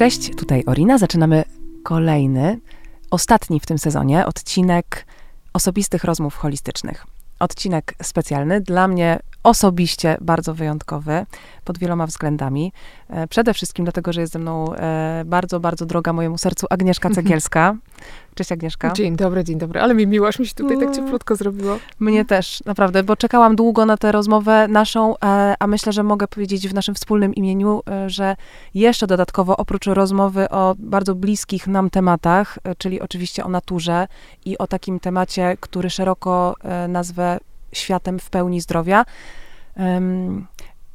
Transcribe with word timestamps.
Cześć, 0.00 0.30
tutaj 0.36 0.62
Orina. 0.66 0.98
Zaczynamy 0.98 1.44
kolejny, 1.82 2.60
ostatni 3.10 3.60
w 3.60 3.66
tym 3.66 3.78
sezonie 3.78 4.26
odcinek 4.26 5.06
osobistych 5.52 6.04
rozmów 6.04 6.36
holistycznych. 6.36 7.06
Odcinek 7.38 7.94
specjalny, 8.02 8.60
dla 8.60 8.88
mnie 8.88 9.18
osobiście 9.42 10.16
bardzo 10.20 10.54
wyjątkowy 10.54 11.26
pod 11.64 11.78
wieloma 11.78 12.06
względami. 12.06 12.72
E, 13.08 13.26
przede 13.26 13.54
wszystkim 13.54 13.84
dlatego, 13.84 14.12
że 14.12 14.20
jest 14.20 14.32
ze 14.32 14.38
mną 14.38 14.74
e, 14.74 15.22
bardzo, 15.26 15.60
bardzo 15.60 15.86
droga 15.86 16.12
mojemu 16.12 16.38
sercu 16.38 16.66
Agnieszka 16.70 17.10
Cegielska. 17.10 17.76
Cześć 18.34 18.52
Agnieszka. 18.52 18.92
Dzień 18.92 19.16
dobry, 19.16 19.44
dzień 19.44 19.58
dobry. 19.58 19.80
Ale 19.80 19.94
mi 19.94 20.06
miło, 20.06 20.28
aż 20.28 20.38
mi 20.38 20.46
się 20.46 20.54
tutaj 20.54 20.78
tak 20.78 20.94
cieplutko 20.94 21.36
zrobiło. 21.36 21.78
Mnie 22.00 22.24
też, 22.24 22.62
naprawdę, 22.66 23.02
bo 23.02 23.16
czekałam 23.16 23.56
długo 23.56 23.86
na 23.86 23.96
tę 23.96 24.12
rozmowę 24.12 24.68
naszą, 24.68 25.14
e, 25.18 25.54
a 25.58 25.66
myślę, 25.66 25.92
że 25.92 26.02
mogę 26.02 26.28
powiedzieć 26.28 26.68
w 26.68 26.74
naszym 26.74 26.94
wspólnym 26.94 27.34
imieniu, 27.34 27.80
że 28.06 28.36
jeszcze 28.74 29.06
dodatkowo 29.06 29.56
oprócz 29.56 29.86
rozmowy 29.86 30.48
o 30.48 30.74
bardzo 30.78 31.14
bliskich 31.14 31.66
nam 31.66 31.90
tematach, 31.90 32.58
czyli 32.78 33.00
oczywiście 33.00 33.44
o 33.44 33.48
naturze 33.48 34.08
i 34.44 34.58
o 34.58 34.66
takim 34.66 35.00
temacie, 35.00 35.56
który 35.60 35.90
szeroko 35.90 36.54
nazwę 36.88 37.38
światem 37.72 38.18
w 38.18 38.30
pełni 38.30 38.60
zdrowia, 38.60 39.04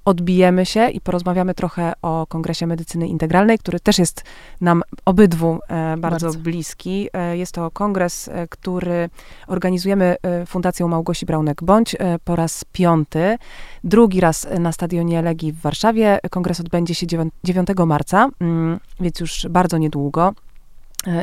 odbijemy 0.05 0.65
się 0.65 0.89
i 0.89 1.01
porozmawiamy 1.01 1.53
trochę 1.53 1.93
o 2.01 2.27
Kongresie 2.29 2.67
Medycyny 2.67 3.07
Integralnej, 3.07 3.59
który 3.59 3.79
też 3.79 3.99
jest 3.99 4.23
nam 4.61 4.83
obydwu 5.05 5.59
e, 5.67 5.97
bardzo, 5.97 6.25
bardzo, 6.25 6.39
bliski. 6.39 7.09
E, 7.13 7.37
jest 7.37 7.51
to 7.51 7.71
kongres, 7.71 8.27
e, 8.27 8.47
który 8.47 9.09
organizujemy 9.47 10.15
Fundacją 10.47 10.87
Małgosi 10.87 11.25
Braunek-Bądź 11.25 11.95
po 12.23 12.35
raz 12.35 12.65
piąty. 12.71 13.37
Drugi 13.83 14.21
raz 14.21 14.47
na 14.59 14.71
Stadionie 14.71 15.21
Legii 15.21 15.51
w 15.51 15.61
Warszawie. 15.61 16.19
Kongres 16.29 16.59
odbędzie 16.59 16.95
się 16.95 17.07
9 17.43 17.85
marca, 17.85 18.29
mm, 18.39 18.79
więc 18.99 19.19
już 19.19 19.47
bardzo 19.49 19.77
niedługo 19.77 20.33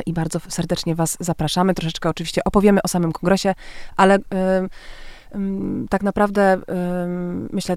i 0.05 0.13
bardzo 0.13 0.39
serdecznie 0.47 0.95
Was 0.95 1.17
zapraszamy. 1.19 1.73
Troszeczkę 1.73 2.09
oczywiście 2.09 2.43
opowiemy 2.43 2.81
o 2.81 2.87
samym 2.87 3.11
kongresie, 3.11 3.55
ale 3.97 4.19
tak 5.89 6.03
naprawdę 6.03 6.61
myślę, 7.51 7.75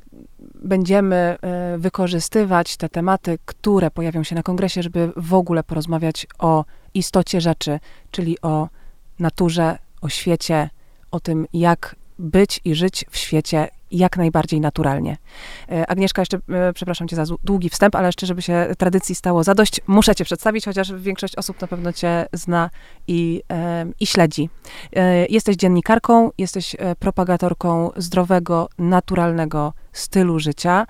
będziemy 0.55 1.17
e, 1.17 1.79
wykorzystywać 1.79 2.77
te 2.77 2.89
tematy, 2.89 3.39
które 3.45 3.91
pojawią 3.91 4.23
się 4.23 4.35
na 4.35 4.43
kongresie, 4.43 4.83
żeby 4.83 5.13
w 5.17 5.35
ogóle 5.35 5.63
porozmawiać 5.63 6.27
o 6.39 6.65
istocie 6.95 7.41
rzeczy, 7.41 7.81
czyli 8.11 8.41
o 8.43 8.69
naturze, 9.19 9.79
o 10.01 10.09
świecie, 10.09 10.71
o 11.11 11.21
tym, 11.21 11.47
jak 11.53 11.97
być 12.19 12.61
i 12.65 12.75
żyć 12.75 13.05
w 13.11 13.17
świecie 13.17 13.69
jak 13.91 14.17
najbardziej 14.17 14.61
naturalnie. 14.61 15.17
E, 15.71 15.87
Agnieszka, 15.87 16.23
jeszcze 16.23 16.39
e, 16.49 16.73
przepraszam 16.73 17.09
cię 17.09 17.17
za 17.17 17.25
długi 17.45 17.71
wstęp, 17.71 17.95
ale 17.95 18.09
jeszcze, 18.09 18.27
żeby 18.27 18.43
się 18.43 18.67
tradycji 18.79 19.15
stało 19.15 19.45
zadość, 19.45 19.81
muszę 19.87 20.15
cię 20.15 20.25
przedstawić, 20.25 20.65
chociaż 20.65 20.93
większość 20.93 21.37
osób 21.37 21.61
na 21.61 21.67
pewno 21.67 21.93
cię 21.93 22.27
zna 22.33 22.71
i, 23.09 23.43
e, 23.53 23.87
i 24.01 24.07
śledzi. 24.07 24.51
Jesteś 25.29 25.57
dziennikarką, 25.57 26.31
jesteś 26.39 26.77
propagatorką 26.99 27.91
zdrowego, 27.97 28.69
naturalnego 28.79 29.73
stylu 29.93 30.39
życia. 30.39 30.87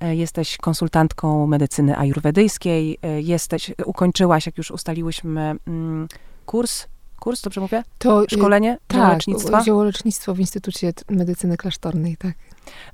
Jesteś 0.00 0.56
konsultantką 0.56 1.46
medycyny 1.46 1.98
ajurwedyjskiej, 1.98 2.98
jesteś, 3.18 3.70
ukończyłaś, 3.84 4.46
jak 4.46 4.58
już 4.58 4.70
ustaliłyśmy, 4.70 5.54
mm, 5.66 6.08
kurs 6.46 6.86
kurs, 7.20 7.42
dobrze 7.42 7.60
mówię? 7.60 7.82
To 7.98 8.24
y, 8.24 8.26
Szkolenie 8.30 8.78
tak, 8.86 8.98
ziołolecznictwa? 8.98 9.64
ziołolecznictwo 9.64 10.34
w 10.34 10.40
Instytucie 10.40 10.92
Medycyny 11.10 11.56
Klasztornej, 11.56 12.16
tak. 12.16 12.34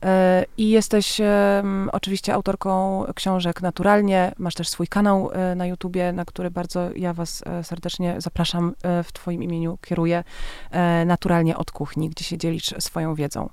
E, 0.05 0.45
I 0.57 0.71
jesteś 0.71 1.21
oczywiście 1.93 2.35
autorką 2.35 3.05
książek 3.15 3.63
naturalnie. 3.63 4.33
Masz 4.39 4.55
też 4.55 4.69
swój 4.69 4.89
kanał 4.89 5.31
e, 5.33 5.55
na 5.55 5.67
YouTubie, 5.67 6.13
na 6.13 6.25
który 6.25 6.51
bardzo 6.51 6.91
ja 6.97 7.13
Was 7.13 7.43
e, 7.47 7.65
serdecznie 7.65 8.15
zapraszam. 8.19 8.75
W 9.05 9.13
Twoim 9.13 9.43
imieniu 9.43 9.79
kieruję 9.83 10.25
naturalnie 11.07 11.57
od 11.57 11.71
kuchni, 11.71 12.11
gdzie 12.11 12.25
się 12.25 12.39
dzielisz 12.39 12.75
swoją 12.79 13.15
wiedzą. 13.15 13.49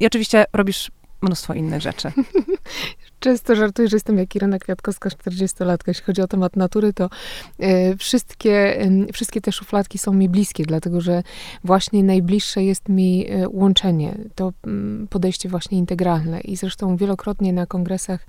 I 0.00 0.06
oczywiście 0.06 0.44
robisz 0.52 0.90
mnóstwo 1.22 1.54
innych 1.54 1.80
rzeczy. 1.80 2.12
Często 3.20 3.56
żartuję, 3.56 3.88
że 3.88 3.96
jestem 3.96 4.18
jak 4.18 4.36
Irena 4.36 4.58
Kwiatkowska, 4.58 5.08
40-latka. 5.08 5.84
Jeśli 5.86 6.04
chodzi 6.04 6.22
o 6.22 6.26
temat 6.26 6.56
natury, 6.56 6.92
to 6.92 7.10
e, 7.58 7.96
wszystkie, 7.96 8.78
wszystkie 9.12 9.40
te 9.40 9.52
szufladki 9.52 9.98
są 9.98 10.12
mi 10.12 10.28
bliskie, 10.28 10.64
dlatego 10.64 11.00
że 11.00 11.22
właśnie 11.64 12.04
najbliższe 12.04 12.64
jest 12.64 12.88
mi 12.88 13.26
e, 13.28 13.48
łączenie, 13.48 14.18
to 14.34 14.52
mm, 14.66 15.08
podejście 15.08 15.48
właśnie 15.48 15.78
integralne. 15.78 16.40
I 16.40 16.56
zresztą 16.56 16.96
wielokrotnie 16.96 17.52
na 17.52 17.66
kongresach, 17.66 18.26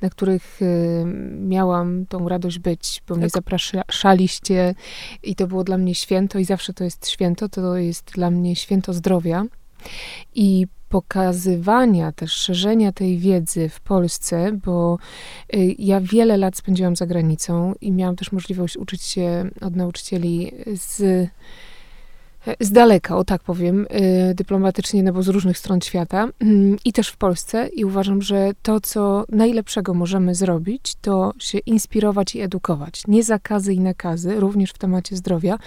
na 0.00 0.10
których 0.10 0.60
e, 0.62 0.66
miałam 1.40 2.06
tą 2.06 2.28
radość 2.28 2.58
być, 2.58 3.02
bo 3.08 3.14
tak. 3.14 3.20
mnie 3.20 3.30
zapraszaliście 3.30 4.74
i 5.22 5.34
to 5.34 5.46
było 5.46 5.64
dla 5.64 5.78
mnie 5.78 5.94
święto 5.94 6.38
i 6.38 6.44
zawsze 6.44 6.74
to 6.74 6.84
jest 6.84 7.08
święto, 7.08 7.48
to 7.48 7.76
jest 7.76 8.10
dla 8.14 8.30
mnie 8.30 8.56
święto 8.56 8.92
zdrowia. 8.92 9.44
I 10.34 10.66
pokazywania, 10.88 12.12
też 12.12 12.32
szerzenia 12.32 12.92
tej 12.92 13.18
wiedzy 13.18 13.68
w 13.68 13.80
Polsce, 13.80 14.52
bo 14.64 14.98
y, 15.54 15.74
ja 15.78 16.00
wiele 16.00 16.36
lat 16.36 16.56
spędziłam 16.56 16.96
za 16.96 17.06
granicą 17.06 17.74
i 17.80 17.92
miałam 17.92 18.16
też 18.16 18.32
możliwość 18.32 18.76
uczyć 18.76 19.02
się 19.02 19.50
od 19.60 19.76
nauczycieli 19.76 20.52
z 20.66 21.28
z 22.60 22.72
daleka, 22.72 23.16
o 23.16 23.24
tak 23.24 23.42
powiem, 23.42 23.86
y, 24.30 24.34
dyplomatycznie, 24.34 25.02
no 25.02 25.12
bo 25.12 25.22
z 25.22 25.28
różnych 25.28 25.58
stron 25.58 25.80
świata 25.80 26.28
mm, 26.40 26.76
i 26.84 26.92
też 26.92 27.08
w 27.08 27.16
Polsce. 27.16 27.68
I 27.68 27.84
uważam, 27.84 28.22
że 28.22 28.50
to, 28.62 28.80
co 28.80 29.24
najlepszego 29.28 29.94
możemy 29.94 30.34
zrobić, 30.34 30.94
to 30.94 31.32
się 31.38 31.58
inspirować 31.58 32.34
i 32.34 32.40
edukować. 32.40 33.02
Nie 33.08 33.22
zakazy 33.22 33.74
i 33.74 33.80
nakazy, 33.80 34.40
również 34.40 34.70
w 34.70 34.78
temacie 34.78 35.16
zdrowia, 35.16 35.58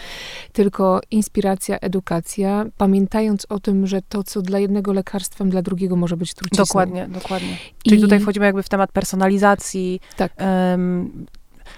tylko 0.53 1.01
inspiracja, 1.11 1.79
edukacja, 1.79 2.65
pamiętając 2.77 3.45
o 3.49 3.59
tym, 3.59 3.87
że 3.87 4.01
to, 4.01 4.23
co 4.23 4.41
dla 4.41 4.59
jednego 4.59 4.93
lekarstwem, 4.93 5.49
dla 5.49 5.61
drugiego 5.61 5.95
może 5.95 6.17
być 6.17 6.33
trucizną. 6.33 6.65
Dokładnie, 6.65 7.07
dokładnie. 7.07 7.57
Czyli 7.83 7.97
I... 7.97 8.01
tutaj 8.01 8.19
wchodzimy 8.19 8.45
jakby 8.45 8.63
w 8.63 8.69
temat 8.69 8.91
personalizacji. 8.91 9.99
Tak. 10.17 10.33
Um, 10.39 11.25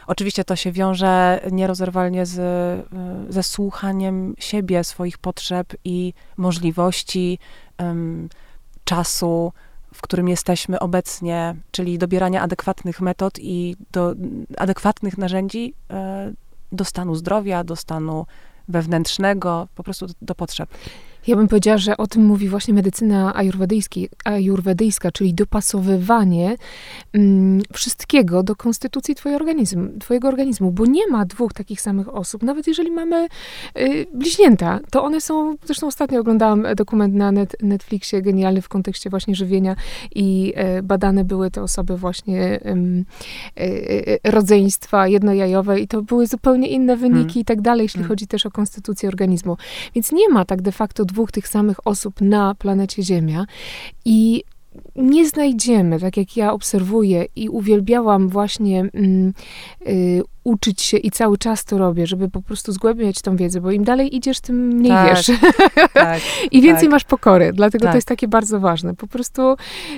Oczywiście 0.07 0.43
to 0.43 0.55
się 0.55 0.71
wiąże 0.71 1.41
nierozerwalnie 1.51 2.25
z, 2.25 2.37
y, 3.29 3.33
ze 3.33 3.43
słuchaniem 3.43 4.33
siebie, 4.39 4.83
swoich 4.83 5.17
potrzeb 5.17 5.73
i 5.83 6.13
możliwości, 6.37 7.39
um, 7.79 8.29
czasu, 8.83 9.53
w 9.93 10.01
którym 10.01 10.27
jesteśmy 10.29 10.79
obecnie, 10.79 11.55
czyli 11.71 11.97
dobierania 11.97 12.41
adekwatnych 12.41 13.01
metod 13.01 13.39
i 13.39 13.75
do, 13.91 14.13
adekwatnych 14.57 15.17
narzędzi 15.17 15.73
e, 15.89 16.31
do 16.71 16.85
stanu 16.85 17.15
zdrowia, 17.15 17.63
do 17.63 17.75
stanu 17.75 18.25
wewnętrznego, 18.67 19.67
po 19.75 19.83
prostu 19.83 20.05
do 20.21 20.35
potrzeb. 20.35 20.69
Ja 21.27 21.35
bym 21.35 21.47
powiedziała, 21.47 21.77
że 21.77 21.97
o 21.97 22.07
tym 22.07 22.25
mówi 22.25 22.49
właśnie 22.49 22.73
medycyna 22.73 23.33
ajurwedyjska, 24.25 25.11
czyli 25.11 25.33
dopasowywanie 25.33 26.55
mm, 27.13 27.61
wszystkiego 27.73 28.43
do 28.43 28.55
konstytucji 28.55 29.15
twojego 29.15 29.39
organizmu, 29.39 29.89
twojego 29.99 30.27
organizmu, 30.27 30.71
bo 30.71 30.85
nie 30.85 31.07
ma 31.07 31.25
dwóch 31.25 31.53
takich 31.53 31.81
samych 31.81 32.15
osób. 32.15 32.43
Nawet 32.43 32.67
jeżeli 32.67 32.91
mamy 32.91 33.27
y, 33.77 34.05
bliźnięta, 34.13 34.79
to 34.91 35.03
one 35.03 35.21
są, 35.21 35.55
zresztą 35.65 35.87
ostatnio 35.87 36.19
oglądałam 36.19 36.67
dokument 36.75 37.13
na 37.13 37.31
net, 37.31 37.55
Netflixie, 37.61 38.21
genialny 38.21 38.61
w 38.61 38.69
kontekście 38.69 39.09
właśnie 39.09 39.35
żywienia 39.35 39.75
i 40.15 40.53
y, 40.79 40.83
badane 40.83 41.23
były 41.23 41.51
te 41.51 41.61
osoby 41.63 41.97
właśnie 41.97 42.59
y, 43.57 44.19
rodzeństwa 44.23 45.07
jednojajowe 45.07 45.79
i 45.79 45.87
to 45.87 46.01
były 46.01 46.27
zupełnie 46.27 46.67
inne 46.67 46.97
wyniki 46.97 47.33
hmm. 47.33 47.41
i 47.41 47.45
tak 47.45 47.61
dalej, 47.61 47.83
jeśli 47.83 47.99
hmm. 47.99 48.09
chodzi 48.09 48.27
też 48.27 48.45
o 48.45 48.51
konstytucję 48.51 49.09
organizmu. 49.09 49.57
Więc 49.95 50.11
nie 50.11 50.29
ma 50.29 50.45
tak 50.45 50.61
de 50.61 50.71
facto 50.71 51.05
dwóch 51.05 51.16
dwóch 51.17 51.31
tych 51.31 51.47
samych 51.47 51.87
osób 51.87 52.21
na 52.21 52.55
planecie 52.55 53.03
Ziemia 53.03 53.45
i 54.05 54.43
nie 54.95 55.27
znajdziemy, 55.27 55.99
tak 55.99 56.17
jak 56.17 56.37
ja 56.37 56.53
obserwuję 56.53 57.25
i 57.35 57.49
uwielbiałam 57.49 58.29
właśnie 58.29 58.79
mm, 58.93 59.33
y, 59.87 60.21
uczyć 60.47 60.81
się 60.81 60.97
i 60.97 61.11
cały 61.11 61.37
czas 61.37 61.65
to 61.65 61.77
robię, 61.77 62.07
żeby 62.07 62.29
po 62.29 62.41
prostu 62.41 62.71
zgłębiać 62.71 63.21
tą 63.21 63.35
wiedzę, 63.35 63.61
bo 63.61 63.71
im 63.71 63.83
dalej 63.83 64.15
idziesz, 64.15 64.39
tym 64.39 64.67
mniej 64.67 64.91
tak, 64.91 65.15
wiesz. 65.15 65.31
Tak, 65.93 66.21
I 66.51 66.61
więcej 66.61 66.87
tak. 66.87 66.91
masz 66.91 67.03
pokory, 67.03 67.53
dlatego 67.53 67.81
to 67.81 67.87
tak. 67.87 67.95
jest 67.95 68.07
takie 68.07 68.27
bardzo 68.27 68.59
ważne. 68.59 68.95
Po 68.95 69.07
prostu 69.07 69.41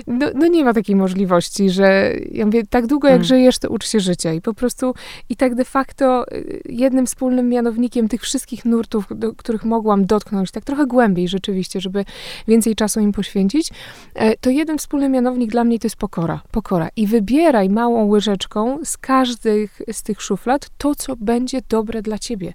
no, 0.06 0.26
no, 0.34 0.46
nie 0.46 0.64
ma 0.64 0.74
takiej 0.74 0.96
możliwości, 0.96 1.70
że 1.70 2.12
ja 2.32 2.46
mówię, 2.46 2.62
tak 2.70 2.86
długo 2.86 3.08
jak 3.08 3.14
hmm. 3.14 3.24
żyjesz, 3.24 3.58
to 3.58 3.68
ucz 3.68 3.88
się 3.88 4.00
życia. 4.00 4.32
I 4.32 4.40
po 4.40 4.54
prostu 4.54 4.94
i 5.28 5.36
tak 5.36 5.54
de 5.54 5.64
facto 5.64 6.32
y, 6.32 6.62
jednym 6.68 7.06
wspólnym 7.06 7.48
mianownikiem 7.48 8.08
tych 8.08 8.22
wszystkich 8.22 8.64
nurtów, 8.64 9.04
do 9.10 9.32
których 9.34 9.64
mogłam 9.64 10.06
dotknąć, 10.06 10.50
tak 10.50 10.64
trochę 10.64 10.86
głębiej 10.86 11.28
rzeczywiście, 11.28 11.80
żeby 11.80 12.04
więcej 12.48 12.74
czasu 12.74 13.00
im 13.00 13.12
poświęcić, 13.12 13.70
e, 14.14 14.36
to 14.36 14.50
jeden 14.50 14.78
wspólny 14.78 15.08
mianownik 15.08 15.50
dla 15.50 15.64
mnie 15.64 15.78
to 15.78 15.86
jest 15.86 15.96
pokora. 15.96 16.40
Pokora. 16.50 16.88
I 16.96 17.06
wybieraj 17.06 17.68
małą 17.68 18.04
łyżeczką 18.04 18.78
z 18.84 18.98
każdych 18.98 19.82
z 19.92 20.02
tych 20.02 20.22
szuf 20.22 20.39
szuflad 20.40 20.68
to, 20.78 20.94
co 20.94 21.16
będzie 21.16 21.60
dobre 21.68 22.02
dla 22.02 22.18
ciebie. 22.18 22.52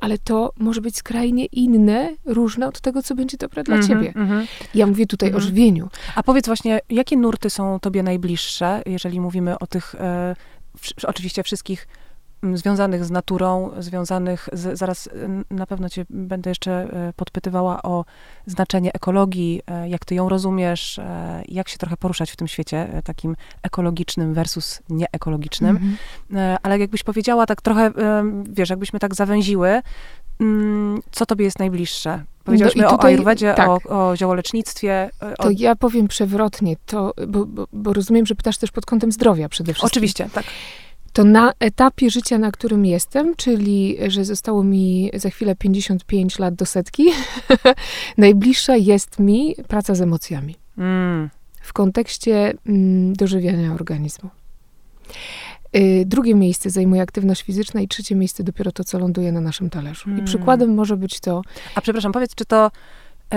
Ale 0.00 0.18
to 0.18 0.52
może 0.56 0.80
być 0.80 0.96
skrajnie 0.96 1.46
inne, 1.46 2.16
różne 2.24 2.68
od 2.68 2.80
tego, 2.80 3.02
co 3.02 3.14
będzie 3.14 3.36
dobre 3.36 3.64
dla 3.64 3.74
mm 3.74 3.86
-hmm, 3.86 3.88
ciebie. 3.88 4.12
Mm 4.16 4.28
-hmm. 4.28 4.46
Ja 4.74 4.86
mówię 4.86 5.06
tutaj 5.06 5.28
mm 5.28 5.40
-hmm. 5.40 5.42
o 5.42 5.44
mhm. 5.44 5.56
żywieniu. 5.56 5.88
A 6.14 6.22
powiedz 6.22 6.46
właśnie, 6.46 6.80
jakie 6.90 7.16
nurty 7.16 7.50
są 7.50 7.80
tobie 7.80 8.02
najbliższe, 8.02 8.82
jeżeli 8.86 9.20
mówimy 9.20 9.58
o 9.58 9.66
tych, 9.66 9.94
e, 9.94 10.34
w, 10.76 11.04
oczywiście 11.04 11.42
wszystkich 11.42 11.88
związanych 12.54 13.04
z 13.04 13.10
naturą, 13.10 13.70
związanych 13.78 14.48
z, 14.52 14.78
zaraz 14.78 15.08
na 15.50 15.66
pewno 15.66 15.88
cię 15.88 16.04
będę 16.10 16.50
jeszcze 16.50 16.88
podpytywała 17.16 17.82
o 17.82 18.04
znaczenie 18.46 18.92
ekologii, 18.92 19.62
jak 19.86 20.04
ty 20.04 20.14
ją 20.14 20.28
rozumiesz, 20.28 21.00
jak 21.48 21.68
się 21.68 21.78
trochę 21.78 21.96
poruszać 21.96 22.30
w 22.30 22.36
tym 22.36 22.48
świecie 22.48 23.02
takim 23.04 23.36
ekologicznym 23.62 24.34
versus 24.34 24.80
nieekologicznym. 24.88 25.78
Mm-hmm. 25.78 26.56
Ale 26.62 26.78
jakbyś 26.78 27.02
powiedziała 27.02 27.46
tak 27.46 27.62
trochę, 27.62 27.90
wiesz, 28.50 28.70
jakbyśmy 28.70 28.98
tak 28.98 29.14
zawęziły, 29.14 29.80
mm, 30.40 31.02
co 31.12 31.26
tobie 31.26 31.44
jest 31.44 31.58
najbliższe? 31.58 32.24
Powiedziałyśmy 32.44 32.82
no 32.82 32.90
tutaj, 32.90 33.12
o 33.12 33.14
ayurvedzie, 33.14 33.54
tak. 33.54 33.68
o, 33.68 34.10
o 34.10 34.16
ziołolecznictwie. 34.16 35.10
O... 35.38 35.42
To 35.42 35.50
ja 35.50 35.76
powiem 35.76 36.08
przewrotnie, 36.08 36.76
to, 36.86 37.14
bo, 37.28 37.46
bo, 37.46 37.66
bo 37.72 37.92
rozumiem, 37.92 38.26
że 38.26 38.34
pytasz 38.34 38.58
też 38.58 38.70
pod 38.70 38.86
kątem 38.86 39.12
zdrowia 39.12 39.48
przede 39.48 39.74
wszystkim. 39.74 39.86
Oczywiście, 39.86 40.28
tak 40.32 40.44
to 41.18 41.24
na 41.24 41.52
etapie 41.60 42.10
życia, 42.10 42.38
na 42.38 42.50
którym 42.50 42.86
jestem, 42.86 43.36
czyli 43.36 43.96
że 44.08 44.24
zostało 44.24 44.64
mi 44.64 45.10
za 45.14 45.30
chwilę 45.30 45.56
55 45.56 46.38
lat 46.38 46.54
do 46.54 46.66
setki, 46.66 47.06
najbliższa 48.18 48.76
jest 48.76 49.18
mi 49.18 49.54
praca 49.68 49.94
z 49.94 50.00
emocjami. 50.00 50.56
Mm. 50.78 51.30
W 51.62 51.72
kontekście 51.72 52.54
mm, 52.66 53.12
dożywiania 53.12 53.74
organizmu. 53.74 54.30
Y, 55.76 56.04
drugie 56.06 56.34
miejsce 56.34 56.70
zajmuje 56.70 57.02
aktywność 57.02 57.42
fizyczna 57.42 57.80
i 57.80 57.88
trzecie 57.88 58.14
miejsce 58.14 58.44
dopiero 58.44 58.72
to, 58.72 58.84
co 58.84 58.98
ląduje 58.98 59.32
na 59.32 59.40
naszym 59.40 59.70
talerzu. 59.70 60.02
I 60.02 60.04
hmm. 60.04 60.24
przykładem 60.24 60.74
może 60.74 60.96
być 60.96 61.20
to... 61.20 61.42
A 61.74 61.80
przepraszam, 61.80 62.12
powiedz, 62.12 62.34
czy 62.34 62.44
to 62.44 62.70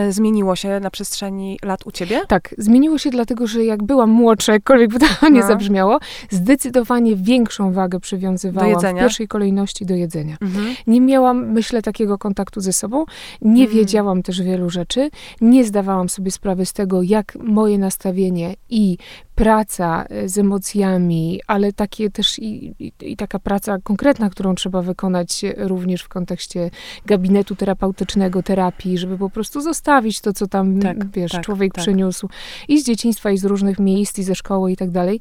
zmieniło 0.10 0.56
się 0.56 0.80
na 0.80 0.92
przestrzeni 0.92 1.60
lat 1.64 1.88
u 1.88 1.92
ciebie? 1.92 2.22
Tak, 2.28 2.56
zmieniło 2.58 2.98
się 2.98 3.10
dlatego, 3.10 3.48
że 3.48 3.66
jak 3.66 3.84
byłam 3.84 4.10
młodsza, 4.10 4.54
jakkolwiek 4.54 4.90
by 4.90 5.00
to 5.00 5.06
nie 5.30 5.40
no. 5.40 5.48
zabrzmiało, 5.48 6.00
zdecydowanie 6.30 7.16
większą 7.16 7.74
wagę 7.74 8.00
przywiązywałam 8.00 8.80
w 8.80 9.00
pierwszej 9.00 9.28
kolejności 9.28 9.86
do 9.86 9.96
jedzenia. 9.96 10.38
Mhm. 10.42 10.76
Nie 10.88 11.02
miałam, 11.02 11.52
myślę, 11.52 11.82
takiego 11.82 12.18
kontaktu 12.18 12.62
ze 12.62 12.74
sobą, 12.74 13.06
nie 13.42 13.64
mhm. 13.64 13.80
wiedziałam 13.80 14.24
też 14.24 14.42
wielu 14.42 14.70
rzeczy, 14.70 15.10
nie 15.42 15.66
zdawałam 15.66 16.10
sobie 16.10 16.32
sprawy 16.32 16.66
z 16.66 16.74
tego, 16.74 17.02
jak 17.02 17.38
moje 17.44 17.78
nastawienie 17.78 18.56
i 18.70 18.98
praca 19.42 20.06
e, 20.10 20.30
z 20.30 20.38
emocjami, 20.38 21.42
ale 21.48 21.74
takie 21.74 22.10
też 22.10 22.40
i, 22.40 22.74
i, 22.80 22.92
i, 23.02 23.18
taka 23.18 23.40
praca 23.40 23.78
konkretna, 23.84 24.30
którą 24.30 24.56
trzeba 24.56 24.82
wykonać 24.82 25.42
również 25.58 26.02
w 26.02 26.08
kontekście 26.08 26.70
gabinetu 27.06 27.56
terapeutycznego, 27.56 28.44
terapii, 28.44 28.98
żeby 28.98 29.18
po 29.18 29.30
prostu 29.30 29.62
zostawić 29.62 30.22
to, 30.22 30.34
co 30.34 30.48
tam, 30.48 30.80
tak, 30.80 31.12
wiesz, 31.12 31.32
tak, 31.32 31.44
człowiek 31.44 31.74
tak. 31.74 31.84
przyniósł 31.84 32.30
i 32.68 32.82
z 32.82 32.86
dzieciństwa, 32.86 33.32
i 33.32 33.38
z 33.38 33.46
różnych 33.46 33.80
miejsc, 33.80 34.20
i 34.20 34.24
ze 34.24 34.36
szkoły, 34.36 34.72
i 34.72 34.78
tak 34.78 34.92
dalej. 34.92 35.20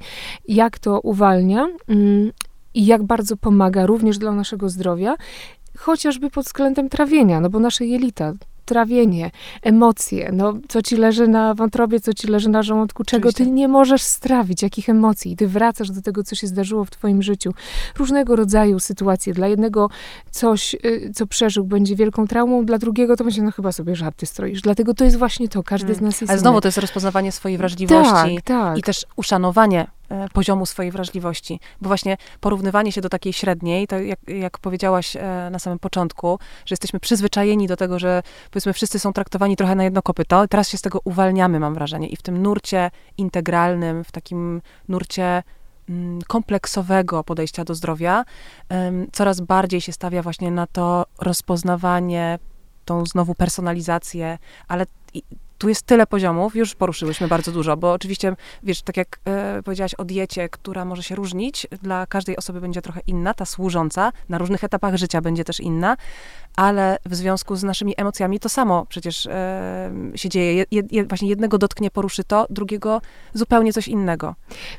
Jak 0.49 0.79
to 0.79 1.01
uwalnia 1.01 1.69
mm, 1.89 2.33
i 2.75 2.87
jak 2.87 3.03
bardzo 3.03 3.37
pomaga 3.37 3.87
również 3.87 4.19
dla 4.19 4.33
naszego 4.33 4.69
zdrowia, 4.69 5.17
chociażby 5.79 6.31
pod 6.31 6.45
względem 6.45 6.89
trawienia, 6.89 7.41
no 7.41 7.51
bo 7.51 7.61
nasze 7.61 7.87
jelita 7.87 8.33
trawienie, 8.71 9.31
emocje, 9.63 10.31
no 10.33 10.55
co 10.69 10.83
ci 10.83 10.97
leży 10.97 11.29
na 11.29 11.55
wątrobie, 11.55 12.01
co 12.01 12.15
ci 12.15 12.27
leży 12.27 12.49
na 12.49 12.63
żołądku, 12.63 13.05
czego 13.05 13.29
Oczywiście. 13.29 13.45
ty 13.45 13.51
nie 13.51 13.69
możesz 13.69 14.03
strawić, 14.03 14.63
jakich 14.63 14.89
emocji. 14.89 15.37
Ty 15.37 15.49
wracasz 15.49 15.91
do 15.91 16.03
tego, 16.03 16.23
co 16.23 16.35
się 16.35 16.47
zdarzyło 16.47 16.85
w 16.85 16.91
twoim 16.91 17.23
życiu. 17.23 17.51
Różnego 17.99 18.37
rodzaju 18.37 18.79
sytuacje. 18.79 19.35
Dla 19.35 19.49
jednego 19.49 19.91
coś, 20.31 20.75
y, 20.75 21.11
co 21.15 21.27
przeżył, 21.27 21.65
będzie 21.65 21.97
wielką 21.97 22.27
traumą, 22.27 22.65
dla 22.65 22.79
drugiego 22.79 23.17
to 23.17 23.25
będzie, 23.25 23.43
no 23.43 23.51
chyba 23.51 23.73
sobie 23.73 23.97
żarty 23.97 24.27
stroisz. 24.27 24.61
Dlatego 24.61 24.95
to 24.95 25.05
jest 25.05 25.17
właśnie 25.17 25.49
to. 25.49 25.63
Każdy 25.63 25.87
hmm. 25.87 25.99
z 25.99 26.01
nas 26.01 26.21
jest 26.21 26.31
Ale 26.31 26.41
znowu 26.41 26.61
to 26.61 26.69
jest 26.69 26.79
rozpoznawanie 26.79 27.33
swojej 27.33 27.59
wrażliwości 27.59 28.35
tak, 28.37 28.45
tak. 28.45 28.79
i 28.79 28.83
też 28.83 29.07
uszanowanie 29.17 29.87
poziomu 30.33 30.67
swojej 30.67 30.93
wrażliwości. 30.93 31.61
Bo 31.81 31.89
właśnie 31.89 32.17
porównywanie 32.41 32.93
się 32.93 33.01
do 33.01 33.09
takiej 33.09 33.33
średniej, 33.33 33.87
to 33.87 33.99
jak, 33.99 34.19
jak 34.29 34.59
powiedziałaś 34.59 35.17
e, 35.17 35.49
na 35.51 35.59
samym 35.59 35.79
początku, 35.79 36.39
że 36.67 36.73
jesteśmy 36.73 37.01
przyzwyczajeni 37.01 37.67
do 37.67 37.77
tego, 37.77 37.99
że 37.99 38.23
powiedzmy 38.51 38.73
wszyscy 38.73 38.99
są 38.99 39.13
traktowani 39.13 39.57
trochę 39.57 39.75
na 39.75 39.85
jedno 39.85 40.03
kopyto, 40.03 40.49
teraz 40.49 40.69
się 40.69 40.79
z 40.79 40.83
tego 40.83 41.01
uwalniamy, 41.05 41.61
mam 41.61 41.75
wrażenie. 41.75 42.09
I 42.09 42.17
w 42.17 42.23
tym 42.23 42.43
nurcie 42.43 42.91
integralnym, 43.19 44.05
w 44.05 44.13
takim 44.13 44.63
nurcie 44.89 45.43
mm, 45.89 46.23
kompleksowego 46.23 47.25
podejścia 47.25 47.65
do 47.65 47.75
zdrowia, 47.75 48.25
coraz 49.13 49.41
bardziej 49.41 49.81
się 49.81 49.93
stawia 49.93 50.23
właśnie 50.23 50.51
na 50.51 50.67
to 50.67 51.07
rozpoznawanie, 51.19 52.39
tą 52.85 53.07
znowu 53.07 53.35
personalizację, 53.35 54.39
ale 54.69 54.87
tu 55.61 55.69
jest 55.69 55.83
tyle 55.83 56.07
poziomów, 56.07 56.57
już 56.57 56.75
poruszyłyśmy 56.75 57.29
bardzo 57.29 57.53
dużo, 57.53 57.77
bo 57.77 57.93
oczywiście, 57.93 58.37
wiesz, 58.63 58.83
tak 58.83 58.97
jak 58.97 59.21
e, 59.25 59.63
powiedziałaś 59.63 59.95
o 59.95 60.05
diecie, 60.05 60.49
która 60.49 60.85
może 60.85 61.03
się 61.03 61.15
różnić, 61.15 61.67
dla 61.83 62.07
każdej 62.07 62.37
osoby 62.37 62.61
będzie 62.61 62.83
trochę 62.83 63.01
inna, 63.07 63.35
ta 63.35 63.45
służąca, 63.45 64.13
na 64.29 64.39
różnych 64.39 64.65
etapach 64.65 64.97
życia 64.97 65.21
będzie 65.21 65.45
też 65.45 65.61
inna, 65.61 65.97
ale 66.61 66.99
w 67.07 67.15
związku 67.15 67.57
z 67.57 67.63
naszymi 67.63 67.95
emocjami 67.97 68.41
to 68.41 68.49
samo 68.49 68.87
przecież 68.87 69.27
e, 69.27 69.91
się 70.15 70.29
dzieje. 70.29 70.65
Je, 70.71 70.83
je, 70.91 71.05
właśnie 71.05 71.29
jednego 71.29 71.59
dotknie, 71.59 71.91
poruszy 71.91 72.25
to, 72.25 72.47
drugiego 72.51 73.01
zupełnie 73.35 73.73
coś 73.73 73.89
innego. 73.89 74.35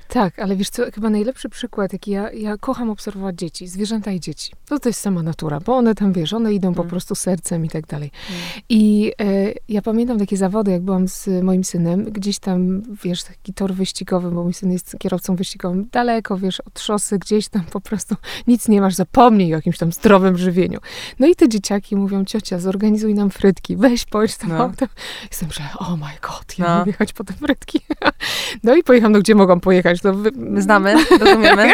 Tak, 0.08 0.40
ale 0.40 0.56
wiesz 0.56 0.70
co, 0.70 0.84
chyba 0.94 1.10
najlepszy 1.10 1.50
przykład, 1.50 1.94
jaki 1.94 2.12
ja, 2.12 2.32
ja 2.32 2.58
kocham 2.58 2.90
obserwować 2.90 3.36
dzieci, 3.36 3.68
zwierzęta 3.68 4.12
i 4.12 4.20
dzieci. 4.20 4.52
To, 4.66 4.80
to 4.80 4.90
jest 4.90 5.00
sama 5.00 5.24
natura, 5.24 5.60
bo 5.60 5.78
one 5.78 5.96
tam, 5.96 6.14
wiesz, 6.14 6.34
one 6.34 6.54
idą 6.54 6.74
po 6.74 6.82
mm. 6.82 6.90
prostu 6.90 7.16
sercem 7.16 7.66
i 7.66 7.70
tak 7.70 7.88
dalej. 7.88 8.12
Mm. 8.30 8.42
I 8.70 9.12
e, 9.22 9.54
ja 9.70 9.82
pamiętam 9.82 10.20
takie 10.20 10.38
zawody, 10.38 10.72
jak 10.72 10.82
byłam 10.82 11.08
z 11.08 11.44
moim 11.44 11.64
synem, 11.64 12.04
gdzieś 12.04 12.40
tam, 12.40 12.82
wiesz, 13.04 13.24
taki 13.24 13.54
tor 13.54 13.74
wyścigowy, 13.74 14.32
bo 14.32 14.44
mój 14.44 14.54
syn 14.54 14.72
jest 14.72 14.96
kierowcą 15.00 15.36
wyścigowym, 15.36 15.90
daleko, 15.92 16.38
wiesz, 16.38 16.60
od 16.60 16.80
szosy, 16.80 17.20
gdzieś 17.20 17.48
tam 17.50 17.64
po 17.64 17.82
prostu 17.82 18.16
nic 18.48 18.68
nie 18.68 18.82
masz, 18.82 18.96
zapomnij 18.96 19.54
o 19.54 19.58
jakimś 19.58 19.78
tam 19.78 19.92
zdrowym 19.92 20.38
żywieniu. 20.38 20.80
No 21.20 21.28
i 21.28 21.36
te 21.36 21.48
dzieciaki 21.72 21.96
mówią, 21.96 22.26
ciocia, 22.26 22.60
zorganizuj 22.60 23.14
nam 23.14 23.30
frytki, 23.30 23.78
weź 23.78 24.06
pojedź 24.06 24.38
tam 24.38 24.50
no. 24.50 24.58
autem. 24.58 24.88
Jestem, 25.32 25.52
że 25.52 25.62
oh 25.80 25.96
my 25.96 26.12
god, 26.22 26.58
ja 26.58 26.66
no. 26.78 26.86
jechać 26.86 27.14
po 27.14 27.24
te 27.24 27.34
frytki. 27.34 27.80
no 28.64 28.76
i 28.76 28.84
pojechałam, 28.84 29.12
no 29.12 29.20
gdzie 29.20 29.36
mogłam 29.36 29.60
pojechać? 29.60 30.04
No, 30.04 30.14
wy... 30.14 30.32
My 30.36 30.62
znamy, 30.62 30.96
rozumiemy. 31.20 31.68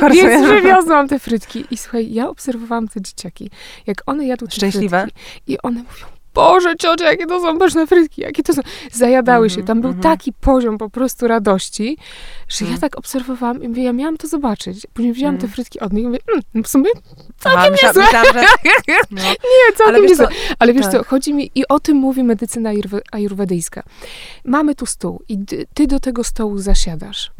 Ja 0.00 0.08
Więc 0.10 0.46
przywiozłam 0.46 1.08
te 1.08 1.18
frytki. 1.18 1.64
I 1.70 1.76
słuchaj, 1.76 2.12
ja 2.12 2.28
obserwowałam 2.28 2.88
te 2.88 3.00
dzieciaki, 3.00 3.50
jak 3.86 4.02
one 4.06 4.26
jadły 4.26 4.48
te 4.48 4.54
Szczęśliwe. 4.54 5.02
frytki. 5.02 5.22
I 5.46 5.58
one 5.62 5.82
mówią, 5.82 6.06
Boże, 6.34 6.76
ciocia, 6.76 7.10
jakie 7.10 7.26
to 7.26 7.40
są 7.40 7.58
pyszne 7.58 7.86
frytki, 7.86 8.22
jakie 8.22 8.42
to 8.42 8.52
są... 8.54 8.62
Zajadały 8.92 9.46
mm 9.46 9.48
-hmm, 9.48 9.54
się. 9.54 9.62
Tam 9.62 9.80
był 9.80 9.90
mm 9.90 10.00
-hmm. 10.00 10.02
taki 10.02 10.32
poziom 10.32 10.78
po 10.78 10.90
prostu 10.90 11.28
radości, 11.28 11.98
że 12.48 12.64
mm. 12.64 12.74
ja 12.74 12.80
tak 12.80 12.98
obserwowałam 12.98 13.62
i 13.62 13.68
mówię, 13.68 13.82
ja 13.82 13.92
miałam 13.92 14.16
to 14.16 14.26
zobaczyć. 14.26 14.86
Później 14.94 15.12
wzięłam 15.12 15.38
te 15.38 15.48
frytki 15.48 15.80
od 15.80 15.92
nich 15.92 16.04
i 16.04 16.06
mówię, 16.06 16.18
mm, 16.54 16.64
w 16.64 16.68
sumie 16.68 16.90
całkiem 17.38 17.72
niezłe. 17.72 18.02
Myślałam, 18.02 18.26
że... 18.34 18.40
no. 19.10 19.22
Nie, 19.22 19.76
całkiem 19.76 19.94
Ale 19.94 20.00
niezłe. 20.00 20.28
Co? 20.28 20.54
Ale 20.58 20.72
wiesz 20.72 20.82
tak. 20.82 20.92
co, 20.92 21.04
chodzi 21.04 21.34
mi, 21.34 21.50
i 21.54 21.68
o 21.68 21.80
tym 21.80 21.96
mówi 21.96 22.24
medycyna 22.24 22.70
ajurwedyjska. 23.12 23.82
Mamy 24.44 24.74
tu 24.74 24.86
stół 24.86 25.22
i 25.28 25.38
ty 25.74 25.86
do 25.86 26.00
tego 26.00 26.24
stołu 26.24 26.58
zasiadasz. 26.58 27.30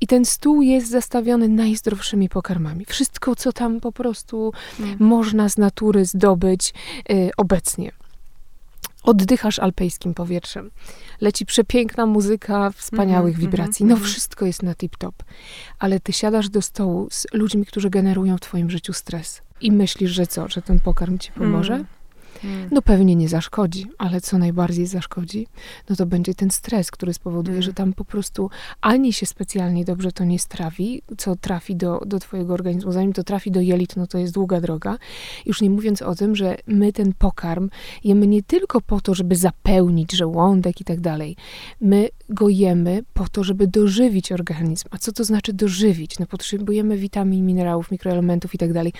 I 0.00 0.06
ten 0.06 0.24
stół 0.24 0.62
jest 0.62 0.90
zastawiony 0.90 1.48
najzdrowszymi 1.48 2.28
pokarmami. 2.28 2.84
Wszystko, 2.84 3.36
co 3.36 3.52
tam 3.52 3.80
po 3.80 3.92
prostu 3.92 4.52
mm. 4.80 4.96
można 5.00 5.48
z 5.48 5.58
natury 5.58 6.04
zdobyć 6.04 6.74
y, 7.10 7.30
obecnie. 7.36 7.92
Oddychasz 9.04 9.58
alpejskim 9.58 10.14
powietrzem. 10.14 10.70
Leci 11.20 11.46
przepiękna 11.46 12.06
muzyka 12.06 12.70
wspaniałych 12.70 13.34
mm 13.34 13.46
-hmm, 13.46 13.50
wibracji. 13.50 13.86
No 13.86 13.94
mm 13.94 14.04
-hmm. 14.04 14.06
wszystko 14.06 14.46
jest 14.46 14.62
na 14.62 14.72
tip-top. 14.72 15.12
Ale 15.78 16.00
ty 16.00 16.12
siadasz 16.12 16.48
do 16.48 16.62
stołu 16.62 17.08
z 17.10 17.26
ludźmi, 17.32 17.66
którzy 17.66 17.90
generują 17.90 18.36
w 18.36 18.40
twoim 18.40 18.70
życiu 18.70 18.92
stres. 18.92 19.42
I 19.60 19.72
myślisz, 19.72 20.10
że 20.10 20.26
co? 20.26 20.48
Że 20.48 20.62
ten 20.62 20.80
pokarm 20.80 21.18
ci 21.18 21.32
pomoże? 21.32 21.74
Mm. 21.74 21.86
Hmm. 22.42 22.68
No 22.70 22.82
pewnie 22.82 23.16
nie 23.16 23.28
zaszkodzi, 23.28 23.86
ale 23.98 24.20
co 24.20 24.38
najbardziej 24.38 24.86
zaszkodzi, 24.86 25.46
no 25.90 25.96
to 25.96 26.06
będzie 26.06 26.34
ten 26.34 26.50
stres, 26.50 26.90
który 26.90 27.14
spowoduje, 27.14 27.62
że 27.62 27.66
hmm. 27.66 27.74
tam 27.74 27.92
po 27.92 28.04
prostu 28.04 28.50
ani 28.80 29.12
się 29.12 29.26
specjalnie 29.26 29.84
dobrze 29.84 30.12
to 30.12 30.24
nie 30.24 30.38
strawi, 30.38 31.02
co 31.18 31.36
trafi 31.36 31.76
do, 31.76 32.00
do 32.06 32.18
twojego 32.18 32.54
organizmu. 32.54 32.92
Zanim 32.92 33.12
to 33.12 33.24
trafi 33.24 33.50
do 33.50 33.60
jelit, 33.60 33.96
no 33.96 34.06
to 34.06 34.18
jest 34.18 34.34
długa 34.34 34.60
droga. 34.60 34.98
Już 35.46 35.60
nie 35.60 35.70
mówiąc 35.70 36.02
o 36.02 36.14
tym, 36.14 36.36
że 36.36 36.56
my 36.66 36.92
ten 36.92 37.12
pokarm 37.18 37.70
jemy 38.04 38.26
nie 38.26 38.42
tylko 38.42 38.80
po 38.80 39.00
to, 39.00 39.14
żeby 39.14 39.36
zapełnić 39.36 40.12
żołądek 40.12 40.80
i 40.80 40.84
tak 40.84 41.00
dalej. 41.00 41.36
My 41.80 42.08
go 42.28 42.48
jemy 42.48 43.02
po 43.12 43.28
to, 43.28 43.44
żeby 43.44 43.66
dożywić 43.66 44.32
organizm. 44.32 44.88
A 44.90 44.98
co 44.98 45.12
to 45.12 45.24
znaczy 45.24 45.52
dożywić? 45.52 46.18
No 46.18 46.26
potrzebujemy 46.26 46.96
witamin, 46.96 47.46
minerałów, 47.46 47.90
mikroelementów 47.90 48.54
i 48.54 48.58
tak 48.58 48.72
dalej. 48.72 48.92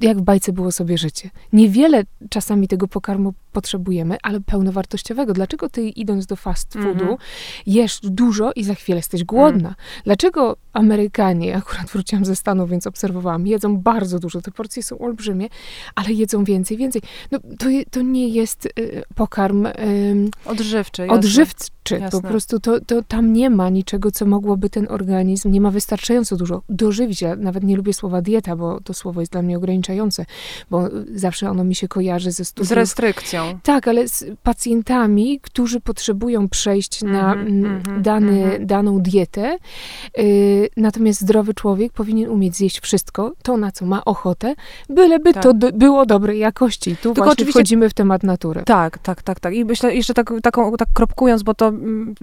Jak 0.00 0.18
w 0.18 0.22
bajce 0.22 0.52
było 0.52 0.72
sobie 0.72 0.98
życie. 0.98 1.30
Niewiele 1.52 2.02
czasami 2.28 2.63
tego 2.68 2.88
pokarmu 2.88 3.34
potrzebujemy, 3.54 4.16
ale 4.22 4.40
pełnowartościowego. 4.40 5.32
Dlaczego 5.32 5.68
ty 5.68 5.88
idąc 5.88 6.26
do 6.26 6.36
fast 6.36 6.72
foodu 6.72 7.04
mm 7.04 7.14
-hmm. 7.14 7.18
jesz 7.66 8.00
dużo 8.02 8.52
i 8.56 8.64
za 8.64 8.74
chwilę 8.74 8.96
jesteś 8.96 9.24
głodna? 9.24 9.68
Mm. 9.68 9.74
Dlaczego 10.04 10.56
Amerykanie, 10.72 11.56
akurat 11.62 11.86
wróciłam 11.86 12.24
ze 12.24 12.36
Stanów, 12.36 12.70
więc 12.70 12.86
obserwowałam, 12.86 13.46
jedzą 13.46 13.76
bardzo 13.76 14.18
dużo, 14.18 14.40
te 14.40 14.50
porcje 14.50 14.82
są 14.82 14.98
olbrzymie, 14.98 15.48
ale 15.94 16.12
jedzą 16.12 16.44
więcej, 16.44 16.76
więcej. 16.76 17.02
No, 17.30 17.38
to, 17.58 17.66
to 17.90 18.02
nie 18.02 18.28
jest 18.28 18.66
y, 18.66 19.02
pokarm... 19.14 19.66
Y, 19.66 19.72
odżywczy. 20.44 21.06
Odżywczy 21.08 21.74
wystarczy. 21.84 22.04
Jasne. 22.04 22.20
Po 22.20 22.28
prostu 22.28 22.60
to, 22.60 22.80
to 22.80 23.02
tam 23.02 23.32
nie 23.32 23.50
ma 23.50 23.68
niczego, 23.68 24.10
co 24.10 24.26
mogłoby 24.26 24.70
ten 24.70 24.86
organizm, 24.90 25.50
nie 25.50 25.60
ma 25.60 25.70
wystarczająco 25.70 26.36
dużo 26.36 26.62
dożywić. 26.68 27.22
Ja 27.22 27.36
nawet 27.36 27.64
nie 27.64 27.76
lubię 27.76 27.92
słowa 27.92 28.22
dieta, 28.22 28.56
bo 28.56 28.80
to 28.80 28.94
słowo 28.94 29.20
jest 29.20 29.32
dla 29.32 29.42
mnie 29.42 29.56
ograniczające, 29.56 30.26
bo 30.70 30.88
zawsze 31.14 31.50
ono 31.50 31.64
mi 31.64 31.74
się 31.74 31.88
kojarzy 31.88 32.30
ze 32.30 32.44
studiów. 32.44 32.68
Z 32.68 32.72
restrykcją. 32.72 33.43
Tak, 33.62 33.88
ale 33.88 34.08
z 34.08 34.24
pacjentami, 34.42 35.40
którzy 35.40 35.80
potrzebują 35.80 36.48
przejść 36.48 37.02
na 37.02 37.32
mm 37.32 37.82
-hmm, 37.82 38.00
dany, 38.00 38.44
mm 38.44 38.62
-hmm. 38.62 38.66
daną 38.66 39.00
dietę. 39.00 39.58
Y, 40.18 40.68
natomiast 40.76 41.20
zdrowy 41.20 41.54
człowiek 41.54 41.92
powinien 41.92 42.30
umieć 42.30 42.56
zjeść 42.56 42.80
wszystko, 42.80 43.32
to 43.42 43.56
na 43.56 43.72
co 43.72 43.86
ma 43.86 44.04
ochotę, 44.04 44.54
byleby 44.88 45.32
tak. 45.32 45.42
to 45.42 45.54
do, 45.54 45.72
było 45.72 46.06
dobrej 46.06 46.38
jakości. 46.38 46.96
Tu 46.96 47.14
Tylko 47.14 47.24
właśnie 47.24 47.46
wchodzimy 47.46 47.88
w 47.88 47.94
temat 47.94 48.22
natury. 48.22 48.62
Tak, 48.66 48.98
tak, 48.98 49.22
tak, 49.22 49.40
tak. 49.40 49.54
I 49.54 49.64
myślę 49.64 49.94
jeszcze 49.94 50.14
tak, 50.14 50.32
taką, 50.42 50.72
tak 50.72 50.88
kropkując, 50.94 51.42
bo 51.42 51.54
to 51.54 51.68
mm, 51.68 52.14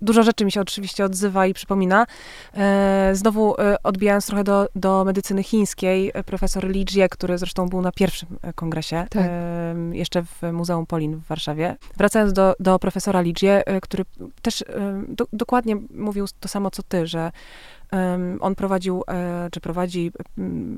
dużo 0.00 0.22
rzeczy 0.22 0.44
mi 0.44 0.52
się 0.52 0.60
oczywiście 0.60 1.04
odzywa 1.04 1.46
i 1.46 1.54
przypomina. 1.54 2.06
E, 2.54 3.10
znowu 3.14 3.60
e, 3.60 3.82
odbijając 3.82 4.26
trochę 4.26 4.44
do, 4.44 4.68
do 4.74 5.04
medycyny 5.04 5.42
chińskiej, 5.42 6.10
e, 6.14 6.24
profesor 6.24 6.68
Li 6.68 6.84
Jie, 6.84 7.08
który 7.08 7.38
zresztą 7.38 7.68
był 7.68 7.80
na 7.82 7.92
pierwszym 7.92 8.28
kongresie, 8.54 9.06
tak. 9.10 9.22
jeszcze 9.92 10.22
w 10.22 10.52
Muzeum 10.52 10.86
Polin 10.86 11.16
w 11.16 11.26
Warszawie. 11.26 11.76
Wracając 11.96 12.32
do, 12.32 12.54
do 12.60 12.78
profesora 12.78 13.20
Li 13.20 13.34
Jie, 13.34 13.62
który 13.82 14.04
też 14.42 14.64
do, 15.08 15.26
dokładnie 15.32 15.76
mówił 15.94 16.26
to 16.40 16.48
samo, 16.48 16.70
co 16.70 16.82
ty, 16.82 17.06
że 17.06 17.32
on 18.40 18.54
prowadził, 18.54 19.02
e, 19.08 19.48
czy 19.52 19.60
prowadzi 19.60 20.12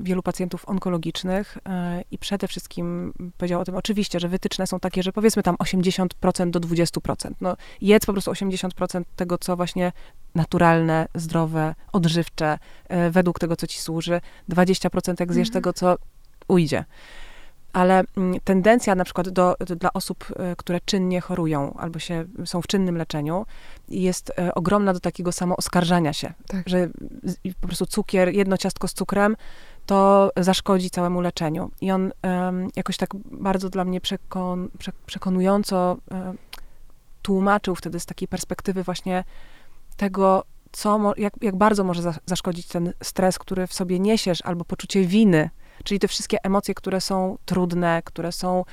wielu 0.01 0.23
pacjentów 0.23 0.69
onkologicznych 0.69 1.57
e, 1.65 2.01
i 2.11 2.17
przede 2.17 2.47
wszystkim 2.47 3.13
powiedział 3.37 3.61
o 3.61 3.65
tym, 3.65 3.75
oczywiście, 3.75 4.19
że 4.19 4.27
wytyczne 4.29 4.67
są 4.67 4.79
takie, 4.79 5.03
że 5.03 5.11
powiedzmy 5.13 5.43
tam 5.43 5.55
80% 5.55 6.49
do 6.49 6.59
20%. 6.59 7.31
No, 7.41 7.57
jedz 7.81 8.05
po 8.05 8.13
prostu 8.13 8.31
80% 8.31 9.03
tego, 9.15 9.37
co 9.37 9.55
właśnie 9.55 9.91
naturalne, 10.35 11.07
zdrowe, 11.15 11.75
odżywcze, 11.91 12.57
e, 12.87 13.11
według 13.11 13.39
tego, 13.39 13.55
co 13.55 13.67
ci 13.67 13.79
służy. 13.79 14.21
20% 14.49 15.19
jak 15.19 15.33
zjesz 15.33 15.47
mhm. 15.47 15.53
tego, 15.53 15.73
co 15.73 15.95
ujdzie 16.47 16.85
ale 17.73 18.03
mm, 18.17 18.39
tendencja 18.43 18.95
na 18.95 19.03
przykład 19.03 19.29
do, 19.29 19.55
do, 19.67 19.75
dla 19.75 19.93
osób, 19.93 20.25
e, 20.35 20.55
które 20.55 20.79
czynnie 20.85 21.21
chorują 21.21 21.73
albo 21.73 21.99
się, 21.99 22.25
są 22.45 22.61
w 22.61 22.67
czynnym 22.67 22.97
leczeniu, 22.97 23.45
jest 23.89 24.31
e, 24.39 24.55
ogromna 24.55 24.93
do 24.93 24.99
takiego 24.99 25.31
samooskarżania 25.31 26.13
się, 26.13 26.33
tak. 26.47 26.69
że 26.69 26.89
po 27.61 27.67
prostu 27.67 27.85
cukier, 27.85 28.29
jedno 28.33 28.57
ciastko 28.57 28.87
z 28.87 28.93
cukrem, 28.93 29.35
to 29.85 30.31
zaszkodzi 30.37 30.89
całemu 30.89 31.21
leczeniu. 31.21 31.71
I 31.81 31.91
on 31.91 32.11
um, 32.23 32.67
jakoś 32.75 32.97
tak 32.97 33.09
bardzo 33.31 33.69
dla 33.69 33.85
mnie 33.85 34.01
przekon, 34.01 34.69
prze, 34.77 34.91
przekonująco 35.05 35.97
um, 36.11 36.37
tłumaczył 37.21 37.75
wtedy 37.75 37.99
z 37.99 38.05
takiej 38.05 38.27
perspektywy 38.27 38.83
właśnie 38.83 39.23
tego, 39.97 40.43
co, 40.71 41.13
jak, 41.17 41.33
jak 41.41 41.55
bardzo 41.55 41.83
może 41.83 42.01
za, 42.01 42.13
zaszkodzić 42.25 42.67
ten 42.67 42.93
stres, 43.03 43.39
który 43.39 43.67
w 43.67 43.73
sobie 43.73 43.99
niesiesz, 43.99 44.41
albo 44.41 44.65
poczucie 44.65 45.05
winy, 45.05 45.49
Czyli 45.83 45.99
te 45.99 46.07
wszystkie 46.07 46.37
emocje, 46.43 46.73
które 46.73 47.01
są 47.01 47.37
trudne, 47.45 48.01
które 48.05 48.31
są 48.31 48.65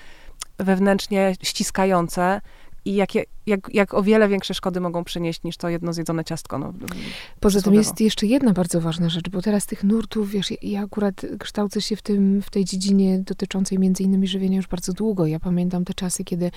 wewnętrznie 0.58 1.34
ściskające, 1.42 2.40
i 2.86 2.94
jakie, 2.94 3.24
jak, 3.46 3.60
jak 3.74 3.94
o 3.94 4.02
wiele 4.02 4.28
większe 4.28 4.54
szkody 4.54 4.80
mogą 4.80 5.04
przynieść 5.04 5.42
niż 5.42 5.56
to 5.56 5.68
jedno 5.68 5.92
zjedzone 5.92 6.24
ciastko. 6.24 6.58
No, 6.58 6.72
Poza 7.40 7.62
tym 7.62 7.74
jest 7.74 8.00
jeszcze 8.00 8.26
jedna 8.26 8.52
bardzo 8.52 8.80
ważna 8.80 9.08
rzecz, 9.08 9.28
bo 9.28 9.42
teraz 9.42 9.66
tych 9.66 9.84
nurtów, 9.84 10.30
wiesz, 10.30 10.52
ja 10.62 10.82
akurat 10.82 11.26
kształcę 11.38 11.80
się 11.80 11.96
w, 11.96 12.02
tym, 12.02 12.42
w 12.42 12.50
tej 12.50 12.64
dziedzinie 12.64 13.18
dotyczącej 13.18 13.78
między 13.78 14.02
innymi 14.02 14.28
żywienia 14.28 14.56
już 14.56 14.66
bardzo 14.66 14.92
długo. 14.92 15.26
Ja 15.26 15.40
pamiętam 15.40 15.84
te 15.84 15.94
czasy, 15.94 16.24
kiedy 16.24 16.50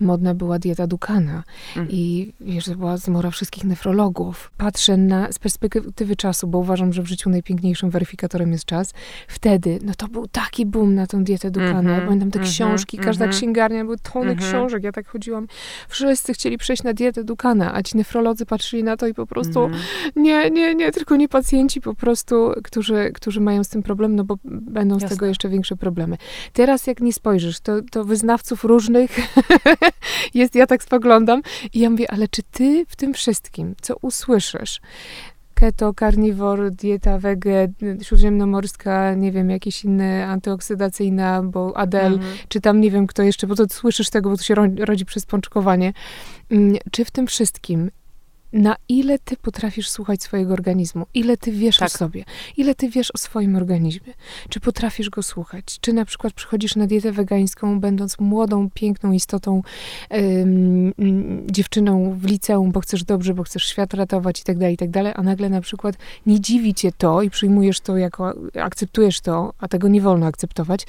modna 0.00 0.34
była 0.34 0.58
dieta 0.58 0.86
Dukana 0.86 1.44
mm. 1.76 1.88
i 1.90 2.32
wiesz, 2.40 2.64
to 2.64 2.74
była 2.74 2.96
zmora 2.96 3.30
wszystkich 3.30 3.64
nefrologów. 3.64 4.50
Patrzę 4.56 4.96
na, 4.96 5.32
z 5.32 5.38
perspektywy 5.38 6.16
czasu, 6.16 6.46
bo 6.46 6.58
uważam, 6.58 6.92
że 6.92 7.02
w 7.02 7.06
życiu 7.06 7.30
najpiękniejszym 7.30 7.90
weryfikatorem 7.90 8.52
jest 8.52 8.64
czas. 8.64 8.94
Wtedy, 9.28 9.78
no 9.82 9.92
to 9.94 10.08
był 10.08 10.26
taki 10.28 10.66
boom 10.66 10.94
na 10.94 11.06
tą 11.06 11.24
dietę 11.24 11.50
Dukana. 11.50 11.78
Mm 11.78 11.86
-hmm, 11.86 12.00
ja 12.00 12.06
pamiętam 12.06 12.30
te 12.30 12.38
mm 12.38 12.48
-hmm, 12.48 12.52
książki, 12.52 12.98
każda 12.98 13.26
-hmm. 13.26 13.30
księgarnia, 13.30 13.84
były 13.84 13.98
tony 13.98 14.36
książek. 14.36 14.84
Ja 14.84 14.92
tak 14.92 15.08
chodziłam 15.08 15.46
wszyscy 15.88 16.34
chcieli 16.34 16.58
przejść 16.58 16.82
na 16.82 16.92
dietę 16.92 17.24
Dukana, 17.24 17.74
a 17.74 17.82
ci 17.82 17.96
nefrolodzy 17.96 18.46
patrzyli 18.46 18.84
na 18.84 18.96
to 18.96 19.06
i 19.06 19.14
po 19.14 19.26
prostu 19.26 19.64
mm. 19.64 19.78
nie, 20.16 20.50
nie, 20.50 20.74
nie, 20.74 20.92
tylko 20.92 21.16
nie 21.16 21.28
pacjenci 21.28 21.80
po 21.80 21.94
prostu, 21.94 22.52
którzy, 22.64 23.10
którzy 23.14 23.40
mają 23.40 23.64
z 23.64 23.68
tym 23.68 23.82
problem, 23.82 24.16
no 24.16 24.24
bo 24.24 24.36
będą 24.44 24.94
Jasne. 24.94 25.08
z 25.08 25.10
tego 25.10 25.26
jeszcze 25.26 25.48
większe 25.48 25.76
problemy. 25.76 26.16
Teraz 26.52 26.86
jak 26.86 27.00
nie 27.00 27.12
spojrzysz, 27.12 27.60
to, 27.60 27.72
to 27.90 28.04
wyznawców 28.04 28.64
różnych 28.64 29.18
jest, 30.34 30.54
ja 30.54 30.66
tak 30.66 30.82
spoglądam 30.82 31.42
i 31.72 31.78
ja 31.78 31.90
mówię, 31.90 32.10
ale 32.10 32.28
czy 32.28 32.42
ty 32.42 32.86
w 32.88 32.96
tym 32.96 33.14
wszystkim, 33.14 33.74
co 33.80 33.96
usłyszysz, 34.02 34.80
keto, 35.62 35.94
karniwor, 35.94 36.70
dieta 36.70 37.18
wege, 37.18 37.68
śródziemnomorska, 38.02 39.14
nie 39.14 39.32
wiem, 39.32 39.50
jakieś 39.50 39.84
inne 39.84 40.26
antyoksydacyjna, 40.26 41.42
bo 41.42 41.76
Adel, 41.76 42.12
mhm. 42.12 42.32
czy 42.48 42.60
tam 42.60 42.80
nie 42.80 42.90
wiem 42.90 43.06
kto 43.06 43.22
jeszcze, 43.22 43.46
bo 43.46 43.54
to 43.54 43.68
słyszysz 43.68 44.10
tego, 44.10 44.30
bo 44.30 44.36
to 44.36 44.42
się 44.42 44.54
rodzi 44.78 45.04
przez 45.04 45.26
pączkowanie. 45.26 45.92
Mm, 46.50 46.76
czy 46.90 47.04
w 47.04 47.10
tym 47.10 47.26
wszystkim 47.26 47.90
na 48.52 48.76
ile 48.88 49.18
ty 49.18 49.36
potrafisz 49.36 49.90
słuchać 49.90 50.22
swojego 50.22 50.52
organizmu, 50.52 51.06
ile 51.14 51.36
ty 51.36 51.52
wiesz 51.52 51.76
tak. 51.76 51.88
o 51.88 51.90
sobie, 51.90 52.24
ile 52.56 52.74
ty 52.74 52.88
wiesz 52.88 53.10
o 53.14 53.18
swoim 53.18 53.56
organizmie, 53.56 54.14
czy 54.48 54.60
potrafisz 54.60 55.10
go 55.10 55.22
słuchać, 55.22 55.64
czy 55.80 55.92
na 55.92 56.04
przykład 56.04 56.32
przychodzisz 56.32 56.76
na 56.76 56.86
dietę 56.86 57.12
wegańską, 57.12 57.80
będąc 57.80 58.18
młodą, 58.18 58.70
piękną 58.74 59.12
istotą, 59.12 59.62
ym, 60.14 60.92
dziewczyną 61.50 62.14
w 62.18 62.24
liceum, 62.24 62.72
bo 62.72 62.80
chcesz 62.80 63.04
dobrze, 63.04 63.34
bo 63.34 63.42
chcesz 63.42 63.64
świat 63.64 63.94
ratować 63.94 64.40
i 64.40 64.44
tak 64.44 64.58
dalej, 64.58 64.74
i 64.74 64.78
tak 64.78 64.90
dalej, 64.90 65.12
a 65.16 65.22
nagle 65.22 65.48
na 65.48 65.60
przykład 65.60 65.96
nie 66.26 66.40
dziwi 66.40 66.74
cię 66.74 66.92
to 66.98 67.22
i 67.22 67.30
przyjmujesz 67.30 67.80
to 67.80 67.96
jako, 67.96 68.34
akceptujesz 68.60 69.20
to, 69.20 69.52
a 69.58 69.68
tego 69.68 69.88
nie 69.88 70.00
wolno 70.00 70.26
akceptować, 70.26 70.86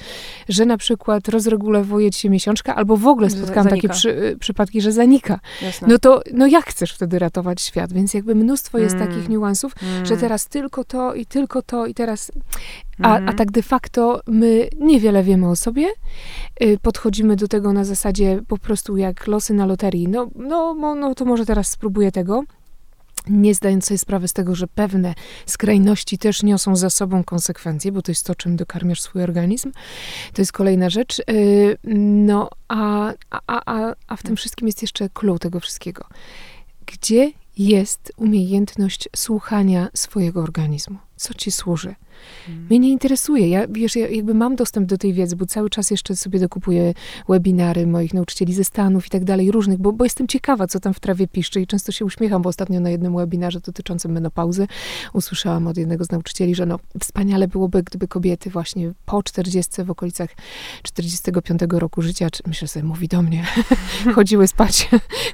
że 0.48 0.66
na 0.66 0.76
przykład 0.76 1.28
rozregulowuje 1.28 2.10
ci 2.10 2.20
się 2.20 2.30
miesiączka, 2.30 2.74
albo 2.74 2.96
w 2.96 3.06
ogóle 3.06 3.30
spotkałam 3.30 3.68
takie 3.68 3.88
przy, 3.88 4.36
przypadki, 4.40 4.80
że 4.80 4.92
zanika. 4.92 5.40
Jasne. 5.62 5.88
No 5.88 5.98
to, 5.98 6.22
no 6.32 6.46
jak 6.46 6.64
chcesz 6.64 6.92
wtedy 6.92 7.18
ratować 7.18 7.53
świat, 7.60 7.92
więc 7.92 8.14
jakby 8.14 8.34
mnóstwo 8.34 8.78
jest 8.78 8.94
mm. 8.94 9.08
takich 9.08 9.28
niuansów, 9.28 9.74
mm. 9.82 10.06
że 10.06 10.16
teraz 10.16 10.48
tylko 10.48 10.84
to 10.84 11.14
i 11.14 11.26
tylko 11.26 11.62
to 11.62 11.86
i 11.86 11.94
teraz... 11.94 12.32
A, 13.02 13.08
a 13.08 13.18
mhm. 13.18 13.36
tak 13.36 13.50
de 13.50 13.62
facto 13.62 14.20
my 14.26 14.68
niewiele 14.80 15.22
wiemy 15.22 15.48
o 15.48 15.56
sobie, 15.56 15.88
y, 16.62 16.78
podchodzimy 16.82 17.36
do 17.36 17.48
tego 17.48 17.72
na 17.72 17.84
zasadzie 17.84 18.42
po 18.48 18.58
prostu 18.58 18.96
jak 18.96 19.26
losy 19.26 19.54
na 19.54 19.66
loterii. 19.66 20.08
No, 20.08 20.30
no, 20.34 20.94
no 20.94 21.14
to 21.14 21.24
może 21.24 21.46
teraz 21.46 21.68
spróbuję 21.68 22.12
tego, 22.12 22.44
nie 23.28 23.54
zdając 23.54 23.84
sobie 23.86 23.98
sprawy 23.98 24.28
z 24.28 24.32
tego, 24.32 24.54
że 24.54 24.66
pewne 24.66 25.14
skrajności 25.46 26.18
też 26.18 26.42
niosą 26.42 26.76
za 26.76 26.90
sobą 26.90 27.24
konsekwencje, 27.24 27.92
bo 27.92 28.02
to 28.02 28.10
jest 28.10 28.26
to, 28.26 28.34
czym 28.34 28.56
dokarmiasz 28.56 29.00
swój 29.00 29.22
organizm. 29.22 29.72
To 30.32 30.42
jest 30.42 30.52
kolejna 30.52 30.90
rzecz. 30.90 31.22
Y, 31.30 31.78
no, 31.84 32.50
a, 32.68 33.12
a, 33.30 33.40
a, 33.46 33.94
a 34.06 34.16
w 34.16 34.22
tym 34.22 34.36
wszystkim 34.36 34.68
jest 34.68 34.82
jeszcze 34.82 35.08
clue 35.08 35.38
tego 35.38 35.60
wszystkiego. 35.60 36.04
Gdzie 36.86 37.32
jest 37.56 38.12
umiejętność 38.16 39.08
słuchania 39.16 39.88
swojego 39.94 40.42
organizmu. 40.42 40.98
Co 41.16 41.34
ci 41.34 41.50
służy? 41.50 41.94
Hmm. 42.46 42.66
Mnie 42.70 42.78
nie 42.78 42.90
interesuje. 42.90 43.48
Ja, 43.48 43.66
wiesz, 43.68 43.96
ja 43.96 44.08
jakby 44.08 44.34
mam 44.34 44.56
dostęp 44.56 44.88
do 44.88 44.98
tej 44.98 45.12
wiedzy, 45.12 45.36
bo 45.36 45.46
cały 45.46 45.70
czas 45.70 45.90
jeszcze 45.90 46.16
sobie 46.16 46.40
dokupuję 46.40 46.94
webinary 47.28 47.86
moich 47.86 48.14
nauczycieli 48.14 48.54
ze 48.54 48.64
Stanów 48.64 49.06
i 49.06 49.10
tak 49.10 49.24
dalej, 49.24 49.50
różnych, 49.50 49.78
bo, 49.78 49.92
bo 49.92 50.04
jestem 50.04 50.26
ciekawa, 50.28 50.66
co 50.66 50.80
tam 50.80 50.94
w 50.94 51.00
trawie 51.00 51.28
piszczy 51.28 51.60
i 51.60 51.66
często 51.66 51.92
się 51.92 52.04
uśmiecham, 52.04 52.42
bo 52.42 52.48
ostatnio 52.48 52.80
na 52.80 52.90
jednym 52.90 53.16
webinarze 53.16 53.60
dotyczącym 53.60 54.12
menopauzy 54.12 54.66
usłyszałam 55.12 55.66
od 55.66 55.76
jednego 55.76 56.04
z 56.04 56.10
nauczycieli, 56.10 56.54
że 56.54 56.66
no 56.66 56.78
wspaniale 57.00 57.48
byłoby, 57.48 57.82
gdyby 57.82 58.08
kobiety 58.08 58.50
właśnie 58.50 58.92
po 59.06 59.22
40, 59.22 59.84
w 59.84 59.90
okolicach 59.90 60.30
45 60.82 61.60
roku 61.70 62.02
życia, 62.02 62.30
czy, 62.30 62.42
myślę 62.46 62.68
sobie, 62.68 62.84
mówi 62.84 63.08
do 63.08 63.22
mnie, 63.22 63.44
chodziły 64.14 64.48
spać, 64.48 64.88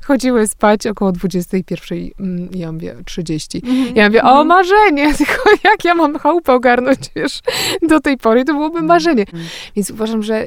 chodziły 0.05 0.47
spać 0.47 0.87
około 0.87 1.13
21, 1.13 1.99
mm, 2.21 2.49
ja 2.55 2.73
mówię 2.73 2.97
30. 3.05 3.63
Mhm. 3.67 3.97
Ja 3.97 4.09
mówię, 4.09 4.23
o 4.23 4.29
mhm. 4.29 4.47
marzenie, 4.47 5.15
tylko 5.19 5.51
jak 5.71 5.85
ja 5.85 5.95
mam 5.95 6.19
chałupę 6.19 6.53
ogarnąć, 6.53 6.99
wiesz, 7.17 7.41
do 7.83 8.01
tej 8.01 8.17
pory, 8.17 8.45
to 8.45 8.53
byłoby 8.53 8.83
marzenie. 8.83 9.23
Mhm. 9.23 9.45
Więc 9.77 9.91
uważam, 9.91 10.23
że 10.23 10.47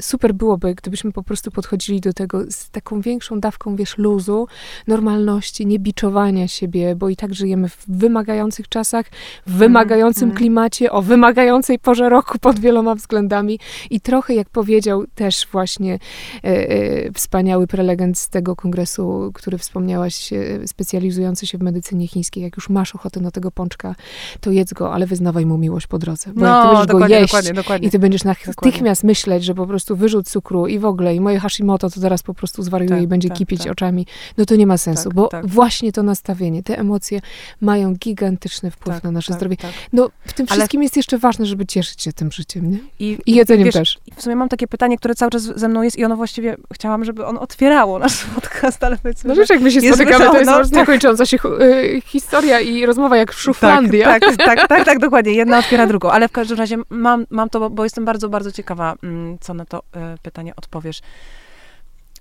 super 0.00 0.34
byłoby, 0.34 0.74
gdybyśmy 0.74 1.12
po 1.12 1.22
prostu 1.22 1.50
podchodzili 1.50 2.00
do 2.00 2.12
tego 2.12 2.42
z 2.50 2.70
taką 2.70 3.00
większą 3.00 3.40
dawką, 3.40 3.76
wiesz, 3.76 3.98
luzu, 3.98 4.48
normalności, 4.86 5.66
nie 5.66 5.78
biczowania 5.78 6.48
siebie, 6.48 6.96
bo 6.96 7.08
i 7.08 7.16
tak 7.16 7.34
żyjemy 7.34 7.68
w 7.68 7.84
wymagających 7.88 8.68
czasach, 8.68 9.06
w 9.46 9.52
wymagającym 9.52 10.24
mm, 10.24 10.36
klimacie, 10.36 10.92
o 10.92 11.02
wymagającej 11.02 11.78
porze 11.78 12.08
roku 12.08 12.38
pod 12.46 12.58
wieloma 12.58 12.94
względami. 12.94 13.58
I 13.90 14.00
trochę, 14.00 14.34
jak 14.34 14.48
powiedział 14.48 15.04
też 15.14 15.46
właśnie 15.52 15.94
e, 15.94 15.98
e, 16.44 17.12
wspaniały 17.12 17.66
prelegent 17.66 18.18
z 18.18 18.28
tego 18.28 18.56
kongresu, 18.56 19.30
który 19.34 19.58
wspomniałaś, 19.58 20.32
e, 20.32 20.68
specjalizujący 20.68 21.46
się 21.46 21.58
w 21.58 21.62
medycynie 21.62 22.08
chińskiej, 22.08 22.42
jak 22.42 22.56
już 22.56 22.68
masz 22.68 22.94
ochotę 22.94 23.20
na 23.20 23.30
tego 23.30 23.50
pączka, 23.50 23.94
to 24.40 24.50
jedz 24.50 24.72
go, 24.72 24.94
ale 24.94 25.06
wyznawaj 25.06 25.46
mu 25.46 25.58
miłość 25.58 25.86
po 25.86 25.98
drodze, 25.98 26.30
bo 26.34 26.40
no, 26.40 26.46
jak 26.46 26.86
ty 26.86 26.92
będziesz 26.92 27.08
go 27.08 27.08
jeść 27.08 27.32
dokładnie, 27.32 27.52
dokładnie. 27.52 27.88
i 27.88 27.90
ty 27.90 27.98
będziesz 27.98 28.24
natychmiast 28.24 29.04
myśleć, 29.04 29.44
że 29.44 29.54
po 29.54 29.66
prostu 29.66 29.85
prostu 29.86 29.96
wyrzut 29.96 30.28
cukru 30.28 30.66
i 30.66 30.78
w 30.78 30.84
ogóle, 30.84 31.14
i 31.14 31.20
moje 31.20 31.40
Hashimoto 31.40 31.90
to 31.90 32.00
zaraz 32.00 32.22
po 32.22 32.34
prostu 32.34 32.62
zwariuje 32.62 32.90
tak, 32.90 33.02
i 33.02 33.06
będzie 33.06 33.28
tak, 33.28 33.38
kipić 33.38 33.62
tak. 33.62 33.72
oczami, 33.72 34.06
no 34.38 34.44
to 34.44 34.56
nie 34.56 34.66
ma 34.66 34.78
sensu, 34.78 35.08
tak, 35.08 35.14
bo 35.14 35.28
tak. 35.28 35.46
właśnie 35.46 35.92
to 35.92 36.02
nastawienie, 36.02 36.62
te 36.62 36.78
emocje 36.78 37.20
mają 37.60 37.94
gigantyczny 37.94 38.70
wpływ 38.70 38.96
tak, 38.96 39.04
na 39.04 39.10
nasze 39.10 39.32
zdrowie. 39.32 39.56
No 39.92 40.10
w 40.24 40.32
tym 40.32 40.46
wszystkim 40.46 40.78
Ale... 40.78 40.84
jest 40.84 40.96
jeszcze 40.96 41.18
ważne, 41.18 41.46
żeby 41.46 41.66
cieszyć 41.66 42.02
się 42.02 42.12
tym 42.12 42.32
życiem, 42.32 42.70
nie? 42.70 42.78
I, 42.98 43.18
I 43.26 43.34
jedzeniem 43.34 43.64
wiesz, 43.64 43.74
też. 43.74 43.98
W 44.16 44.22
sumie 44.22 44.36
mam 44.36 44.48
takie 44.48 44.66
pytanie, 44.66 44.98
które 44.98 45.14
cały 45.14 45.30
czas 45.30 45.42
ze 45.42 45.68
mną 45.68 45.82
jest 45.82 45.98
i 45.98 46.04
ono 46.04 46.16
właściwie, 46.16 46.56
chciałam, 46.74 47.04
żeby 47.04 47.26
on 47.26 47.38
otwierało 47.38 47.98
nasz 47.98 48.24
podcast, 48.34 48.84
ale 48.84 48.96
powiedzmy, 49.02 49.28
No 49.28 49.36
wiesz, 49.36 49.50
jak 49.50 49.60
my 49.60 49.70
się 49.70 49.80
spotykamy, 49.80 50.24
to 50.24 50.38
jest 50.38 50.50
no, 50.50 50.62
tak. 50.62 50.72
niekończąca 50.72 51.26
się 51.26 51.38
y, 51.60 52.02
historia 52.04 52.60
i 52.60 52.86
rozmowa 52.86 53.16
jak 53.16 53.32
w 53.32 53.40
Szuflandii. 53.40 54.02
Tak, 54.02 54.20
tak, 54.20 54.36
tak, 54.46 54.68
tak, 54.68 54.84
tak, 54.84 54.98
dokładnie. 54.98 55.32
Jedna 55.32 55.58
otwiera 55.58 55.86
drugą. 55.86 56.10
Ale 56.10 56.28
w 56.28 56.32
każdym 56.32 56.58
razie 56.58 56.76
mam, 56.90 57.26
mam 57.30 57.48
to, 57.50 57.70
bo 57.70 57.84
jestem 57.84 58.04
bardzo, 58.04 58.28
bardzo 58.28 58.52
ciekawa, 58.52 58.94
mm, 59.02 59.38
co 59.40 59.54
na 59.54 59.64
to 59.64 59.75
y, 59.78 60.18
pytanie 60.22 60.56
odpowiesz. 60.56 61.00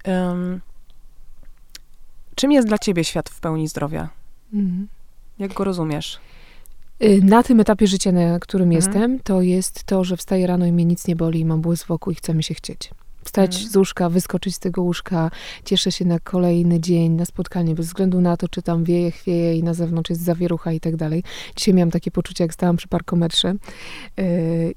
Um, 0.08 0.62
czym 2.36 2.52
jest 2.52 2.68
dla 2.68 2.78
ciebie 2.78 3.04
świat 3.04 3.30
w 3.30 3.40
pełni 3.40 3.68
zdrowia? 3.68 4.10
Mhm. 4.54 4.88
Jak 5.40 5.54
go 5.54 5.64
rozumiesz? 5.64 6.20
Y, 7.04 7.20
na 7.24 7.44
tym 7.44 7.60
etapie 7.60 7.88
życia, 7.88 8.12
na 8.12 8.40
którym 8.40 8.72
mhm. 8.72 8.76
jestem, 8.76 9.20
to 9.20 9.42
jest 9.42 9.84
to, 9.84 10.04
że 10.04 10.18
wstaję 10.18 10.48
rano 10.48 10.66
i 10.66 10.72
mnie 10.72 10.86
nic 10.86 11.08
nie 11.08 11.16
boli, 11.16 11.46
mam 11.46 11.62
błysk 11.62 11.88
wokół 11.88 12.14
i 12.14 12.16
chce 12.16 12.34
mi 12.34 12.44
się 12.44 12.54
chcieć 12.54 12.92
wstać 13.26 13.58
mm. 13.58 13.70
z 13.70 13.76
łóżka, 13.76 14.10
wyskoczyć 14.10 14.56
z 14.56 14.60
tego 14.60 14.82
łóżka. 14.82 15.32
Cieszę 15.66 15.92
się 15.92 16.06
na 16.06 16.20
kolejny 16.20 16.80
dzień, 16.80 17.12
na 17.12 17.26
spotkanie, 17.26 17.76
bez 17.76 17.86
względu 17.86 18.22
na 18.22 18.38
to, 18.38 18.48
czy 18.48 18.62
tam 18.62 18.84
wieje, 18.84 19.12
chwieje 19.12 19.58
i 19.58 19.64
na 19.64 19.74
zewnątrz 19.74 20.10
jest 20.10 20.22
zawierucha 20.22 20.72
i 20.72 20.80
tak 20.80 20.96
dalej. 20.96 21.24
Dzisiaj 21.56 21.74
miałam 21.74 21.92
takie 21.92 22.12
poczucie, 22.12 22.44
jak 22.44 22.54
stałam 22.54 22.78
przy 22.78 22.88
parkometrze 22.88 23.56
yy, 24.18 24.26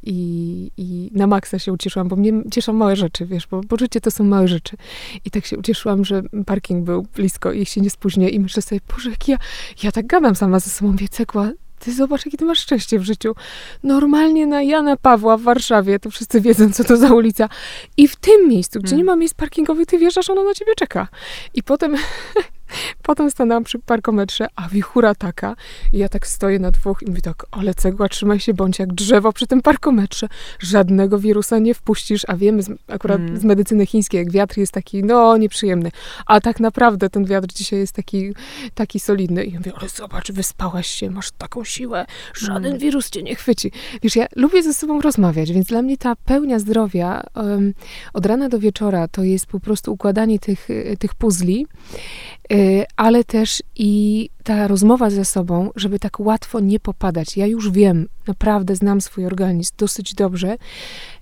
i, 0.03 0.71
i 0.77 1.11
na 1.15 1.27
maksa 1.27 1.59
się 1.59 1.73
ucieszyłam, 1.73 2.09
bo 2.09 2.17
mnie 2.17 2.33
cieszą 2.51 2.73
małe 2.73 2.97
rzeczy, 2.97 3.27
wiesz, 3.27 3.47
bo 3.47 3.61
poczucie 3.61 4.01
to 4.01 4.11
są 4.11 4.25
małe 4.25 4.49
rzeczy. 4.49 4.77
I 5.25 5.31
tak 5.31 5.47
się 5.47 5.59
ucieszyłam, 5.59 6.05
że 6.05 6.23
parking 6.47 6.85
był 6.85 7.03
blisko 7.03 7.53
i 7.53 7.67
się 7.67 7.81
nie 7.81 7.91
spóźnię 7.91 8.29
i 8.29 8.41
myślę 8.41 8.63
sobie, 8.63 8.81
Boże, 8.95 9.11
jak 9.11 9.29
ja, 9.29 9.37
ja 9.83 9.93
tak 9.93 10.07
gadam 10.07 10.35
sama 10.35 10.61
ze 10.61 10.71
sobą, 10.71 10.97
wiecekła, 10.97 11.51
ty 11.79 11.95
zobacz, 11.95 12.27
jakie 12.27 12.39
ty 12.39 12.45
masz 12.45 12.59
szczęście 12.59 12.99
w 12.99 13.05
życiu. 13.05 13.35
Normalnie 13.83 14.47
na 14.47 14.63
Jana 14.63 14.97
Pawła 14.97 15.37
w 15.37 15.43
Warszawie, 15.43 15.99
to 15.99 16.11
wszyscy 16.11 16.41
wiedzą, 16.41 16.73
co 16.73 16.85
to 16.85 16.97
za 16.97 17.15
ulica. 17.15 17.49
I 17.97 18.09
w 18.09 18.17
tym 18.17 18.49
miejscu, 18.49 18.79
gdzie 18.79 18.91
hmm. 18.91 18.99
nie 18.99 19.05
ma 19.05 19.17
miejsc 19.17 19.35
parkingowych, 19.35 19.87
ty 19.87 19.99
wjeżdżasz, 19.99 20.31
ono 20.31 20.45
na 20.45 20.55
ciebie 20.55 20.75
czeka. 20.75 21.09
I 21.55 21.63
potem 21.63 21.97
Potem 23.03 23.31
stanęłam 23.31 23.65
przy 23.65 23.79
parkometrze, 23.79 24.47
a 24.57 24.69
wichura 24.69 25.15
taka. 25.15 25.57
I 25.93 25.99
ja 25.99 26.09
tak 26.09 26.27
stoję 26.27 26.59
na 26.59 26.71
dwóch 26.71 27.03
i 27.03 27.07
mówię 27.07 27.23
tak, 27.23 27.47
ale 27.51 27.75
cegła, 27.75 28.09
trzymaj 28.09 28.41
się, 28.41 28.55
bądź 28.55 28.79
jak 28.79 28.93
drzewo 28.93 29.33
przy 29.33 29.47
tym 29.47 29.63
parkometrze. 29.63 30.29
Żadnego 30.59 31.19
wirusa 31.19 31.59
nie 31.59 31.75
wpuścisz, 31.75 32.23
a 32.29 32.37
wiemy 32.37 32.63
z, 32.63 32.71
akurat 32.89 33.21
mm. 33.21 33.41
z 33.41 33.45
medycyny 33.45 33.87
chińskiej, 33.87 34.19
jak 34.19 34.31
wiatr 34.31 34.59
jest 34.59 34.73
taki, 34.73 35.05
no, 35.05 35.37
nieprzyjemny. 35.37 35.91
A 36.27 36.41
tak 36.41 36.61
naprawdę 36.61 37.11
ten 37.11 37.25
wiatr 37.25 37.49
dzisiaj 37.55 37.79
jest 37.79 37.93
taki, 37.93 38.33
taki 38.75 39.01
solidny. 39.01 39.45
I 39.45 39.53
ja 39.53 39.59
mówię, 39.59 39.73
ale 39.77 39.89
zobacz, 39.89 40.33
wyspałaś 40.33 40.87
się, 40.87 41.11
masz 41.11 41.31
taką 41.31 41.65
siłę, 41.65 42.07
żaden 42.35 42.67
mm. 42.67 42.79
wirus 42.79 43.11
cię 43.11 43.23
nie 43.23 43.35
chwyci. 43.35 43.73
Wiesz, 44.03 44.17
ja 44.17 44.27
lubię 44.37 44.63
ze 44.63 44.75
sobą 44.75 45.01
rozmawiać, 45.01 45.53
więc 45.53 45.67
dla 45.67 45.83
mnie 45.83 45.97
ta 45.97 46.17
pełnia 46.17 46.59
zdrowia 46.59 47.23
um, 47.35 47.75
od 48.13 48.27
rana 48.27 48.49
do 48.49 48.59
wieczora 48.59 49.09
to 49.09 49.23
jest 49.23 49.47
po 49.47 49.61
prostu 49.61 49.93
układanie 49.93 50.39
tych, 50.39 50.69
tych 50.99 51.15
puzli. 51.15 51.67
Y, 52.53 52.87
ale 52.97 53.25
też 53.25 53.63
i 53.77 54.31
ta 54.45 54.69
rozmowa 54.69 55.11
ze 55.11 55.25
sobą, 55.25 55.71
żeby 55.77 55.99
tak 55.99 56.21
łatwo 56.21 56.61
nie 56.61 56.81
popadać. 56.81 57.37
Ja 57.37 57.47
już 57.47 57.71
wiem, 57.71 58.09
naprawdę 58.27 58.77
znam 58.77 59.01
swój 59.01 59.27
organizm 59.27 59.75
dosyć 59.79 60.15
dobrze, 60.15 60.57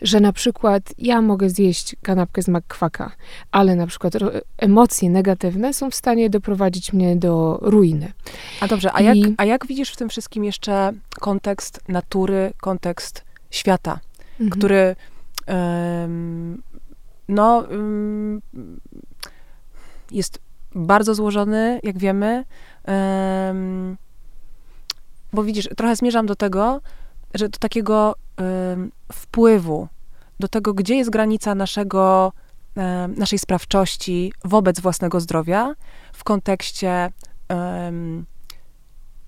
że 0.02 0.20
na 0.20 0.32
przykład 0.32 0.82
ja 0.98 1.22
mogę 1.22 1.50
zjeść 1.50 1.96
kanapkę 2.02 2.42
z 2.42 2.48
makwaka, 2.48 3.12
ale 3.50 3.74
na 3.74 3.86
przykład 3.86 4.12
emocje 4.58 5.10
negatywne 5.10 5.74
są 5.74 5.90
w 5.90 5.94
stanie 5.94 6.30
doprowadzić 6.30 6.92
mnie 6.92 7.16
do 7.16 7.58
ruiny. 7.62 8.12
A 8.60 8.66
dobrze, 8.66 8.92
a, 8.92 9.00
I... 9.00 9.04
jak, 9.04 9.16
a 9.36 9.44
jak 9.44 9.66
widzisz 9.66 9.90
w 9.90 9.96
tym 9.96 10.08
wszystkim 10.08 10.44
jeszcze 10.44 10.92
kontekst 11.20 11.80
natury, 11.88 12.52
kontekst 12.60 13.24
świata, 13.50 14.00
mhm. 14.32 14.50
który 14.50 14.96
um, 15.46 16.62
no 17.28 17.64
um, 17.70 18.42
jest 20.10 20.45
bardzo 20.76 21.14
złożony, 21.14 21.80
jak 21.82 21.98
wiemy. 21.98 22.44
Um, 22.88 23.96
bo 25.32 25.44
widzisz, 25.44 25.68
trochę 25.76 25.96
zmierzam 25.96 26.26
do 26.26 26.36
tego, 26.36 26.80
że 27.34 27.48
do 27.48 27.58
takiego 27.58 28.14
um, 28.38 28.92
wpływu, 29.12 29.88
do 30.40 30.48
tego, 30.48 30.74
gdzie 30.74 30.96
jest 30.96 31.10
granica 31.10 31.54
naszego, 31.54 32.32
um, 32.76 33.14
naszej 33.14 33.38
sprawczości 33.38 34.32
wobec 34.44 34.80
własnego 34.80 35.20
zdrowia 35.20 35.74
w 36.12 36.24
kontekście 36.24 37.12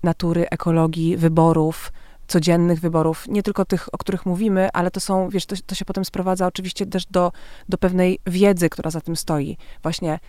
natury, 0.03 0.49
ekologii, 0.49 1.17
wyborów, 1.17 1.91
codziennych 2.27 2.79
wyborów, 2.79 3.27
nie 3.27 3.43
tylko 3.43 3.65
tych, 3.65 3.89
o 3.91 3.97
których 3.97 4.25
mówimy, 4.25 4.69
ale 4.73 4.91
to 4.91 4.99
są, 4.99 5.29
wiesz, 5.29 5.45
to, 5.45 5.55
to 5.65 5.75
się 5.75 5.85
potem 5.85 6.05
sprowadza 6.05 6.47
oczywiście 6.47 6.85
też 6.85 7.05
do, 7.05 7.31
do 7.69 7.77
pewnej 7.77 8.19
wiedzy, 8.27 8.69
która 8.69 8.91
za 8.91 9.01
tym 9.01 9.15
stoi. 9.15 9.57
Właśnie 9.83 10.19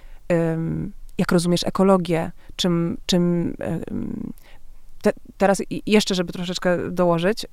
jak 1.20 1.32
rozumiesz 1.32 1.64
ekologię, 1.66 2.32
czym, 2.56 2.96
czym 3.06 3.56
te, 5.02 5.12
teraz 5.38 5.62
jeszcze, 5.86 6.14
żeby 6.14 6.32
troszeczkę 6.32 6.90
dołożyć, 6.90 7.46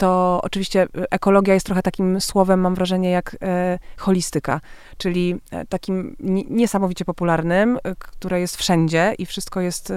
to 0.00 0.40
oczywiście 0.42 0.86
ekologia 0.94 1.54
jest 1.54 1.66
trochę 1.66 1.82
takim 1.82 2.20
słowem, 2.20 2.60
mam 2.60 2.74
wrażenie, 2.74 3.10
jak 3.10 3.36
e, 3.42 3.78
holistyka, 3.96 4.60
czyli 4.98 5.40
e, 5.50 5.66
takim 5.66 6.16
niesamowicie 6.50 7.04
popularnym, 7.04 7.78
e, 7.84 7.94
które 7.98 8.40
jest 8.40 8.56
wszędzie 8.56 9.14
i 9.18 9.26
wszystko 9.26 9.60
jest 9.60 9.92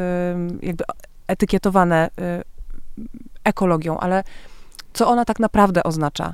jakby 0.61 0.83
etykietowane 1.27 2.09
ekologią, 3.43 3.97
ale 3.97 4.23
co 4.93 5.07
ona 5.07 5.25
tak 5.25 5.39
naprawdę 5.39 5.83
oznacza? 5.83 6.33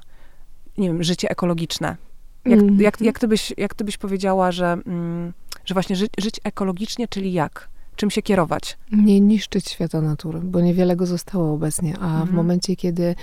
Nie 0.77 0.87
wiem, 0.87 1.03
życie 1.03 1.29
ekologiczne. 1.29 1.97
Jak, 2.45 2.59
mm. 2.59 2.81
jak, 2.81 3.01
jak, 3.01 3.19
ty, 3.19 3.27
byś, 3.27 3.53
jak 3.57 3.73
ty 3.73 3.83
byś 3.83 3.97
powiedziała, 3.97 4.51
że... 4.51 4.77
Mm, 4.85 5.33
że 5.65 5.73
właśnie 5.73 5.95
ży, 5.95 6.07
żyć 6.17 6.39
ekologicznie, 6.43 7.07
czyli 7.07 7.33
jak? 7.33 7.69
Czym 7.99 8.11
się 8.11 8.21
kierować. 8.21 8.77
Nie 8.91 9.19
niszczyć 9.19 9.69
świata 9.69 10.01
natury, 10.01 10.39
bo 10.39 10.61
niewiele 10.61 10.95
go 10.95 11.05
zostało 11.05 11.53
obecnie, 11.53 11.97
a 11.99 12.05
mhm. 12.05 12.27
w 12.27 12.31
momencie, 12.31 12.75
kiedy 12.75 13.15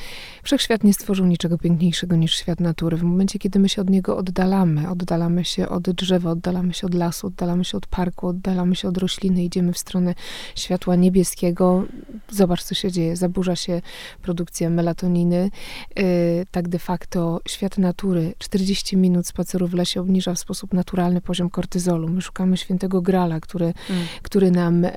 wszechświat 0.42 0.84
nie 0.84 0.94
stworzył 0.94 1.26
niczego 1.26 1.58
piękniejszego 1.58 2.16
niż 2.16 2.34
świat 2.34 2.60
natury, 2.60 2.96
w 2.96 3.02
momencie, 3.02 3.38
kiedy 3.38 3.58
my 3.58 3.68
się 3.68 3.82
od 3.82 3.90
niego 3.90 4.16
oddalamy, 4.16 4.90
oddalamy 4.90 5.44
się 5.44 5.68
od 5.68 5.90
drzewa, 5.90 6.30
oddalamy 6.30 6.74
się 6.74 6.86
od 6.86 6.94
lasu, 6.94 7.26
oddalamy 7.26 7.64
się 7.64 7.76
od 7.78 7.86
parku, 7.86 8.26
oddalamy 8.26 8.76
się 8.76 8.88
od 8.88 8.98
rośliny, 8.98 9.44
idziemy 9.44 9.72
w 9.72 9.78
stronę 9.78 10.14
światła 10.54 10.96
niebieskiego, 10.96 11.84
zobacz, 12.30 12.62
co 12.62 12.74
się 12.74 12.92
dzieje. 12.92 13.16
Zaburza 13.16 13.56
się 13.56 13.82
produkcja 14.22 14.70
melatoniny. 14.70 15.50
Yy, 15.96 16.04
tak 16.50 16.68
de 16.68 16.78
facto 16.78 17.40
świat 17.48 17.78
natury, 17.78 18.34
40 18.38 18.96
minut 18.96 19.26
spaceru 19.26 19.68
w 19.68 19.74
lesie 19.74 20.00
obniża 20.00 20.34
w 20.34 20.38
sposób 20.38 20.74
naturalny 20.74 21.20
poziom 21.20 21.50
kortyzolu. 21.50 22.08
My 22.08 22.22
szukamy 22.22 22.56
świętego 22.56 23.02
grala, 23.02 23.40
który, 23.40 23.66
mm. 23.90 24.06
który 24.22 24.50
nam 24.50 24.65
nam 24.66 24.84
e, 24.84 24.90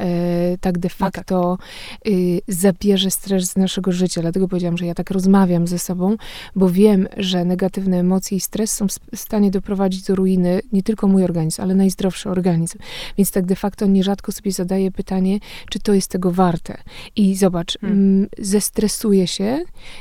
tak 0.62 0.77
de 0.77 0.89
no 0.89 0.95
facto 0.97 1.58
tak. 1.58 2.12
Y, 2.13 2.41
zabierze 2.47 3.12
stres 3.12 3.51
z 3.51 3.55
naszego 3.55 3.91
życia. 3.91 4.21
Dlatego 4.21 4.47
powiedziałam, 4.47 4.77
że 4.77 4.86
ja 4.86 4.93
tak 4.93 5.12
rozmawiam 5.12 5.67
ze 5.67 5.79
sobą, 5.79 6.15
bo 6.55 6.69
wiem, 6.69 7.08
że 7.17 7.45
negatywne 7.45 7.97
emocje 7.99 8.38
i 8.38 8.39
stres 8.39 8.73
są 8.73 8.88
w 8.88 9.17
stanie 9.19 9.51
doprowadzić 9.51 10.03
do 10.03 10.15
ruiny 10.15 10.62
nie 10.71 10.84
tylko 10.84 11.08
mój 11.08 11.23
organizm, 11.23 11.62
ale 11.62 11.75
najzdrowszy 11.75 12.29
organizm. 12.29 12.77
Więc 13.17 13.32
tak 13.32 13.45
de 13.45 13.55
facto 13.55 13.86
nierzadko 13.86 14.32
sobie 14.32 14.51
zadaję 14.51 14.91
pytanie, 14.91 15.39
czy 15.69 15.79
to 15.79 15.93
jest 15.93 16.12
tego 16.12 16.32
warte. 16.32 16.77
I 17.15 17.36
zobacz, 17.36 17.77
hmm. 17.82 17.99
Mm, 17.99 18.27
zestresuję 18.39 19.27
się 19.27 19.60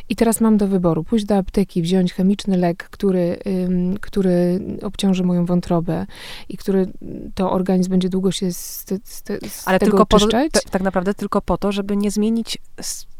i 0.08 0.16
teraz 0.16 0.40
mam 0.40 0.56
do 0.56 0.68
wyboru 0.68 1.04
pójść 1.04 1.24
do 1.24 1.36
apteki, 1.36 1.82
wziąć 1.82 2.14
chemiczny 2.14 2.56
lek, 2.56 2.88
który, 2.90 3.38
który 4.00 4.60
obciąży 4.82 5.24
moją 5.24 5.46
wątrobę 5.46 6.06
i 6.48 6.56
który 6.56 6.86
to 7.34 7.52
organizm 7.52 7.90
będzie 7.90 8.08
długo 8.08 8.32
się 8.32 8.52
ale 9.66 9.78
tylko 9.78 10.06
po, 10.06 10.18
tak 10.70 10.82
naprawdę 10.82 11.14
tylko 11.14 11.40
po 11.40 11.58
to, 11.58 11.72
żeby 11.72 11.96
nie 11.96 12.10
zmienić 12.10 12.58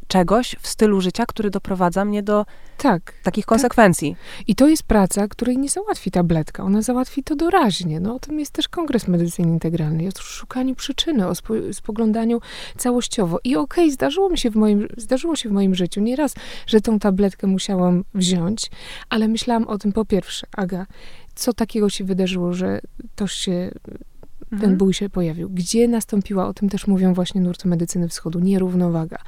czegoś 0.08 0.56
w 0.60 0.68
stylu 0.68 1.00
życia, 1.00 1.26
który 1.26 1.50
doprowadza 1.50 2.04
mnie 2.04 2.22
do 2.22 2.46
tak, 2.76 3.14
takich 3.22 3.44
tak. 3.44 3.48
konsekwencji. 3.48 4.10
Tak. 4.10 4.48
I 4.48 4.54
to 4.54 4.68
jest 4.68 4.82
praca, 4.82 5.28
której 5.28 5.58
nie 5.58 5.68
załatwi 5.68 6.10
tabletka. 6.10 6.62
Ona 6.62 6.82
załatwi 6.82 7.24
to 7.24 7.36
doraźnie. 7.36 8.00
No, 8.00 8.14
o 8.14 8.18
tym 8.18 8.40
jest 8.40 8.52
też 8.52 8.68
Kongres 8.68 9.08
Medycyny 9.08 9.48
Integralnej. 9.48 10.08
O 10.08 10.10
szukaniu 10.20 10.74
przyczyny, 10.74 11.28
o 11.28 11.34
spo, 11.34 11.54
spoglądaniu 11.72 12.40
całościowo. 12.76 13.38
I 13.44 13.56
okej, 13.56 13.84
okay, 13.84 13.92
zdarzyło 13.92 14.30
mi 14.30 14.38
się 14.38 14.50
w 14.50 14.56
moim, 14.56 14.88
zdarzyło 14.96 15.36
się 15.36 15.48
w 15.48 15.52
moim 15.52 15.74
życiu 15.74 16.00
nieraz, 16.00 16.34
że 16.66 16.80
tą 16.80 16.98
tabletkę 16.98 17.46
musiałam 17.46 18.04
wziąć, 18.14 18.70
ale 19.08 19.28
myślałam 19.28 19.68
o 19.68 19.78
tym 19.78 19.92
po 19.92 20.04
pierwsze, 20.04 20.46
Aga, 20.56 20.86
co 21.34 21.52
takiego 21.52 21.90
się 21.90 22.04
wydarzyło, 22.04 22.52
że 22.52 22.80
to 23.16 23.26
się 23.26 23.70
mhm. 24.52 24.60
ten 24.60 24.78
ból 24.78 24.92
się 24.92 25.08
pojawił. 25.08 25.50
Gdzie 25.50 25.88
nastąpiła, 25.88 26.48
o 26.48 26.54
tym 26.54 26.68
też 26.68 26.86
mówią 26.86 27.14
właśnie 27.14 27.40
nurty 27.40 27.68
medycyny 27.68 28.08
wschodu, 28.08 28.40
nierównowaga. 28.40 29.18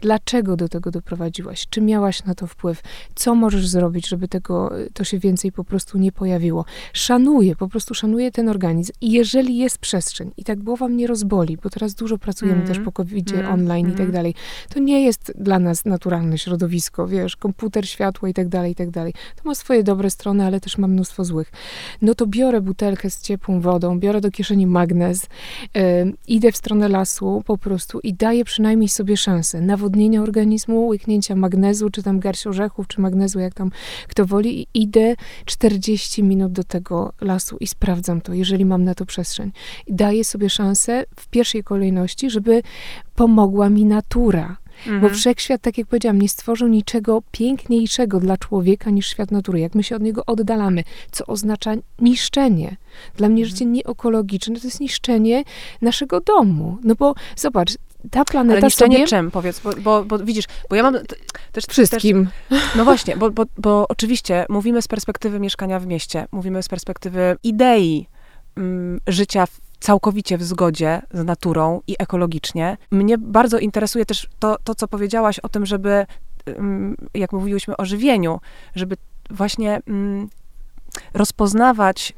Dlaczego 0.00 0.56
do 0.56 0.68
tego 0.68 0.90
doprowadziłaś? 0.90 1.66
Czy 1.70 1.80
miałaś 1.80 2.24
na 2.24 2.34
to 2.34 2.46
wpływ? 2.46 2.82
Co 3.14 3.34
możesz 3.34 3.68
zrobić, 3.68 4.08
żeby 4.08 4.28
tego, 4.28 4.72
to 4.94 5.04
się 5.04 5.18
więcej 5.18 5.52
po 5.52 5.64
prostu 5.64 5.98
nie 5.98 6.12
pojawiło? 6.12 6.64
Szanuję, 6.92 7.56
po 7.56 7.68
prostu 7.68 7.94
szanuję 7.94 8.30
ten 8.30 8.48
organizm. 8.48 8.92
I 9.00 9.12
jeżeli 9.12 9.56
jest 9.56 9.78
przestrzeń 9.78 10.30
i 10.36 10.44
tak 10.44 10.58
głowa 10.58 10.88
mnie 10.88 11.06
rozboli, 11.06 11.58
bo 11.62 11.70
teraz 11.70 11.94
dużo 11.94 12.18
pracujemy 12.18 12.62
mm. 12.62 12.68
też 12.68 12.78
po 12.78 12.92
covid 12.92 13.32
mm. 13.32 13.52
online 13.52 13.86
mm. 13.86 13.90
i 13.90 13.98
tak 13.98 14.06
mhm. 14.06 14.12
dalej, 14.12 14.34
to 14.74 14.80
nie 14.80 15.04
jest 15.04 15.32
dla 15.38 15.58
nas 15.58 15.84
naturalne 15.84 16.38
środowisko, 16.38 17.06
wiesz, 17.06 17.36
komputer, 17.36 17.88
światło 17.88 18.28
i 18.28 18.34
tak 18.34 18.48
dalej, 18.48 18.72
i 18.72 18.74
tak 18.74 18.90
dalej. 18.90 19.14
To 19.36 19.48
ma 19.48 19.54
swoje 19.54 19.82
dobre 19.82 20.10
strony, 20.10 20.44
ale 20.44 20.60
też 20.60 20.78
ma 20.78 20.88
mnóstwo 20.88 21.24
złych. 21.24 21.52
No 22.02 22.14
to 22.14 22.26
biorę 22.26 22.60
butelkę 22.60 23.10
z 23.10 23.22
ciepłą 23.22 23.60
wodą, 23.60 23.98
biorę 23.98 24.20
do 24.20 24.30
kieszeni 24.30 24.66
magnez, 24.70 25.26
yy, 25.74 25.82
idę 26.28 26.52
w 26.52 26.56
stronę 26.56 26.88
lasu 26.88 27.42
po 27.46 27.58
prostu 27.58 28.00
i 28.00 28.14
daję 28.14 28.44
przynajmniej 28.44 28.88
sobie 28.88 29.16
szansę 29.16 29.60
nawodnienia 29.60 30.22
organizmu, 30.22 30.86
łyknięcia 30.86 31.36
magnezu, 31.36 31.90
czy 31.90 32.02
tam 32.02 32.20
garść 32.20 32.46
orzechów, 32.46 32.88
czy 32.88 33.00
magnezu, 33.00 33.38
jak 33.38 33.54
tam 33.54 33.70
kto 34.08 34.26
woli 34.26 34.62
i 34.62 34.66
idę 34.74 35.14
40 35.44 36.22
minut 36.22 36.52
do 36.52 36.64
tego 36.64 37.12
lasu 37.20 37.56
i 37.60 37.66
sprawdzam 37.66 38.20
to, 38.20 38.34
jeżeli 38.34 38.64
mam 38.64 38.84
na 38.84 38.94
to 38.94 39.06
przestrzeń. 39.06 39.52
I 39.86 39.94
daję 39.94 40.24
sobie 40.24 40.50
szansę 40.50 41.04
w 41.16 41.28
pierwszej 41.28 41.64
kolejności, 41.64 42.30
żeby 42.30 42.62
pomogła 43.14 43.70
mi 43.70 43.84
natura. 43.84 44.56
Mhm. 44.86 45.00
Bo 45.00 45.08
wszechświat, 45.08 45.60
tak 45.60 45.78
jak 45.78 45.86
powiedziałam, 45.86 46.22
nie 46.22 46.28
stworzył 46.28 46.68
niczego 46.68 47.22
piękniejszego 47.30 48.20
dla 48.20 48.36
człowieka 48.36 48.90
niż 48.90 49.06
świat 49.06 49.30
natury. 49.30 49.60
Jak 49.60 49.74
my 49.74 49.82
się 49.82 49.96
od 49.96 50.02
niego 50.02 50.26
oddalamy, 50.26 50.84
co 51.10 51.26
oznacza 51.26 51.74
niszczenie. 51.98 52.76
Dla 53.16 53.28
mnie 53.28 53.42
mhm. 53.42 53.50
życie 53.50 53.64
nieekologiczne 53.66 54.60
to 54.60 54.66
jest 54.66 54.80
niszczenie 54.80 55.44
naszego 55.82 56.20
domu. 56.20 56.78
No 56.84 56.94
bo 56.94 57.14
zobacz, 57.36 57.70
ta 58.10 58.24
planeta 58.24 58.58
Ale 58.58 58.66
niszczenie 58.66 58.96
sobie... 58.96 59.06
czym, 59.06 59.30
powiedz, 59.30 59.60
bo, 59.60 59.72
bo, 59.72 60.04
bo, 60.04 60.18
widzisz, 60.18 60.44
bo 60.70 60.76
ja 60.76 60.82
mam 60.82 60.94
też... 61.52 61.64
Wszystkim. 61.68 62.28
Też, 62.48 62.60
no 62.76 62.84
właśnie, 62.84 63.16
bo, 63.16 63.30
bo, 63.30 63.44
bo 63.58 63.86
oczywiście 63.88 64.46
mówimy 64.48 64.82
z 64.82 64.88
perspektywy 64.88 65.40
mieszkania 65.40 65.80
w 65.80 65.86
mieście, 65.86 66.26
mówimy 66.32 66.62
z 66.62 66.68
perspektywy 66.68 67.36
idei 67.42 68.06
mm, 68.56 69.00
życia 69.06 69.46
w 69.46 69.69
całkowicie 69.80 70.38
w 70.38 70.42
zgodzie 70.42 71.02
z 71.12 71.24
naturą 71.24 71.80
i 71.86 71.96
ekologicznie. 71.98 72.76
Mnie 72.90 73.18
bardzo 73.18 73.58
interesuje 73.58 74.06
też 74.06 74.28
to, 74.38 74.56
to 74.64 74.74
co 74.74 74.88
powiedziałaś 74.88 75.38
o 75.38 75.48
tym, 75.48 75.66
żeby, 75.66 76.06
jak 77.14 77.32
mówiłyśmy 77.32 77.76
o 77.76 77.84
żywieniu, 77.84 78.40
żeby 78.74 78.96
właśnie 79.30 79.82
rozpoznawać 81.14 82.14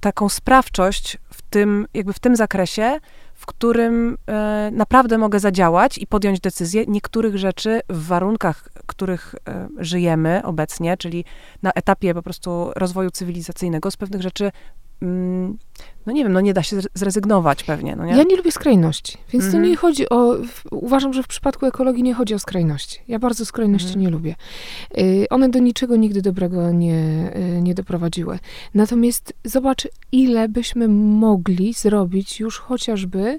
taką 0.00 0.28
sprawczość 0.28 1.18
w 1.30 1.42
tym, 1.42 1.86
jakby 1.94 2.12
w 2.12 2.18
tym 2.18 2.36
zakresie, 2.36 3.00
w 3.34 3.46
którym 3.46 4.16
e, 4.28 4.70
naprawdę 4.72 5.18
mogę 5.18 5.40
zadziałać 5.40 5.98
i 5.98 6.06
podjąć 6.06 6.40
decyzję 6.40 6.84
niektórych 6.86 7.38
rzeczy 7.38 7.80
w 7.88 8.06
warunkach, 8.06 8.68
których 8.86 9.34
e, 9.48 9.68
żyjemy 9.78 10.42
obecnie, 10.44 10.96
czyli 10.96 11.24
na 11.62 11.72
etapie 11.72 12.14
po 12.14 12.22
prostu 12.22 12.70
rozwoju 12.76 13.10
cywilizacyjnego, 13.10 13.90
z 13.90 13.96
pewnych 13.96 14.22
rzeczy 14.22 14.52
no 16.06 16.12
nie 16.12 16.24
wiem, 16.24 16.32
no 16.32 16.40
nie 16.40 16.54
da 16.54 16.62
się 16.62 16.76
zrezygnować 16.94 17.64
pewnie, 17.64 17.96
no 17.96 18.04
nie? 18.06 18.16
Ja 18.16 18.22
nie 18.22 18.36
lubię 18.36 18.52
skrajności, 18.52 19.18
więc 19.32 19.44
to 19.44 19.56
mhm. 19.56 19.70
nie 19.70 19.76
chodzi 19.76 20.08
o, 20.08 20.36
uważam, 20.70 21.12
że 21.12 21.22
w 21.22 21.26
przypadku 21.26 21.66
ekologii 21.66 22.02
nie 22.02 22.14
chodzi 22.14 22.34
o 22.34 22.38
skrajności. 22.38 23.00
Ja 23.08 23.18
bardzo 23.18 23.44
skrajności 23.44 23.88
mhm. 23.88 24.04
nie 24.04 24.10
lubię. 24.10 24.34
Y, 24.98 25.26
one 25.30 25.48
do 25.48 25.58
niczego 25.58 25.96
nigdy 25.96 26.22
dobrego 26.22 26.72
nie, 26.72 27.32
y, 27.36 27.62
nie 27.62 27.74
doprowadziły. 27.74 28.38
Natomiast 28.74 29.34
zobacz, 29.44 29.88
ile 30.12 30.48
byśmy 30.48 30.88
mogli 30.88 31.72
zrobić 31.72 32.40
już 32.40 32.58
chociażby 32.58 33.38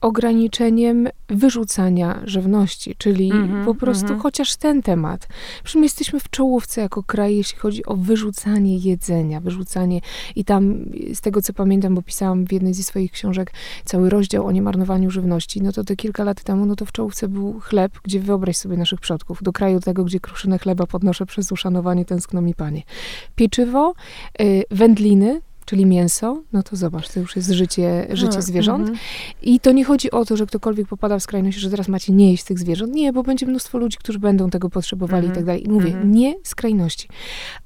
ograniczeniem 0.00 1.08
wyrzucania 1.28 2.20
żywności, 2.24 2.94
czyli 2.98 3.30
mm 3.30 3.48
-hmm, 3.48 3.64
po 3.64 3.74
prostu 3.74 4.06
mm 4.06 4.18
-hmm. 4.18 4.22
chociaż 4.22 4.56
ten 4.56 4.82
temat. 4.82 5.28
Przecież 5.64 5.74
my 5.74 5.82
jesteśmy 5.82 6.20
w 6.20 6.30
czołówce 6.30 6.80
jako 6.80 7.02
kraj, 7.02 7.36
jeśli 7.36 7.58
chodzi 7.58 7.86
o 7.86 7.96
wyrzucanie 7.96 8.76
jedzenia, 8.76 9.40
wyrzucanie 9.40 10.00
i 10.36 10.44
tam 10.44 10.84
z 11.14 11.20
tego 11.20 11.42
co 11.42 11.52
pamiętam, 11.52 11.94
bo 11.94 12.02
pisałam 12.02 12.46
w 12.46 12.52
jednej 12.52 12.74
ze 12.74 12.82
swoich 12.82 13.12
książek 13.12 13.52
cały 13.84 14.10
rozdział 14.10 14.46
o 14.46 14.52
niemarnowaniu 14.52 15.10
żywności, 15.10 15.62
no 15.62 15.72
to 15.72 15.84
te 15.84 15.96
kilka 15.96 16.24
lat 16.24 16.42
temu, 16.42 16.66
no 16.66 16.76
to 16.76 16.84
w 16.84 16.92
czołówce 16.92 17.28
był 17.28 17.60
chleb, 17.60 17.92
gdzie 18.02 18.20
wyobraź 18.20 18.56
sobie 18.56 18.76
naszych 18.76 19.00
przodków, 19.00 19.42
do 19.42 19.52
kraju 19.52 19.80
tego, 19.80 20.04
gdzie 20.04 20.20
kruszynę 20.20 20.58
chleba 20.58 20.86
podnoszę 20.86 21.26
przez 21.26 21.52
uszanowanie, 21.52 22.04
tęskno 22.04 22.42
mi 22.42 22.54
panie. 22.54 22.82
Pieczywo, 23.36 23.94
y, 24.40 24.62
wędliny, 24.70 25.40
czyli 25.68 25.86
mięso, 25.86 26.42
no 26.52 26.62
to 26.62 26.76
zobacz, 26.76 27.08
to 27.08 27.20
już 27.20 27.36
jest 27.36 27.50
życie, 27.50 28.06
życie 28.10 28.42
zwierząt. 28.42 28.88
Mm 28.88 28.94
-hmm. 28.94 28.98
I 29.42 29.60
to 29.60 29.72
nie 29.72 29.84
chodzi 29.84 30.10
o 30.10 30.24
to, 30.24 30.36
że 30.36 30.46
ktokolwiek 30.46 30.88
popada 30.88 31.18
w 31.18 31.22
skrajność, 31.22 31.58
że 31.58 31.70
teraz 31.70 31.88
macie 31.88 32.12
nie 32.12 32.30
jeść 32.30 32.44
tych 32.44 32.58
zwierząt. 32.58 32.94
Nie, 32.94 33.12
bo 33.12 33.22
będzie 33.22 33.46
mnóstwo 33.46 33.78
ludzi, 33.78 33.96
którzy 34.00 34.18
będą 34.18 34.50
tego 34.50 34.70
potrzebowali 34.70 35.26
mm 35.26 35.32
i 35.32 35.34
tak 35.34 35.44
dalej. 35.44 35.66
I 35.66 35.70
mówię, 35.70 35.88
mm 35.88 36.02
-hmm. 36.02 36.14
nie 36.14 36.34
skrajności. 36.42 37.08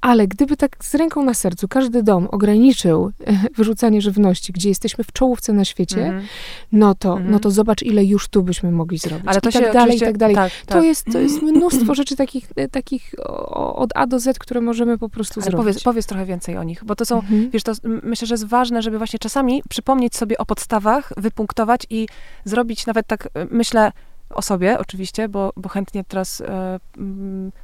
Ale 0.00 0.28
gdyby 0.28 0.56
tak 0.56 0.76
z 0.84 0.94
ręką 0.94 1.24
na 1.24 1.34
sercu 1.34 1.68
każdy 1.68 2.02
dom 2.02 2.28
ograniczył 2.30 3.12
wyrzucanie 3.56 4.00
żywności, 4.00 4.52
gdzie 4.52 4.68
jesteśmy 4.68 5.04
w 5.04 5.12
czołówce 5.12 5.52
na 5.52 5.64
świecie, 5.64 6.04
mhm. 6.06 6.24
no, 6.72 6.94
to, 6.94 7.18
no 7.18 7.38
to 7.38 7.50
zobacz, 7.50 7.82
ile 7.82 8.04
już 8.04 8.28
tu 8.28 8.42
byśmy 8.42 8.70
mogli 8.70 8.98
zrobić. 8.98 9.26
Ale 9.28 9.40
to 9.40 9.48
I 9.48 9.52
tak 9.52 9.72
dalej, 9.72 9.96
i 9.96 10.00
tak 10.00 10.18
dalej. 10.18 10.36
Tak, 10.36 10.52
tak. 10.66 10.78
To, 10.78 10.82
jest, 10.82 11.06
to 11.12 11.18
jest 11.18 11.42
mnóstwo 11.42 11.94
rzeczy 11.94 12.16
takich, 12.16 12.48
takich 12.70 13.14
od 13.54 13.90
A 13.94 14.06
do 14.06 14.20
Z, 14.20 14.38
które 14.38 14.60
możemy 14.60 14.98
po 14.98 15.08
prostu 15.08 15.40
Ale 15.40 15.44
zrobić. 15.44 15.64
Powiedz, 15.64 15.82
powiedz 15.82 16.06
trochę 16.06 16.26
więcej 16.26 16.56
o 16.56 16.62
nich, 16.62 16.84
bo 16.84 16.96
to 16.96 17.04
są, 17.04 17.16
mhm. 17.16 17.50
wiesz, 17.50 17.62
to 17.62 17.72
myślę, 18.02 18.26
że 18.26 18.34
jest 18.34 18.46
ważne, 18.46 18.82
żeby 18.82 18.98
właśnie 18.98 19.18
czasami 19.18 19.62
przypomnieć 19.68 20.16
sobie 20.16 20.38
o 20.38 20.46
podstawach, 20.46 21.12
wypunktować 21.16 21.86
i 21.90 22.08
zrobić 22.44 22.86
nawet 22.86 23.06
tak, 23.06 23.28
e, 23.34 23.46
myślę, 23.50 23.92
o 24.30 24.42
sobie 24.42 24.78
oczywiście, 24.78 25.28
bo, 25.28 25.52
bo 25.56 25.68
chętnie 25.68 26.04
teraz 26.04 26.40
e, 26.40 26.78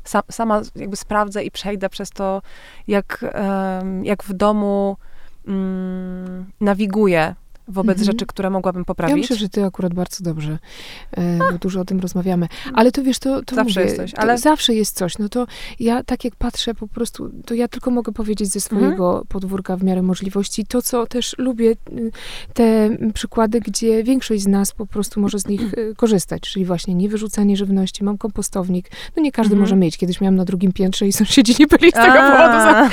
sa, 0.04 0.22
sama 0.30 0.62
jakby 0.76 0.96
sprawdzę 0.96 1.44
i 1.44 1.50
przejdę 1.50 1.88
przez 1.88 2.10
to, 2.10 2.42
jak, 2.88 3.24
jak 4.02 4.22
w 4.22 4.32
domu 4.32 4.96
mm, 5.46 6.52
nawiguję 6.60 7.34
wobec 7.68 7.98
mhm. 7.98 8.12
rzeczy, 8.12 8.26
które 8.26 8.50
mogłabym 8.50 8.84
poprawić. 8.84 9.16
Ja 9.16 9.20
myślę, 9.20 9.36
że 9.36 9.48
ty 9.48 9.64
akurat 9.64 9.94
bardzo 9.94 10.24
dobrze, 10.24 10.58
e, 11.10 11.38
bo 11.38 11.58
dużo 11.58 11.80
o 11.80 11.84
tym 11.84 12.00
rozmawiamy. 12.00 12.48
Ale 12.74 12.92
to 12.92 13.02
wiesz, 13.02 13.18
to, 13.18 13.42
to 13.42 13.54
zawsze 13.54 13.80
mówię, 13.80 13.82
jest 13.82 13.96
coś. 13.96 14.14
Ale... 14.14 14.38
Zawsze 14.38 14.74
jest 14.74 14.96
coś. 14.96 15.18
No 15.18 15.28
to 15.28 15.46
ja 15.80 16.02
tak 16.02 16.24
jak 16.24 16.36
patrzę 16.36 16.74
po 16.74 16.88
prostu, 16.88 17.30
to 17.46 17.54
ja 17.54 17.68
tylko 17.68 17.90
mogę 17.90 18.12
powiedzieć 18.12 18.48
ze 18.48 18.60
swojego 18.60 19.08
mhm. 19.08 19.26
podwórka 19.26 19.76
w 19.76 19.84
miarę 19.84 20.02
możliwości. 20.02 20.66
To, 20.66 20.82
co 20.82 21.06
też 21.06 21.34
lubię, 21.38 21.70
y, 21.70 22.10
te 22.54 22.90
przykłady, 23.14 23.60
gdzie 23.60 24.04
większość 24.04 24.42
z 24.42 24.46
nas 24.46 24.72
po 24.72 24.86
prostu 24.86 25.20
może 25.20 25.38
z 25.38 25.48
nich 25.48 25.74
y, 25.74 25.94
korzystać. 25.96 26.42
Czyli 26.42 26.64
właśnie 26.64 26.94
nie 26.94 27.08
wyrzucanie 27.08 27.56
żywności, 27.56 28.04
mam 28.04 28.18
kompostownik. 28.18 28.90
No 29.16 29.22
nie 29.22 29.32
każdy 29.32 29.52
mhm. 29.52 29.60
może 29.60 29.76
mieć. 29.76 29.98
Kiedyś 29.98 30.20
miałam 30.20 30.36
na 30.36 30.44
drugim 30.44 30.72
piętrze 30.72 31.06
i 31.06 31.12
sąsiedzi 31.12 31.54
nie 31.60 31.66
byli 31.66 31.90
z 31.90 31.94
tego 31.94 32.20
A. 32.20 32.32
powodu 32.32 32.88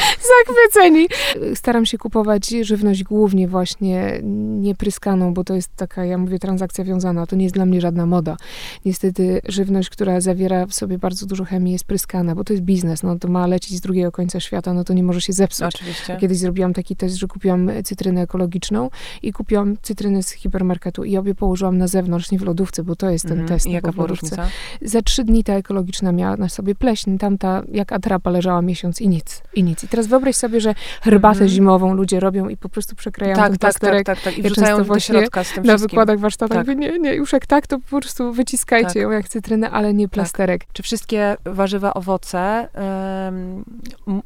zachwyceni. 0.46 1.08
Staram 1.56 1.86
się 1.86 1.98
kupować 1.98 2.50
żywność 2.62 3.04
głównie 3.04 3.48
właśnie 3.48 4.22
niepryskaną, 4.66 5.34
bo 5.34 5.44
to 5.44 5.56
jest 5.56 5.76
taka, 5.76 6.06
ja 6.06 6.18
mówię, 6.18 6.40
transakcja 6.40 6.84
wiązana. 6.84 7.26
To 7.26 7.36
nie 7.36 7.44
jest 7.44 7.56
dla 7.56 7.66
mnie 7.66 7.82
żadna 7.82 8.06
moda. 8.06 8.38
Niestety 8.86 9.42
żywność, 9.48 9.90
która 9.90 10.22
zawiera 10.22 10.66
w 10.66 10.74
sobie 10.74 10.98
bardzo 10.98 11.26
dużo 11.26 11.46
chemii, 11.46 11.74
jest 11.74 11.86
pryskana, 11.86 12.36
bo 12.36 12.44
to 12.44 12.54
jest 12.54 12.64
biznes. 12.64 13.04
No 13.04 13.20
to 13.20 13.28
ma 13.28 13.48
lecieć 13.48 13.78
z 13.78 13.82
drugiego 13.82 14.12
końca 14.12 14.40
świata, 14.40 14.74
no 14.74 14.84
to 14.84 14.94
nie 14.94 15.04
może 15.04 15.22
się 15.22 15.34
zepsuć. 15.34 15.66
Oczywiście. 15.76 16.18
Kiedyś 16.22 16.38
zrobiłam 16.38 16.74
taki 16.74 16.96
test, 16.96 17.16
że 17.16 17.28
kupiłam 17.28 17.72
cytrynę 17.84 18.22
ekologiczną 18.22 18.90
i 19.24 19.34
kupiłam 19.34 19.78
cytrynę 19.82 20.24
z 20.24 20.32
hipermarketu 20.32 21.04
i 21.04 21.18
obie 21.18 21.36
położyłam 21.36 21.78
na 21.78 21.88
zewnątrz, 21.88 22.32
nie 22.32 22.40
w 22.40 22.44
lodówce, 22.44 22.84
bo 22.84 22.96
to 22.96 23.10
jest 23.10 23.26
ten 23.26 23.38
mm, 23.38 23.48
test. 23.48 23.68
I 23.68 23.72
jaka 23.72 23.92
była 23.92 24.08
różnica? 24.08 24.48
Za 24.82 25.02
trzy 25.02 25.24
dni 25.24 25.44
ta 25.44 25.54
ekologiczna 25.54 26.12
miała 26.12 26.38
na 26.38 26.50
sobie 26.50 26.76
pleśń, 26.76 27.18
tamta 27.18 27.64
jak 27.72 27.92
atrapa 27.92 28.30
leżała 28.30 28.62
miesiąc 28.62 29.02
i 29.02 29.08
nic. 29.08 29.42
I 29.54 29.64
nic. 29.64 29.84
I 29.84 29.88
teraz 29.88 30.08
wyobraź 30.08 30.36
sobie, 30.36 30.62
że 30.62 30.76
herbatę 31.02 31.40
mm. 31.40 31.50
zimową 31.50 31.94
ludzie 31.94 32.20
robią 32.20 32.50
i 32.50 32.58
po 32.58 32.70
prostu 32.70 32.96
przekrajają 32.96 33.38
tak, 33.38 33.50
ten 33.50 33.58
tak, 33.58 33.80
tak, 33.80 34.06
tak, 34.06 34.22
tak. 34.22 34.38
I 34.38 34.44
wrzucają 34.62 34.84
do 34.84 35.00
środka 35.00 35.44
z 35.44 35.54
tym 35.54 35.64
Na 35.64 35.78
wykładach 35.78 36.20
warsztatach 36.20 36.58
tak. 36.58 36.68
mówię, 36.68 36.76
nie, 36.76 37.00
nie, 37.00 37.14
już 37.14 37.34
jak 37.34 37.46
tak, 37.46 37.68
to 37.68 37.80
po 37.80 38.00
prostu 38.00 38.34
wyciskajcie 38.34 38.88
tak. 38.88 39.02
ją 39.02 39.12
jak 39.12 39.30
cytrynę, 39.30 39.72
ale 39.72 39.94
nie 39.94 40.06
tak. 40.06 40.14
plasterek. 40.14 40.66
Tak. 40.66 40.74
Czy 40.74 40.84
wszystkie 40.84 41.38
warzywa, 41.46 41.94
owoce 41.94 42.68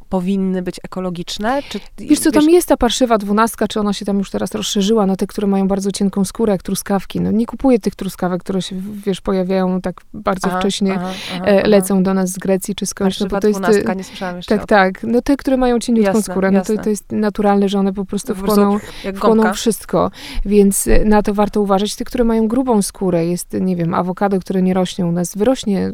powinny 0.09 0.61
być 0.61 0.79
ekologiczne? 0.83 1.61
Czy, 1.69 1.79
wiesz 1.97 2.19
co, 2.19 2.31
tam 2.31 2.43
wiesz... 2.43 2.53
jest 2.53 2.67
ta 2.67 2.77
parszywa 2.77 3.17
dwunastka, 3.17 3.67
czy 3.67 3.79
ona 3.79 3.93
się 3.93 4.05
tam 4.05 4.17
już 4.17 4.29
teraz 4.29 4.55
rozszerzyła 4.55 5.05
na 5.05 5.15
te, 5.15 5.27
które 5.27 5.47
mają 5.47 5.67
bardzo 5.67 5.91
cienką 5.91 6.25
skórę, 6.25 6.53
jak 6.53 6.63
truskawki. 6.63 7.21
No 7.21 7.31
nie 7.31 7.45
kupuję 7.45 7.79
tych 7.79 7.95
truskawek, 7.95 8.41
które 8.41 8.61
się, 8.61 8.75
wiesz, 9.05 9.21
pojawiają 9.21 9.81
tak 9.81 10.01
bardzo 10.13 10.47
aha, 10.47 10.59
wcześnie, 10.59 10.93
aha, 10.95 11.11
aha, 11.35 11.45
e, 11.45 11.67
lecą 11.67 12.03
do 12.03 12.13
nas 12.13 12.29
z 12.29 12.37
Grecji 12.37 12.75
czy 12.75 12.85
skądś. 12.85 13.19
No, 13.19 13.27
bo 13.27 13.39
to 13.39 13.47
jest, 13.47 13.59
dwunastka, 13.59 13.93
nie 13.93 14.03
słyszałam 14.03 14.35
jeszcze 14.35 14.57
Tak, 14.57 14.67
tak. 14.67 15.03
No 15.03 15.21
te, 15.21 15.37
które 15.37 15.57
mają 15.57 15.79
cieniutką 15.79 16.17
jasne, 16.17 16.33
skórę, 16.33 16.51
no 16.51 16.61
to, 16.61 16.77
to 16.77 16.89
jest 16.89 17.11
naturalne, 17.11 17.69
że 17.69 17.79
one 17.79 17.93
po 17.93 18.05
prostu 18.05 18.35
wchłoną, 18.35 18.79
wchłoną 19.15 19.53
wszystko. 19.53 20.11
Więc 20.45 20.87
e, 20.87 21.05
na 21.05 21.21
to 21.21 21.33
warto 21.33 21.61
uważać. 21.61 21.95
Te, 21.95 22.05
które 22.05 22.23
mają 22.23 22.47
grubą 22.47 22.81
skórę, 22.81 23.25
jest, 23.25 23.53
nie 23.61 23.75
wiem, 23.75 23.93
awokado, 23.93 24.39
które 24.39 24.61
nie 24.61 24.73
rośnie 24.73 25.05
u 25.05 25.11
nas, 25.11 25.37
wyrośnie 25.37 25.91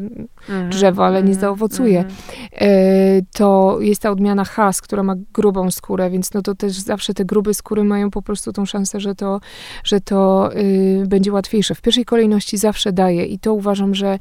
mm. 0.49 0.69
drzewo, 0.69 1.05
ale 1.05 1.15
nie 1.15 1.33
mhm. 1.33 1.39
zaowocuje. 1.39 1.99
Mm. 1.99 3.25
To 3.33 3.77
jest 3.79 4.01
ta 4.01 4.11
odmiana 4.11 4.45
has, 4.45 4.81
która 4.81 5.03
ma 5.03 5.15
grubą 5.33 5.71
skórę, 5.71 6.09
więc 6.09 6.33
no 6.33 6.41
to 6.41 6.55
też 6.55 6.73
zawsze 6.73 7.13
te 7.13 7.25
grube 7.25 7.53
skóry 7.53 7.83
mają 7.83 8.11
po 8.11 8.21
prostu 8.21 8.53
tą 8.53 8.65
szansę, 8.65 8.99
że 8.99 9.15
to, 9.15 9.39
że 9.83 10.01
to 10.01 10.49
y, 10.55 11.03
będzie 11.07 11.31
łatwiejsze. 11.31 11.75
W 11.75 11.81
pierwszej 11.81 12.05
kolejności 12.05 12.57
zawsze 12.57 12.93
daje 12.93 13.25
i 13.25 13.39
to 13.39 13.53
uważam, 13.53 13.95
że 13.95 14.19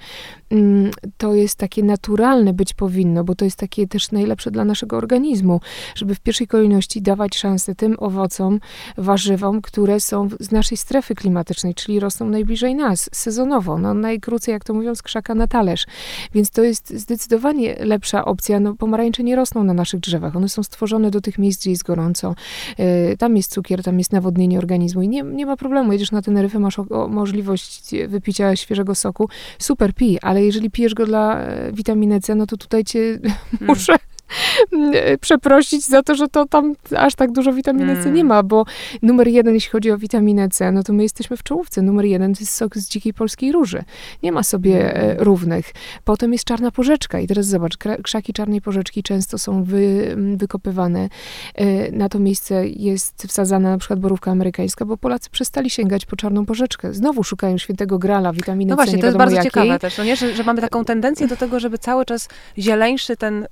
to 1.16 1.34
jest 1.34 1.56
takie 1.56 1.82
naturalne 1.82 2.52
być 2.52 2.74
powinno, 2.74 3.24
bo 3.24 3.34
to 3.34 3.44
jest 3.44 3.56
takie 3.56 3.86
też 3.86 4.12
najlepsze 4.12 4.50
dla 4.50 4.64
naszego 4.64 4.96
organizmu, 4.96 5.60
żeby 5.94 6.14
w 6.14 6.20
pierwszej 6.20 6.46
kolejności 6.46 7.02
dawać 7.02 7.36
szansę 7.36 7.74
tym 7.74 7.96
owocom, 7.98 8.60
warzywom, 8.96 9.62
które 9.62 10.00
są 10.00 10.28
z 10.40 10.50
naszej 10.50 10.78
strefy 10.78 11.14
klimatycznej, 11.14 11.74
czyli 11.74 12.00
rosną 12.00 12.28
najbliżej 12.28 12.74
nas, 12.74 13.10
sezonowo, 13.12 13.78
no 13.78 13.94
najkrócej, 13.94 14.52
jak 14.52 14.64
to 14.64 14.74
mówią, 14.74 14.94
z 14.94 15.02
krzaka 15.02 15.34
na 15.34 15.46
talerz. 15.46 15.86
Więc 16.34 16.50
to 16.50 16.62
jest 16.62 16.90
zdecydowanie 16.90 17.76
lepsza 17.80 18.24
opcja. 18.24 18.60
No, 18.60 18.74
pomarańcze 18.74 19.22
nie 19.22 19.36
rosną 19.36 19.64
na 19.64 19.74
naszych 19.74 20.00
drzewach, 20.00 20.36
one 20.36 20.48
są 20.48 20.62
stworzone 20.62 21.10
do 21.10 21.20
tych 21.20 21.38
miejsc, 21.38 21.60
gdzie 21.60 21.70
jest 21.70 21.82
gorąco. 21.82 22.34
Yy, 22.78 23.16
tam 23.16 23.36
jest 23.36 23.50
cukier, 23.50 23.82
tam 23.82 23.98
jest 23.98 24.12
nawodnienie 24.12 24.58
organizmu 24.58 25.02
i 25.02 25.08
nie, 25.08 25.22
nie 25.22 25.46
ma 25.46 25.56
problemu. 25.56 25.92
Jedziesz 25.92 26.12
na 26.12 26.22
Teneryfę, 26.22 26.58
masz 26.58 26.78
o, 26.78 26.86
o 26.90 27.08
możliwość 27.08 27.90
wypicia 28.08 28.56
świeżego 28.56 28.94
soku, 28.94 29.28
super 29.58 29.94
pij, 29.94 30.18
ale 30.22 30.43
jeżeli 30.44 30.70
pijesz 30.70 30.94
go 30.94 31.06
dla 31.06 31.40
e, 31.40 31.72
witaminy 31.72 32.20
C, 32.20 32.34
no 32.34 32.46
to 32.46 32.56
tutaj 32.56 32.84
cię 32.84 33.18
hmm. 33.20 33.38
muszę 33.60 33.96
przeprosić 35.20 35.84
za 35.86 36.02
to, 36.02 36.14
że 36.14 36.28
to 36.28 36.46
tam 36.46 36.74
aż 36.96 37.14
tak 37.14 37.32
dużo 37.32 37.52
witaminy 37.52 37.96
C 37.96 38.04
nie 38.04 38.20
mm. 38.20 38.26
ma, 38.26 38.42
bo 38.42 38.64
numer 39.02 39.28
jeden, 39.28 39.54
jeśli 39.54 39.70
chodzi 39.70 39.90
o 39.90 39.98
witaminę 39.98 40.48
C, 40.48 40.72
no 40.72 40.82
to 40.82 40.92
my 40.92 41.02
jesteśmy 41.02 41.36
w 41.36 41.42
czołówce. 41.42 41.82
Numer 41.82 42.04
jeden 42.04 42.34
to 42.34 42.40
jest 42.40 42.52
sok 42.52 42.76
z 42.76 42.88
dzikiej 42.88 43.14
polskiej 43.14 43.52
róży. 43.52 43.84
Nie 44.22 44.32
ma 44.32 44.42
sobie 44.42 44.94
e, 44.94 45.02
mm. 45.02 45.16
równych. 45.22 45.72
Potem 46.04 46.32
jest 46.32 46.44
czarna 46.44 46.70
porzeczka 46.70 47.20
i 47.20 47.26
teraz 47.26 47.46
zobacz, 47.46 47.76
krzaki 48.02 48.32
czarnej 48.32 48.60
porzeczki 48.60 49.02
często 49.02 49.38
są 49.38 49.64
wy, 49.64 50.16
wykopywane. 50.36 51.08
E, 51.54 51.92
na 51.92 52.08
to 52.08 52.18
miejsce 52.18 52.68
jest 52.68 53.26
wsadzana 53.28 53.70
na 53.70 53.78
przykład 53.78 54.00
borówka 54.00 54.30
amerykańska, 54.30 54.84
bo 54.84 54.96
Polacy 54.96 55.30
przestali 55.30 55.70
sięgać 55.70 56.06
po 56.06 56.16
czarną 56.16 56.46
porzeczkę. 56.46 56.94
Znowu 56.94 57.24
szukają 57.24 57.58
świętego 57.58 57.98
grala, 57.98 58.32
witaminy 58.32 58.70
no 58.70 58.76
C, 58.76 58.84
właśnie, 58.84 58.98
to 58.98 59.06
jest 59.06 59.18
bardzo 59.18 59.36
jakiej. 59.36 59.50
ciekawe 59.50 59.78
też, 59.78 59.98
no 59.98 60.04
nie? 60.04 60.16
Że, 60.16 60.34
że 60.34 60.44
mamy 60.44 60.60
taką 60.60 60.84
tendencję 60.84 61.26
do 61.26 61.36
tego, 61.36 61.60
żeby 61.60 61.78
cały 61.78 62.04
czas 62.04 62.28
zieleńszy 62.58 63.16
ten, 63.16 63.46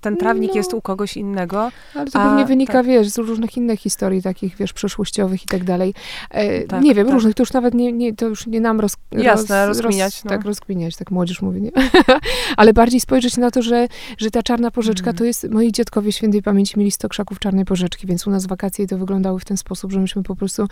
ten 0.00 0.15
trawnik 0.16 0.50
no. 0.50 0.56
jest 0.56 0.74
u 0.74 0.80
kogoś 0.80 1.16
innego. 1.16 1.70
Ale 1.94 2.10
to 2.10 2.20
a, 2.20 2.28
pewnie 2.28 2.44
wynika, 2.46 2.72
tak. 2.72 2.86
wiesz, 2.86 3.08
z 3.08 3.18
różnych 3.18 3.56
innych 3.56 3.80
historii, 3.80 4.22
takich, 4.22 4.56
wiesz, 4.56 4.72
przeszłościowych 4.72 5.42
i 5.42 5.46
tak 5.46 5.64
dalej. 5.64 5.94
E, 6.30 6.62
tak, 6.62 6.82
nie 6.82 6.94
wiem, 6.94 7.06
tak. 7.06 7.14
różnych, 7.14 7.34
to 7.34 7.42
już 7.42 7.52
nawet 7.52 7.74
nie, 7.74 7.92
nie, 7.92 8.14
to 8.14 8.26
już 8.26 8.46
nie 8.46 8.60
nam 8.60 8.80
roz, 8.80 8.96
Jasne, 9.12 9.66
roz, 9.66 9.78
rozkminiać. 9.78 10.24
no. 10.24 10.30
Tak, 10.30 10.44
rozkminiać, 10.44 10.96
tak 10.96 11.10
młodzież 11.10 11.42
mówi, 11.42 11.62
nie? 11.62 11.70
Ale 12.56 12.72
bardziej 12.72 13.00
spojrzeć 13.00 13.36
na 13.36 13.50
to, 13.50 13.62
że, 13.62 13.88
że 14.18 14.30
ta 14.30 14.42
czarna 14.42 14.70
porzeczka 14.70 15.10
mm. 15.10 15.16
to 15.16 15.24
jest, 15.24 15.50
moi 15.50 15.72
dziadkowie 15.72 16.12
świętej 16.12 16.42
pamięci 16.42 16.78
mieli 16.78 16.90
100 16.90 17.08
krzaków 17.08 17.38
czarnej 17.38 17.64
porzeczki, 17.64 18.06
więc 18.06 18.26
u 18.26 18.30
nas 18.30 18.46
wakacje 18.46 18.86
to 18.86 18.98
wyglądały 18.98 19.40
w 19.40 19.44
ten 19.44 19.56
sposób, 19.56 19.92
że 19.92 20.00
myśmy 20.00 20.22
po 20.22 20.36
prostu, 20.36 20.66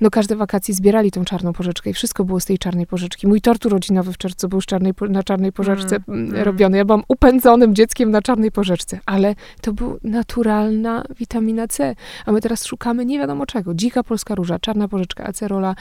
no 0.00 0.10
każde 0.10 0.36
wakacje 0.36 0.74
zbierali 0.74 1.10
tą 1.10 1.24
czarną 1.24 1.52
porzeczkę 1.52 1.90
i 1.90 1.92
wszystko 1.92 2.24
było 2.24 2.40
z 2.40 2.44
tej 2.44 2.58
czarnej 2.58 2.86
porzeczki. 2.86 3.26
Mój 3.26 3.40
tort 3.40 3.66
urodzinowy 3.66 4.12
w 4.12 4.18
czerwcu 4.18 4.48
był 4.48 4.60
czarnej, 4.60 4.92
na 5.08 5.22
czarnej 5.22 5.52
porzeczce 5.52 5.96
mm. 6.08 6.42
robiony. 6.42 6.76
Ja 6.76 6.84
byłam 6.84 7.02
upędzonym 7.08 7.74
dzieckiem 7.74 8.10
na 8.10 8.22
czarnej 8.22 8.52
porzeczce, 8.52 8.63
ale 9.06 9.34
to 9.60 9.72
była 9.72 9.94
naturalna 10.04 11.04
witamina 11.18 11.68
C. 11.68 11.94
A 12.26 12.32
my 12.32 12.40
teraz 12.40 12.66
szukamy 12.66 13.06
nie 13.06 13.18
wiadomo 13.18 13.46
czego. 13.46 13.74
Dzika 13.74 14.02
polska 14.02 14.34
róża, 14.34 14.58
czarna 14.58 14.88
porzeczka, 14.88 15.24
acerola, 15.24 15.74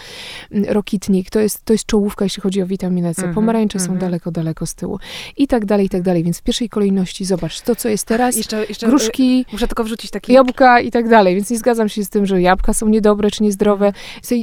mm, 0.52 0.66
rokitnik. 0.70 1.30
To 1.30 1.40
jest, 1.40 1.66
to 1.66 1.74
jest 1.74 1.86
czołówka, 1.86 2.26
jeśli 2.26 2.42
chodzi 2.42 2.62
o 2.62 2.66
witaminę 2.66 3.16
C. 3.16 3.22
Mm 3.22 3.32
-hmm, 3.32 3.36
Pomarańcze 3.36 3.78
mm 3.78 3.84
-hmm. 3.84 3.88
są 3.88 3.94
mhm. 3.94 4.12
daleko, 4.12 4.32
daleko 4.32 4.66
z 4.66 4.76
tyłu. 4.76 5.00
I 5.38 5.48
tak 5.48 5.66
dalej, 5.66 5.86
i 5.86 5.90
tak 5.90 6.02
dalej. 6.02 6.24
Więc 6.24 6.40
w 6.40 6.44
pierwszej 6.44 6.70
kolejności 6.70 7.26
zobacz 7.26 7.62
to, 7.62 7.76
co 7.76 7.90
jest 7.90 8.08
teraz. 8.08 8.38
Jeszcze, 8.38 8.66
jeszcze 8.66 8.88
gruszki, 8.88 9.46
y, 9.50 9.52
muszę 9.52 9.68
tylko 9.68 9.84
wrzucić 9.84 10.12
takie... 10.12 10.34
Jabłka 10.34 10.80
i 10.80 10.92
tak 10.92 11.10
dalej. 11.10 11.36
Więc 11.36 11.50
nie 11.50 11.58
zgadzam 11.58 11.90
się 11.90 12.04
z 12.04 12.10
tym, 12.10 12.26
że 12.26 12.42
jabłka 12.42 12.74
są 12.74 12.90
niedobre 12.90 13.32
czy 13.32 13.44
niezdrowe. 13.44 13.94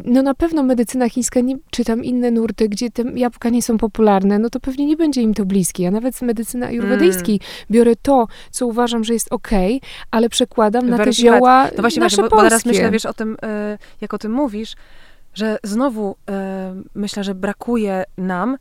No 0.05 0.23
na 0.23 0.35
pewno 0.35 0.63
medycyna 0.63 1.09
chińska, 1.09 1.41
nie, 1.41 1.57
czy 1.71 1.85
tam 1.85 2.05
inne 2.05 2.31
nurty, 2.31 2.69
gdzie 2.69 2.91
te 2.91 3.03
jabłka 3.15 3.49
nie 3.49 3.63
są 3.63 3.79
popularne, 3.79 4.39
no 4.39 4.51
to 4.51 4.61
pewnie 4.61 4.87
nie 4.87 4.97
będzie 4.97 5.23
im 5.23 5.35
to 5.35 5.45
bliskie. 5.45 5.89
A 5.89 5.91
nawet 5.91 6.17
z 6.17 6.23
medycyny 6.23 6.67
ajurwedyjskiej 6.67 7.35
mm. 7.35 7.67
biorę 7.71 7.97
to, 8.03 8.27
co 8.51 8.67
uważam, 8.67 9.05
że 9.05 9.13
jest 9.13 9.33
ok, 9.33 9.49
ale 10.11 10.29
przekładam 10.29 10.91
na 10.91 10.99
te 11.05 11.13
zioła 11.13 11.69
No 11.77 11.83
właśnie, 11.83 12.03
nasze 12.03 12.17
właśnie 12.17 12.23
bo, 12.23 12.37
bo 12.37 12.43
teraz 12.43 12.67
myślę, 12.67 12.91
wiesz, 12.91 13.07
o 13.07 13.13
tym, 13.13 13.37
e, 13.43 13.79
jak 14.01 14.15
o 14.15 14.19
tym 14.19 14.33
mówisz, 14.33 14.75
że 15.35 15.59
znowu 15.63 16.17
e, 16.31 16.83
myślę, 16.95 17.25
że 17.25 17.35
brakuje 17.35 18.05
nam 18.19 18.57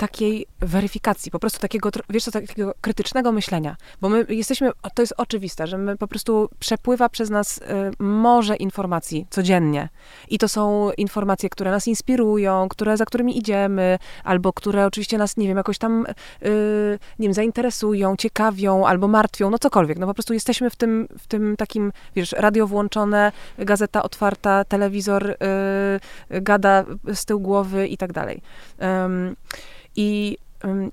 takiej 0.00 0.46
weryfikacji, 0.60 1.30
po 1.30 1.38
prostu 1.38 1.60
takiego, 1.60 1.90
wiesz 2.10 2.24
co, 2.24 2.30
takiego 2.30 2.74
krytycznego 2.80 3.32
myślenia, 3.32 3.76
bo 4.00 4.08
my 4.08 4.26
jesteśmy, 4.28 4.70
to 4.94 5.02
jest 5.02 5.14
oczywiste, 5.16 5.66
że 5.66 5.78
my 5.78 5.96
po 5.96 6.08
prostu 6.08 6.48
przepływa 6.58 7.08
przez 7.08 7.30
nas 7.30 7.58
y, 7.58 7.62
morze 7.98 8.56
informacji 8.56 9.26
codziennie 9.30 9.88
i 10.28 10.38
to 10.38 10.48
są 10.48 10.90
informacje, 10.92 11.48
które 11.50 11.70
nas 11.70 11.88
inspirują, 11.88 12.68
które, 12.68 12.96
za 12.96 13.04
którymi 13.04 13.38
idziemy, 13.38 13.98
albo 14.24 14.52
które 14.52 14.86
oczywiście 14.86 15.18
nas, 15.18 15.36
nie 15.36 15.48
wiem, 15.48 15.56
jakoś 15.56 15.78
tam, 15.78 16.06
y, 16.42 16.98
nie 17.18 17.28
wiem, 17.28 17.34
zainteresują, 17.34 18.16
ciekawią, 18.16 18.86
albo 18.86 19.08
martwią, 19.08 19.50
no 19.50 19.58
cokolwiek, 19.58 19.98
no 19.98 20.06
po 20.06 20.14
prostu 20.14 20.34
jesteśmy 20.34 20.70
w 20.70 20.76
tym, 20.76 21.08
w 21.18 21.26
tym 21.26 21.56
takim, 21.56 21.92
wiesz, 22.16 22.32
radio 22.32 22.66
włączone, 22.66 23.32
gazeta 23.58 24.02
otwarta, 24.02 24.64
telewizor 24.64 25.30
y, 25.30 25.36
gada 26.30 26.84
z 27.14 27.24
tyłu 27.24 27.40
głowy 27.40 27.88
i 27.88 27.96
tak 27.96 28.12
dalej. 28.12 28.42
I, 30.00 30.36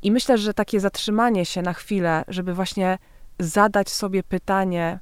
I 0.01 0.11
myślę, 0.11 0.37
że 0.37 0.53
takie 0.53 0.79
zatrzymanie 0.79 1.45
się 1.45 1.61
na 1.61 1.73
chwilę, 1.73 2.23
żeby 2.27 2.53
właśnie 2.53 2.97
zadać 3.39 3.89
sobie 3.89 4.23
pytanie, 4.23 4.99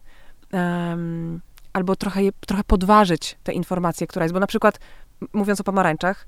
um, 0.54 1.42
albo 1.74 1.96
trochę, 1.96 2.24
je, 2.24 2.32
trochę 2.48 2.64
podważyć 2.64 3.38
tę 3.44 3.54
informację, 3.54 4.08
która 4.08 4.26
jest, 4.26 4.34
bo 4.34 4.40
na 4.40 4.48
przykład 4.48 4.80
mówiąc 5.34 5.62
o 5.62 5.64
pomarańczach, 5.64 6.28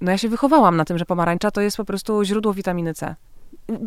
no 0.00 0.10
ja 0.10 0.18
się 0.18 0.28
wychowałam 0.28 0.76
na 0.76 0.84
tym, 0.84 0.98
że 0.98 1.04
pomarańcza 1.04 1.50
to 1.50 1.60
jest 1.60 1.76
po 1.76 1.84
prostu 1.84 2.24
źródło 2.24 2.54
witaminy 2.54 2.94
C. 2.94 3.14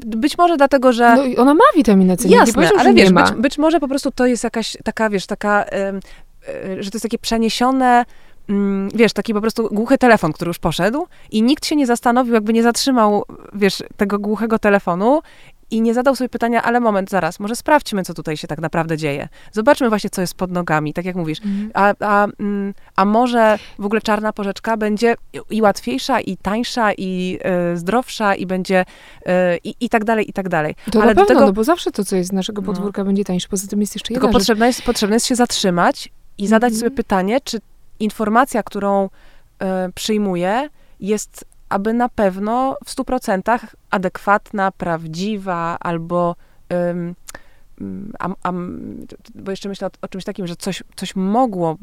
Być 0.05 0.37
może 0.37 0.57
dlatego, 0.57 0.93
że... 0.93 1.15
No 1.15 1.41
ona 1.41 1.53
ma 1.53 1.63
witaminę 1.75 2.17
C. 2.17 2.27
Jasne, 2.27 2.63
nie 2.63 2.79
ale 2.79 2.93
wiesz, 2.93 3.11
być, 3.11 3.31
być, 3.31 3.57
może 3.57 3.79
po 3.79 3.87
prostu 3.87 4.11
to 4.11 4.25
jest 4.25 4.43
jakaś 4.43 4.77
taka, 4.83 5.09
wiesz, 5.09 5.25
taka, 5.25 5.65
um, 5.85 5.99
że 6.79 6.91
to 6.91 6.95
jest 6.95 7.03
takie 7.03 7.19
przeniesione 7.19 8.05
wiesz, 8.93 9.13
taki 9.13 9.33
po 9.33 9.41
prostu 9.41 9.69
głuchy 9.71 9.97
telefon, 9.97 10.33
który 10.33 10.49
już 10.49 10.59
poszedł 10.59 11.07
i 11.31 11.43
nikt 11.43 11.65
się 11.65 11.75
nie 11.75 11.85
zastanowił, 11.85 12.33
jakby 12.33 12.53
nie 12.53 12.63
zatrzymał, 12.63 13.23
wiesz, 13.53 13.83
tego 13.97 14.19
głuchego 14.19 14.59
telefonu 14.59 15.21
i 15.71 15.81
nie 15.81 15.93
zadał 15.93 16.15
sobie 16.15 16.29
pytania, 16.29 16.63
ale 16.63 16.79
moment, 16.79 17.09
zaraz, 17.09 17.39
może 17.39 17.55
sprawdźmy, 17.55 18.03
co 18.03 18.13
tutaj 18.13 18.37
się 18.37 18.47
tak 18.47 18.59
naprawdę 18.59 18.97
dzieje. 18.97 19.27
Zobaczmy 19.51 19.89
właśnie, 19.89 20.09
co 20.09 20.21
jest 20.21 20.33
pod 20.33 20.51
nogami, 20.51 20.93
tak 20.93 21.05
jak 21.05 21.15
mówisz. 21.15 21.39
Mhm. 21.45 21.71
A, 21.73 21.93
a, 21.99 22.27
mm, 22.39 22.73
a 22.95 23.05
może 23.05 23.59
w 23.79 23.85
ogóle 23.85 24.01
czarna 24.01 24.33
porzeczka 24.33 24.77
będzie 24.77 25.15
i 25.49 25.61
łatwiejsza, 25.61 26.19
i 26.19 26.37
tańsza, 26.37 26.93
i 26.93 27.39
y, 27.73 27.77
zdrowsza, 27.77 28.35
i 28.35 28.45
będzie 28.45 28.85
y, 29.27 29.31
i, 29.63 29.75
i 29.79 29.89
tak 29.89 30.03
dalej, 30.03 30.29
i 30.29 30.33
tak 30.33 30.49
dalej. 30.49 30.75
To 30.91 31.01
ale 31.01 31.13
na 31.13 31.21
pewno, 31.21 31.35
tego, 31.35 31.45
no 31.45 31.53
bo 31.53 31.63
zawsze 31.63 31.91
to, 31.91 32.05
co 32.05 32.15
jest 32.15 32.29
z 32.29 32.33
naszego 32.33 32.61
no. 32.61 32.65
podwórka, 32.65 33.01
no. 33.01 33.05
będzie 33.05 33.23
tańsze. 33.23 33.47
Poza 33.47 33.67
tym 33.67 33.81
jest 33.81 33.95
jeszcze 33.95 34.13
Tylko 34.13 34.29
potrzebne 34.29 34.67
jest, 34.67 34.81
potrzebne 34.81 35.15
jest 35.15 35.25
się 35.25 35.35
zatrzymać 35.35 36.09
i 36.37 36.47
zadać 36.47 36.73
mhm. 36.73 36.79
sobie 36.79 36.95
pytanie, 36.95 37.37
czy 37.43 37.59
informacja, 37.99 38.63
którą 38.63 39.05
y, 39.05 39.65
przyjmuję, 39.93 40.69
jest 40.99 41.45
aby 41.69 41.93
na 41.93 42.09
pewno 42.09 42.77
w 42.85 42.95
100% 42.95 43.59
adekwatna, 43.89 44.71
prawdziwa 44.71 45.77
albo. 45.79 46.35
Um, 46.69 47.15
bo 49.35 49.51
jeszcze 49.51 49.69
myślę 49.69 49.87
o, 49.87 49.91
o, 50.01 50.07
czymś 50.07 50.23
takim, 50.23 50.47
że 50.47 50.55
coś, 50.55 50.83
coś 50.95 51.15
mogło, 51.15 51.77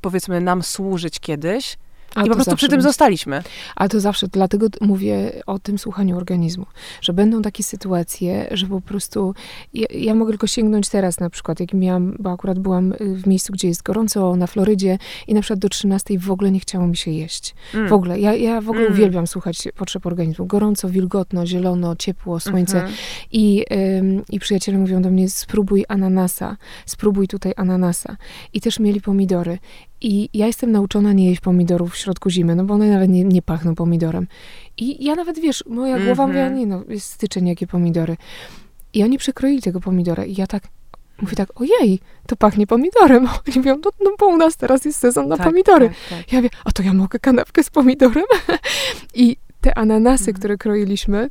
powiedzmy, 0.00 0.40
nam 0.40 0.62
służyć 0.62 1.20
kiedyś, 1.20 1.78
a 2.14 2.22
I 2.24 2.28
po 2.28 2.34
prostu 2.34 2.56
przy 2.56 2.68
tym 2.68 2.82
zostaliśmy. 2.82 3.42
A 3.76 3.88
to 3.88 4.00
zawsze, 4.00 4.28
dlatego 4.28 4.66
mówię 4.80 5.42
o 5.46 5.58
tym 5.58 5.78
słuchaniu 5.78 6.16
organizmu, 6.16 6.66
że 7.00 7.12
będą 7.12 7.42
takie 7.42 7.62
sytuacje, 7.62 8.48
że 8.50 8.66
po 8.66 8.80
prostu 8.80 9.34
ja, 9.74 9.86
ja, 9.90 10.14
mogę 10.14 10.32
tylko 10.32 10.46
sięgnąć 10.46 10.88
teraz 10.88 11.20
na 11.20 11.30
przykład, 11.30 11.60
jak 11.60 11.74
miałam, 11.74 12.16
bo 12.18 12.32
akurat 12.32 12.58
byłam 12.58 12.92
y, 12.92 12.96
w 13.14 13.26
miejscu, 13.26 13.52
gdzie 13.52 13.68
jest 13.68 13.82
gorąco, 13.82 14.36
na 14.36 14.46
Florydzie 14.46 14.98
i 15.26 15.34
na 15.34 15.40
przykład 15.40 15.60
do 15.60 15.68
13 15.68 16.18
w 16.18 16.30
ogóle 16.30 16.50
nie 16.50 16.60
chciało 16.60 16.86
mi 16.86 16.96
się 16.96 17.10
jeść. 17.10 17.54
Mm. 17.74 17.88
W 17.88 17.92
ogóle. 17.92 18.20
Ja, 18.20 18.34
ja 18.34 18.60
w 18.60 18.68
ogóle 18.68 18.84
mm. 18.84 18.92
uwielbiam 18.92 19.26
słuchać 19.26 19.68
potrzeb 19.76 20.06
organizmu. 20.06 20.46
Gorąco, 20.46 20.88
wilgotno, 20.88 21.46
zielono, 21.46 21.96
ciepło, 21.96 22.40
słońce. 22.40 22.78
Mm 22.78 22.90
-hmm. 22.90 23.26
I, 23.32 23.64
ym, 23.98 24.24
I 24.30 24.40
przyjaciele 24.40 24.78
mówią 24.78 25.02
do 25.02 25.10
mnie, 25.10 25.30
spróbuj 25.30 25.84
ananasa, 25.88 26.56
spróbuj 26.86 27.28
tutaj 27.28 27.52
ananasa. 27.56 28.16
I 28.52 28.60
też 28.60 28.80
mieli 28.80 29.00
pomidory. 29.00 29.58
I 30.00 30.28
ja 30.34 30.46
jestem 30.46 30.72
nauczona 30.72 31.12
nie 31.12 31.28
jeść 31.28 31.40
pomidorów 31.40 31.92
w 31.92 31.96
środku 31.96 32.30
zimy, 32.30 32.54
no 32.54 32.64
bo 32.64 32.74
one 32.74 32.90
nawet 32.90 33.10
nie, 33.10 33.24
nie 33.24 33.42
pachną 33.42 33.74
pomidorem. 33.74 34.26
I 34.76 35.04
ja 35.04 35.14
nawet, 35.14 35.38
wiesz, 35.38 35.64
moja 35.66 35.98
głowa 35.98 36.24
mm 36.24 36.36
-hmm. 36.36 36.50
mówi, 36.50 36.60
nie 36.60 36.66
no, 36.66 36.82
jest 36.88 37.06
styczeń, 37.06 37.46
jakie 37.46 37.66
pomidory. 37.66 38.16
I 38.92 39.02
oni 39.02 39.18
przekroili 39.18 39.62
tego 39.62 39.80
pomidora 39.80 40.24
i 40.24 40.34
ja 40.34 40.46
tak, 40.46 40.68
Mówi 41.22 41.36
tak, 41.36 41.60
ojej, 41.60 42.00
to 42.26 42.36
pachnie 42.36 42.66
pomidorem. 42.66 43.28
Oni 43.48 43.56
mówią, 43.56 43.76
no, 43.84 43.90
no 44.00 44.10
bo 44.18 44.26
u 44.26 44.36
nas 44.36 44.56
teraz 44.56 44.84
jest 44.84 44.98
sezon 44.98 45.28
na 45.28 45.36
tak, 45.36 45.46
pomidory. 45.46 45.88
Tak, 45.88 46.18
tak. 46.18 46.32
Ja 46.32 46.42
wiem, 46.42 46.50
a 46.64 46.72
to 46.72 46.82
ja 46.82 46.92
mogę 46.92 47.18
kanapkę 47.18 47.64
z 47.64 47.70
pomidorem? 47.70 48.24
I 49.14 49.36
te 49.60 49.78
ananasy, 49.78 50.22
mhm. 50.22 50.36
które 50.36 50.56
kroiliśmy, 50.56 51.28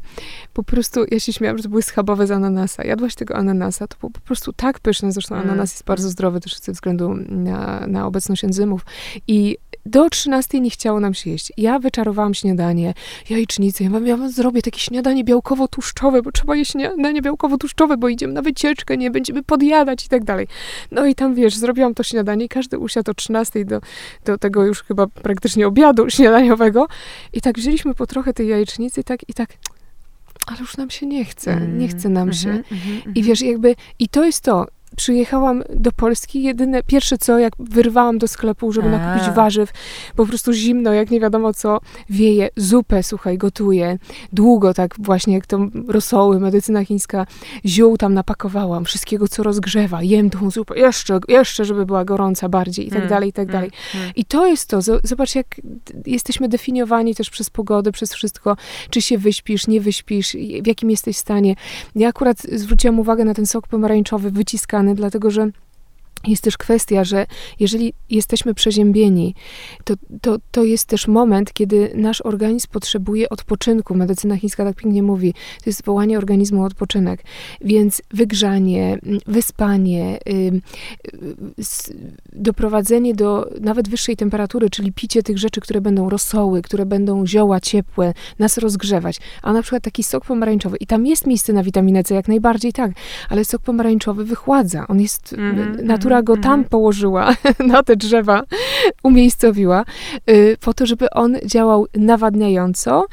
po 0.54 0.64
prostu, 0.64 1.06
ja 1.12 1.20
się 1.20 1.34
śmiałam, 1.34 1.58
że 1.58 1.64
to 1.64 1.70
były 1.70 1.82
schabowe 1.82 2.28
z 2.28 2.32
ananasa. 2.32 2.84
Jadłaś 2.84 3.16
tego 3.16 3.36
ananasa, 3.36 3.88
to 3.88 3.98
było 4.00 4.10
po 4.10 4.20
prostu 4.20 4.54
tak 4.54 4.80
pyszne, 4.80 5.12
zresztą 5.12 5.36
mm. 5.36 5.48
ananas 5.48 5.72
jest 5.72 5.86
bardzo 5.86 6.10
zdrowy 6.10 6.40
też 6.40 6.60
ze 6.60 6.72
względu 6.72 7.16
na, 7.30 7.88
na 7.88 8.06
obecność 8.06 8.44
enzymów. 8.44 8.86
I 9.28 9.58
do 9.86 10.10
13 10.10 10.60
nie 10.60 10.70
chciało 10.70 11.00
nam 11.00 11.14
się 11.14 11.30
jeść. 11.30 11.54
Ja 11.58 11.80
wyczarowałam 11.80 12.34
śniadanie, 12.34 12.94
jajecznicę. 13.30 13.84
Ja, 13.84 13.90
ja 14.06 14.18
wam 14.18 14.32
zrobię 14.32 14.62
takie 14.62 14.80
śniadanie 14.80 15.24
białkowo-tłuszczowe, 15.24 16.22
bo 16.22 16.32
trzeba 16.32 16.56
jeść 16.56 16.72
śniadanie 16.72 17.22
białkowo-tłuszczowe, 17.22 17.98
bo 17.98 18.10
idziemy 18.10 18.34
na 18.34 18.42
wycieczkę, 18.42 18.98
nie 18.98 19.12
będziemy 19.12 19.44
podjadać 19.44 20.06
i 20.06 20.10
tak 20.10 20.24
dalej. 20.24 20.48
No 20.92 21.06
i 21.06 21.16
tam, 21.16 21.36
wiesz, 21.36 21.56
zrobiłam 21.56 21.94
to 21.94 22.04
śniadanie 22.04 22.46
i 22.46 22.50
każdy 22.50 22.80
usiadł 22.80 23.12
o 23.12 23.14
13 23.14 23.66
do, 23.66 23.82
do 24.26 24.38
tego 24.38 24.66
już 24.66 24.84
chyba 24.84 25.08
praktycznie 25.08 25.68
obiadu 25.68 26.10
śniadaniowego 26.10 26.88
i 27.34 27.42
tak 27.42 27.58
wzięliśmy 27.58 27.94
po 27.94 28.08
trochę 28.08 28.19
tej 28.34 28.48
jajecznicy 28.48 29.02
i 29.02 29.04
tak, 29.04 29.30
i 29.30 29.34
tak 29.34 29.50
ale 30.50 30.60
już 30.60 30.78
nam 30.78 30.90
się 30.90 31.06
nie 31.06 31.26
chce, 31.26 31.62
nie 31.62 31.88
chce 31.88 32.10
nam 32.10 32.24
mm, 32.24 32.34
się. 32.34 32.50
Mm, 32.50 32.64
I 33.16 33.24
wiesz, 33.24 33.42
jakby, 33.42 33.76
i 34.00 34.10
to 34.10 34.26
jest 34.26 34.44
to, 34.44 34.68
przyjechałam 34.96 35.64
do 35.76 35.92
Polski, 35.92 36.44
jedyne, 36.44 36.84
pierwsze 36.84 37.18
co, 37.18 37.40
jak 37.40 37.54
wyrwałam 37.60 38.18
do 38.18 38.28
sklepu, 38.28 38.72
żeby 38.72 38.88
A. 38.88 38.92
nakupić 38.92 39.36
warzyw, 39.36 39.72
po 40.16 40.26
prostu 40.26 40.54
zimno, 40.54 40.94
jak 40.94 41.12
nie 41.12 41.20
wiadomo 41.20 41.54
co, 41.54 41.80
wieje, 42.10 42.50
zupę, 42.56 43.04
słuchaj, 43.04 43.38
gotuję, 43.38 43.98
długo 44.34 44.74
tak 44.74 44.96
właśnie, 45.00 45.34
jak 45.34 45.46
to 45.46 45.60
rosoły, 45.88 46.40
medycyna 46.40 46.86
chińska, 46.86 47.26
ziół 47.66 47.98
tam 47.98 48.14
napakowałam, 48.14 48.86
wszystkiego, 48.86 49.28
co 49.28 49.44
rozgrzewa, 49.44 50.04
jem 50.04 50.30
tą 50.30 50.52
zupę, 50.52 50.80
jeszcze, 50.80 51.20
jeszcze, 51.28 51.66
żeby 51.66 51.86
była 51.86 52.06
gorąca 52.06 52.50
bardziej 52.50 52.88
i 52.88 52.90
tak 52.90 52.98
mm, 52.98 53.10
dalej, 53.10 53.30
i 53.30 53.34
tak 53.34 53.44
mm, 53.44 53.54
dalej. 53.54 53.72
Mm. 53.96 54.12
I 54.16 54.26
to 54.26 54.48
jest 54.48 54.70
to, 54.70 54.82
zobacz, 55.04 55.36
jak 55.36 55.46
jesteśmy 56.06 56.50
definiowani 56.50 57.16
też 57.16 57.30
przez 57.30 57.50
pogodę, 57.50 57.92
przez 57.92 58.14
wszystko, 58.14 58.58
czy 58.90 59.02
się 59.02 59.18
wyśpisz, 59.18 59.68
nie 59.68 59.82
wyśpisz, 59.82 60.36
w 60.64 60.68
jakim 60.68 60.90
jesteś 60.90 61.18
stanie. 61.18 61.56
Ja 61.96 62.08
akurat 62.08 62.38
zwróciłam 62.42 63.00
uwagę 63.00 63.26
na 63.26 63.34
ten 63.34 63.46
sok 63.46 63.68
pomarańczowy 63.68 64.32
wyciskany, 64.32 64.79
dlatego 64.96 65.32
że 65.32 65.48
jest 66.28 66.44
też 66.44 66.58
kwestia, 66.58 67.04
że 67.04 67.26
jeżeli 67.60 67.94
jesteśmy 68.10 68.54
przeziębieni, 68.54 69.36
to, 69.84 69.94
to, 70.22 70.38
to 70.52 70.64
jest 70.64 70.86
też 70.86 71.08
moment, 71.08 71.54
kiedy 71.54 71.92
nasz 71.96 72.22
organizm 72.22 72.68
potrzebuje 72.72 73.30
odpoczynku. 73.30 73.96
Medycyna 73.96 74.38
chińska 74.38 74.66
tak 74.66 74.76
pięknie 74.76 75.04
mówi, 75.04 75.34
to 75.34 75.70
jest 75.70 75.86
wołanie 75.86 76.18
organizmu 76.18 76.64
o 76.64 76.66
odpoczynek. 76.66 77.24
Więc 77.62 78.02
wygrzanie, 78.12 79.00
wyspanie, 79.28 80.20
doprowadzenie 82.34 83.16
do 83.16 83.50
nawet 83.62 83.90
wyższej 83.90 84.18
temperatury, 84.18 84.70
czyli 84.70 84.94
picie 84.94 85.24
tych 85.24 85.38
rzeczy, 85.38 85.62
które 85.62 85.82
będą 85.82 86.10
rosoły, 86.10 86.62
które 86.62 86.86
będą 86.86 87.28
zioła 87.28 87.60
ciepłe, 87.60 88.14
nas 88.40 88.58
rozgrzewać. 88.58 89.20
A 89.42 89.54
na 89.54 89.62
przykład 89.62 89.84
taki 89.84 90.04
sok 90.04 90.26
pomarańczowy, 90.26 90.78
i 90.78 90.88
tam 90.88 91.06
jest 91.06 91.28
miejsce 91.28 91.54
na 91.54 91.64
witaminę 91.64 92.04
C, 92.04 92.16
jak 92.16 92.28
najbardziej 92.28 92.74
tak, 92.74 92.92
ale 93.30 93.46
sok 93.46 93.62
pomarańczowy 93.62 94.26
wychładza. 94.26 94.88
On 94.88 95.02
jest 95.02 95.34
mm 95.34 95.56
-hmm 95.56 95.99
która 96.00 96.22
go 96.22 96.38
tam 96.38 96.54
mhm. 96.54 96.70
położyła, 96.70 97.36
na 97.68 97.84
te 97.84 97.96
drzewa, 97.96 98.44
umiejscowiła, 99.04 99.86
y, 100.30 100.58
po 100.62 100.74
to, 100.74 100.86
żeby 100.86 101.10
on 101.10 101.38
działał 101.46 101.88
nawadniająco, 101.96 103.06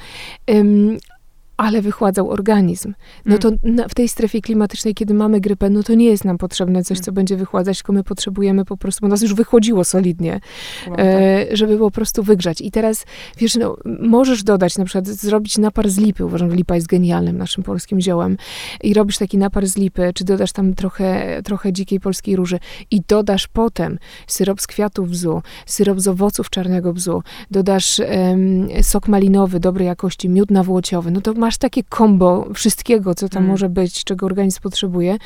ale 1.57 1.83
wychładzał 1.83 2.31
organizm. 2.31 2.95
No 3.27 3.39
to 3.39 3.49
mm. 3.49 3.59
na, 3.65 3.89
w 3.89 3.95
tej 3.95 4.09
strefie 4.09 4.41
klimatycznej, 4.41 4.95
kiedy 4.95 5.15
mamy 5.15 5.41
grypę, 5.41 5.71
no 5.71 5.83
to 5.83 5.95
nie 5.95 6.07
jest 6.07 6.25
nam 6.25 6.39
potrzebne 6.39 6.85
coś, 6.85 7.01
co 7.01 7.09
mm. 7.09 7.15
będzie 7.15 7.37
wychładzać, 7.37 7.79
tylko 7.79 7.93
my 7.93 8.05
potrzebujemy 8.05 8.65
po 8.65 8.77
prostu, 8.77 9.01
bo 9.01 9.09
nas 9.09 9.23
już 9.23 9.35
wychłodziło 9.35 9.85
solidnie, 9.85 10.41
no, 10.89 10.97
e, 10.97 11.47
tak. 11.47 11.57
żeby 11.57 11.79
po 11.79 11.91
prostu 11.91 12.23
wygrzać. 12.23 12.61
I 12.61 12.71
teraz, 12.71 13.05
wiesz, 13.39 13.57
no, 13.57 13.77
możesz 14.01 14.43
dodać, 14.43 14.79
na 14.79 14.85
przykład 14.85 15.07
zrobić 15.07 15.59
napar 15.59 15.91
z 15.91 15.99
lipy, 15.99 16.25
uważam, 16.25 16.51
że 16.51 16.57
lipa 16.57 16.75
jest 16.75 16.87
genialnym 16.87 17.39
naszym 17.39 17.65
polskim 17.65 18.01
ziołem, 18.01 18.37
i 18.83 18.95
robisz 18.95 19.19
taki 19.19 19.39
napar 19.39 19.67
z 19.67 19.77
lipy, 19.77 20.11
czy 20.15 20.25
dodasz 20.25 20.53
tam 20.53 20.75
trochę, 20.75 21.41
trochę 21.43 21.73
dzikiej 21.73 22.01
polskiej 22.01 22.37
róży 22.37 22.59
i 22.91 23.01
dodasz 23.09 23.49
potem 23.49 23.99
syrop 24.27 24.61
z 24.61 24.67
kwiatów 24.67 25.11
bzu, 25.11 25.43
syrop 25.67 26.01
z 26.01 26.09
owoców 26.09 26.51
czarnego 26.51 26.93
bzu, 26.93 27.23
dodasz 27.51 28.01
sok 28.83 29.09
malinowy 29.09 29.61
dobrej 29.61 29.87
jakości, 29.87 30.29
miód 30.29 30.51
nawłociowy, 30.51 31.11
no 31.11 31.21
to 31.21 31.35
masz 31.47 31.59
takie 31.59 31.83
kombo 31.83 32.49
wszystkiego, 32.55 33.15
co 33.15 33.29
tam 33.29 33.43
mm. 33.43 33.51
może 33.51 33.69
być, 33.69 34.05
czego 34.05 34.27
organizm 34.27 34.61
potrzebuje, 34.61 35.17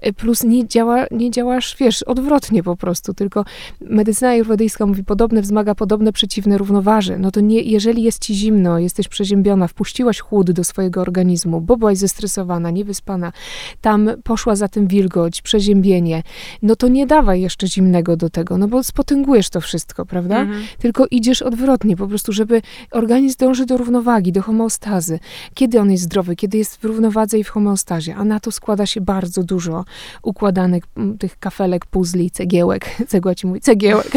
e, 0.00 0.12
plus 0.12 0.44
nie, 0.44 0.68
działa, 0.68 1.06
nie 1.10 1.30
działasz, 1.30 1.76
wiesz, 1.80 2.02
odwrotnie 2.02 2.62
po 2.62 2.76
prostu, 2.76 3.14
tylko 3.14 3.44
medycyna 3.80 4.28
ajurwedyjska 4.28 4.86
mówi 4.86 5.04
podobne 5.04 5.42
wzmaga 5.42 5.74
podobne, 5.74 6.12
przeciwne 6.12 6.58
równoważy. 6.58 7.18
No 7.18 7.30
to 7.30 7.40
nie, 7.40 7.60
jeżeli 7.60 8.02
jest 8.02 8.22
ci 8.22 8.34
zimno, 8.34 8.78
jesteś 8.78 9.08
przeziębiona, 9.08 9.68
wpuściłaś 9.68 10.20
chłód 10.20 10.50
do 10.50 10.64
swojego 10.64 11.00
organizmu, 11.00 11.60
bo 11.60 11.76
byłaś 11.76 11.98
zestresowana, 11.98 12.70
niewyspana, 12.70 13.32
tam 13.80 14.10
poszła 14.24 14.56
za 14.56 14.68
tym 14.68 14.86
wilgoć, 14.86 15.42
przeziębienie, 15.42 16.22
no 16.62 16.76
to 16.76 16.88
nie 16.88 17.06
dawaj 17.06 17.40
jeszcze 17.40 17.66
zimnego 17.66 18.16
do 18.16 18.30
tego, 18.30 18.58
no 18.58 18.68
bo 18.68 18.84
spotęgujesz 18.84 19.50
to 19.50 19.60
wszystko, 19.60 20.06
prawda? 20.06 20.36
Mm 20.36 20.52
-hmm. 20.52 20.64
Tylko 20.78 21.06
idziesz 21.10 21.42
odwrotnie, 21.42 21.96
po 21.96 22.06
prostu, 22.08 22.32
żeby 22.32 22.62
organizm 22.90 23.36
dąży 23.38 23.66
do 23.66 23.76
równowagi, 23.76 24.32
do 24.32 24.42
homeostazy. 24.42 25.18
Kiedy 25.54 25.63
kiedy 25.64 25.80
on 25.80 25.90
jest 25.90 26.04
zdrowy, 26.04 26.36
kiedy 26.36 26.58
jest 26.58 26.76
w 26.76 26.84
równowadze 26.84 27.38
i 27.38 27.44
w 27.44 27.48
homeostazie, 27.48 28.16
a 28.16 28.24
na 28.24 28.40
to 28.40 28.52
składa 28.52 28.86
się 28.86 29.00
bardzo 29.00 29.42
dużo 29.42 29.84
układanych 30.22 30.84
tych 31.18 31.38
kafelek, 31.38 31.86
puzli, 31.86 32.30
cegiełek, 32.30 32.96
cegła 33.08 33.34
ci 33.34 33.46
mówi, 33.46 33.60
cegiełek. 33.60 34.10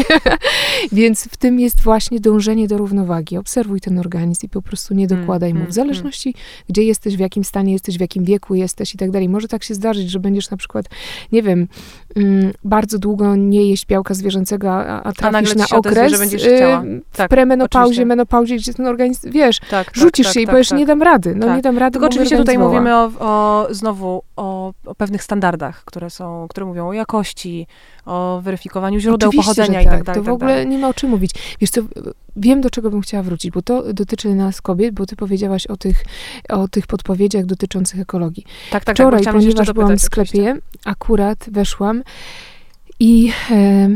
Więc 0.92 1.24
w 1.24 1.36
tym 1.36 1.60
jest 1.60 1.80
właśnie 1.80 2.20
dążenie 2.20 2.68
do 2.68 2.78
równowagi. 2.78 3.36
Obserwuj 3.36 3.80
ten 3.80 3.98
organizm 3.98 4.46
i 4.46 4.48
po 4.48 4.62
prostu 4.62 4.94
nie 4.94 5.06
mm, 5.06 5.20
dokładaj 5.20 5.54
mu. 5.54 5.60
W 5.60 5.62
mm, 5.62 5.72
zależności, 5.72 6.34
gdzie 6.68 6.82
jesteś, 6.82 7.16
w 7.16 7.20
jakim 7.20 7.44
stanie 7.44 7.72
jesteś, 7.72 7.98
w 7.98 8.00
jakim 8.00 8.24
wieku 8.24 8.54
jesteś 8.54 8.94
i 8.94 8.98
tak 8.98 9.10
dalej. 9.10 9.28
Może 9.28 9.48
tak 9.48 9.64
się 9.64 9.74
zdarzyć, 9.74 10.10
że 10.10 10.20
będziesz 10.20 10.50
na 10.50 10.56
przykład, 10.56 10.86
nie 11.32 11.42
wiem, 11.42 11.68
mm, 12.16 12.52
bardzo 12.64 12.98
długo 12.98 13.36
nie 13.36 13.70
jeść 13.70 13.86
białka 13.86 14.14
zwierzęcego, 14.14 14.72
a, 14.72 15.02
a 15.02 15.12
trafisz 15.12 15.52
a 15.52 15.54
na 15.54 15.68
okres 15.68 16.12
że 16.12 16.18
będziesz 16.18 16.42
chciała. 16.42 16.84
Tak, 17.12 17.26
w 17.26 17.30
premenopauzie, 17.30 17.84
oczywiście. 17.84 18.06
menopauzie, 18.06 18.56
gdzie 18.56 18.74
ten 18.74 18.86
organizm, 18.86 19.30
wiesz, 19.30 19.58
tak, 19.60 19.68
tak 19.70 19.96
rzucisz 19.96 20.26
tak, 20.26 20.34
się 20.34 20.40
i 20.40 20.46
powiesz, 20.46 20.68
tak. 20.68 20.78
nie 20.78 20.86
dam 20.86 21.02
rady 21.02 21.34
no 21.38 21.56
nie 21.56 21.62
dam 21.62 21.78
rady. 21.78 21.92
Tylko 21.92 22.06
oczywiście 22.06 22.36
tutaj 22.36 22.58
mówimy 22.58 22.96
o, 22.96 23.10
o 23.18 23.66
znowu 23.70 24.22
o, 24.36 24.72
o, 24.86 24.94
pewnych 24.94 25.22
standardach, 25.22 25.84
które 25.84 26.10
są, 26.10 26.46
które 26.50 26.66
mówią 26.66 26.88
o 26.88 26.92
jakości, 26.92 27.66
o 28.06 28.40
weryfikowaniu 28.42 29.00
źródeł 29.00 29.28
oczywiście, 29.28 29.54
pochodzenia 29.54 29.82
i 29.82 29.84
tak 29.84 30.02
dalej. 30.02 30.22
To 30.22 30.30
w 30.30 30.34
ogóle 30.34 30.66
nie 30.68 30.78
ma 30.78 30.88
o 30.88 30.94
czym 30.94 31.10
mówić. 31.10 31.30
Wiesz 31.60 31.70
co, 31.70 31.80
wiem 32.36 32.60
do 32.60 32.70
czego 32.70 32.90
bym 32.90 33.00
chciała 33.00 33.22
wrócić, 33.22 33.50
bo 33.50 33.62
to 33.62 33.92
dotyczy 33.92 34.34
nas 34.34 34.62
kobiet, 34.62 34.94
bo 34.94 35.06
ty 35.06 35.16
powiedziałaś 35.16 35.66
o 35.66 35.76
tych, 35.76 36.04
o 36.48 36.68
tych 36.68 36.86
podpowiedziach 36.86 37.46
dotyczących 37.46 38.00
ekologii. 38.00 38.44
Tak, 38.44 38.54
tak, 38.70 38.84
tak 38.84 38.96
Wczoraj, 38.96 39.24
tak, 39.24 39.34
ponieważ 39.34 39.72
byłam 39.72 39.98
w 39.98 40.02
sklepie, 40.02 40.30
oczywiście. 40.30 40.80
akurat 40.84 41.46
weszłam 41.50 42.02
i... 43.00 43.32
E, 43.50 43.88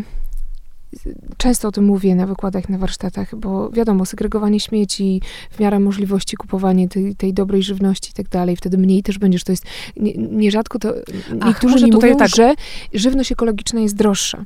często 1.37 1.69
o 1.69 1.73
tym 1.73 1.85
mówię 1.85 2.15
na 2.15 2.27
wykładach, 2.27 2.69
na 2.69 2.79
warsztatach, 2.79 3.37
bo 3.37 3.71
wiadomo, 3.71 4.07
segregowanie 4.07 4.61
śmieci, 4.61 5.21
w 5.51 5.61
miarę 5.61 5.81
możliwości 5.81 6.37
kupowanie 6.37 6.89
tej, 6.89 7.15
tej 7.15 7.35
dobrej 7.35 7.63
żywności 7.63 8.11
i 8.11 8.15
tak 8.15 8.29
dalej, 8.29 8.57
wtedy 8.57 8.79
mniej 8.79 9.03
też 9.03 9.19
będziesz, 9.19 9.45
to 9.45 9.53
jest, 9.53 9.65
nie, 9.97 10.13
nierzadko 10.15 10.79
to, 10.79 10.95
Ach, 11.41 11.49
niektórzy 11.49 11.85
mi 11.85 11.93
mówią, 11.93 12.17
tak. 12.17 12.29
że 12.29 12.55
żywność 12.95 13.33
ekologiczna 13.33 13.81
jest 13.81 13.97
droższa. 13.97 14.45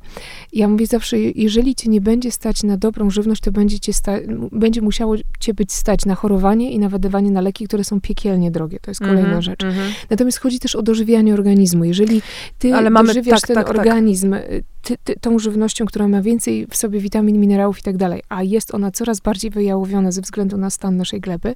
Ja 0.52 0.68
mówię 0.68 0.86
zawsze, 0.86 1.18
jeżeli 1.18 1.74
cię 1.74 1.90
nie 1.90 2.00
będzie 2.00 2.32
stać 2.32 2.62
na 2.62 2.76
dobrą 2.76 3.10
żywność, 3.10 3.42
to 3.42 3.52
będzie, 3.52 3.80
cię 3.80 3.92
sta, 3.92 4.12
będzie 4.52 4.82
musiało 4.82 5.14
cię 5.40 5.54
być 5.54 5.72
stać 5.72 6.06
na 6.06 6.14
chorowanie 6.14 6.70
i 6.70 6.78
na 6.78 6.88
wydawanie 6.88 7.30
na 7.30 7.40
leki, 7.40 7.66
które 7.66 7.84
są 7.84 8.00
piekielnie 8.00 8.50
drogie, 8.50 8.78
to 8.80 8.90
jest 8.90 9.00
kolejna 9.00 9.28
mm 9.28 9.40
-hmm, 9.40 9.42
rzecz. 9.42 9.62
Mm 9.62 9.74
-hmm. 9.74 9.90
Natomiast 10.10 10.38
chodzi 10.38 10.58
też 10.58 10.76
o 10.76 10.82
dożywianie 10.82 11.34
organizmu. 11.34 11.84
Jeżeli 11.84 12.22
ty 12.58 12.74
Ale 12.74 12.90
mamy, 12.90 13.06
dożywiasz 13.06 13.40
tak, 13.40 13.48
ten 13.48 13.54
tak, 13.54 13.66
tak. 13.66 13.76
organizm 13.76 14.30
tak. 14.32 14.42
Ty, 14.82 14.96
ty, 15.04 15.14
tą 15.20 15.38
żywnością, 15.38 15.86
która 15.86 16.08
ma 16.08 16.22
więcej 16.22 16.35
w 16.70 16.76
sobie 16.76 17.00
witamin, 17.00 17.40
minerałów 17.40 17.78
i 17.78 17.82
tak 17.82 17.96
dalej, 17.96 18.22
a 18.28 18.42
jest 18.42 18.74
ona 18.74 18.90
coraz 18.90 19.20
bardziej 19.20 19.50
wyjałowiona 19.50 20.12
ze 20.12 20.20
względu 20.20 20.56
na 20.56 20.70
stan 20.70 20.96
naszej 20.96 21.20
gleby, 21.20 21.54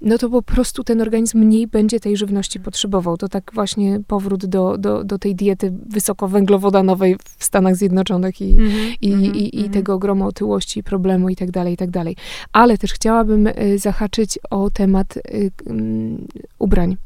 no 0.00 0.18
to 0.18 0.30
po 0.30 0.42
prostu 0.42 0.84
ten 0.84 1.00
organizm 1.00 1.38
mniej 1.38 1.66
będzie 1.66 2.00
tej 2.00 2.16
żywności 2.16 2.60
potrzebował. 2.60 3.16
To 3.16 3.28
tak 3.28 3.50
właśnie 3.54 4.00
powrót 4.06 4.46
do, 4.46 4.78
do, 4.78 5.04
do 5.04 5.18
tej 5.18 5.34
diety 5.34 5.72
wysokowęglowodanowej 5.86 7.16
w 7.38 7.44
Stanach 7.44 7.76
Zjednoczonych 7.76 8.40
i, 8.40 8.56
mm 8.56 8.70
-hmm, 8.70 8.96
i, 9.00 9.12
mm 9.12 9.24
-hmm, 9.24 9.36
i, 9.36 9.56
i 9.56 9.58
mm 9.58 9.70
-hmm. 9.70 9.74
tego 9.74 9.94
ogromu 9.94 10.26
otyłości, 10.26 10.82
problemu 10.82 11.28
i 11.28 11.36
tak 11.36 11.50
dalej, 11.50 11.74
i 11.74 11.76
tak 11.76 11.90
dalej. 11.90 12.16
Ale 12.52 12.78
też 12.78 12.92
chciałabym 12.92 13.46
y, 13.46 13.78
zahaczyć 13.78 14.38
o 14.50 14.70
temat 14.70 15.16
y, 15.16 15.50
um, 15.66 16.26
ubrań. 16.58 16.96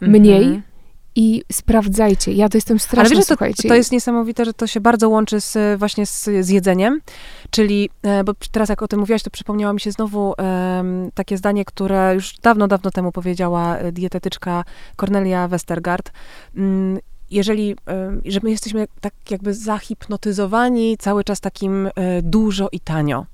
Mniej, 0.00 0.44
mhm 0.44 0.67
i 1.16 1.42
sprawdzajcie. 1.52 2.32
Ja 2.32 2.48
to 2.48 2.56
jestem 2.56 2.78
straszna, 2.78 3.10
Ale 3.10 3.16
wiesz, 3.16 3.24
słuchajcie. 3.24 3.62
To, 3.62 3.68
to 3.68 3.74
jest 3.74 3.92
niesamowite, 3.92 4.44
że 4.44 4.52
to 4.52 4.66
się 4.66 4.80
bardzo 4.80 5.08
łączy 5.08 5.40
z, 5.40 5.78
właśnie 5.78 6.06
z, 6.06 6.24
z 6.40 6.48
jedzeniem, 6.48 7.00
czyli, 7.50 7.90
e, 8.02 8.24
bo 8.24 8.32
teraz 8.52 8.68
jak 8.68 8.82
o 8.82 8.88
tym 8.88 9.00
mówiłaś, 9.00 9.22
to 9.22 9.30
przypomniało 9.30 9.74
mi 9.74 9.80
się 9.80 9.92
znowu 9.92 10.34
um, 10.38 11.10
takie 11.14 11.38
zdanie, 11.38 11.64
które 11.64 12.14
już 12.14 12.34
dawno, 12.42 12.68
dawno 12.68 12.90
temu 12.90 13.12
powiedziała 13.12 13.76
dietetyczka 13.92 14.64
Cornelia 14.96 15.48
Westergaard. 15.48 16.12
Um, 16.56 16.98
jeżeli, 17.30 17.76
że 18.24 18.40
my 18.42 18.50
jesteśmy 18.50 18.86
tak 19.00 19.14
jakby 19.30 19.54
zahipnotyzowani 19.54 20.96
cały 20.98 21.24
czas 21.24 21.40
takim 21.40 21.88
dużo 22.22 22.68
i 22.72 22.80
tanio. 22.80 23.26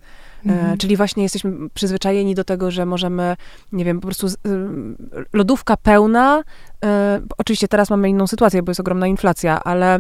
Mhm. 0.47 0.79
Czyli 0.79 0.97
właśnie 0.97 1.23
jesteśmy 1.23 1.53
przyzwyczajeni 1.75 2.35
do 2.35 2.45
tego, 2.45 2.71
że 2.71 2.87
możemy, 2.87 3.37
nie 3.73 3.85
wiem, 3.85 4.01
po 4.01 4.07
prostu 4.07 4.27
lodówka 5.33 5.77
pełna. 5.77 6.43
oczywiście 7.39 7.69
teraz 7.69 7.91
mamy 7.91 8.09
inną 8.09 8.27
sytuację, 8.27 8.63
bo 8.63 8.71
jest 8.71 8.81
ogromna 8.81 9.07
inflacja, 9.07 9.65
ale 9.65 9.99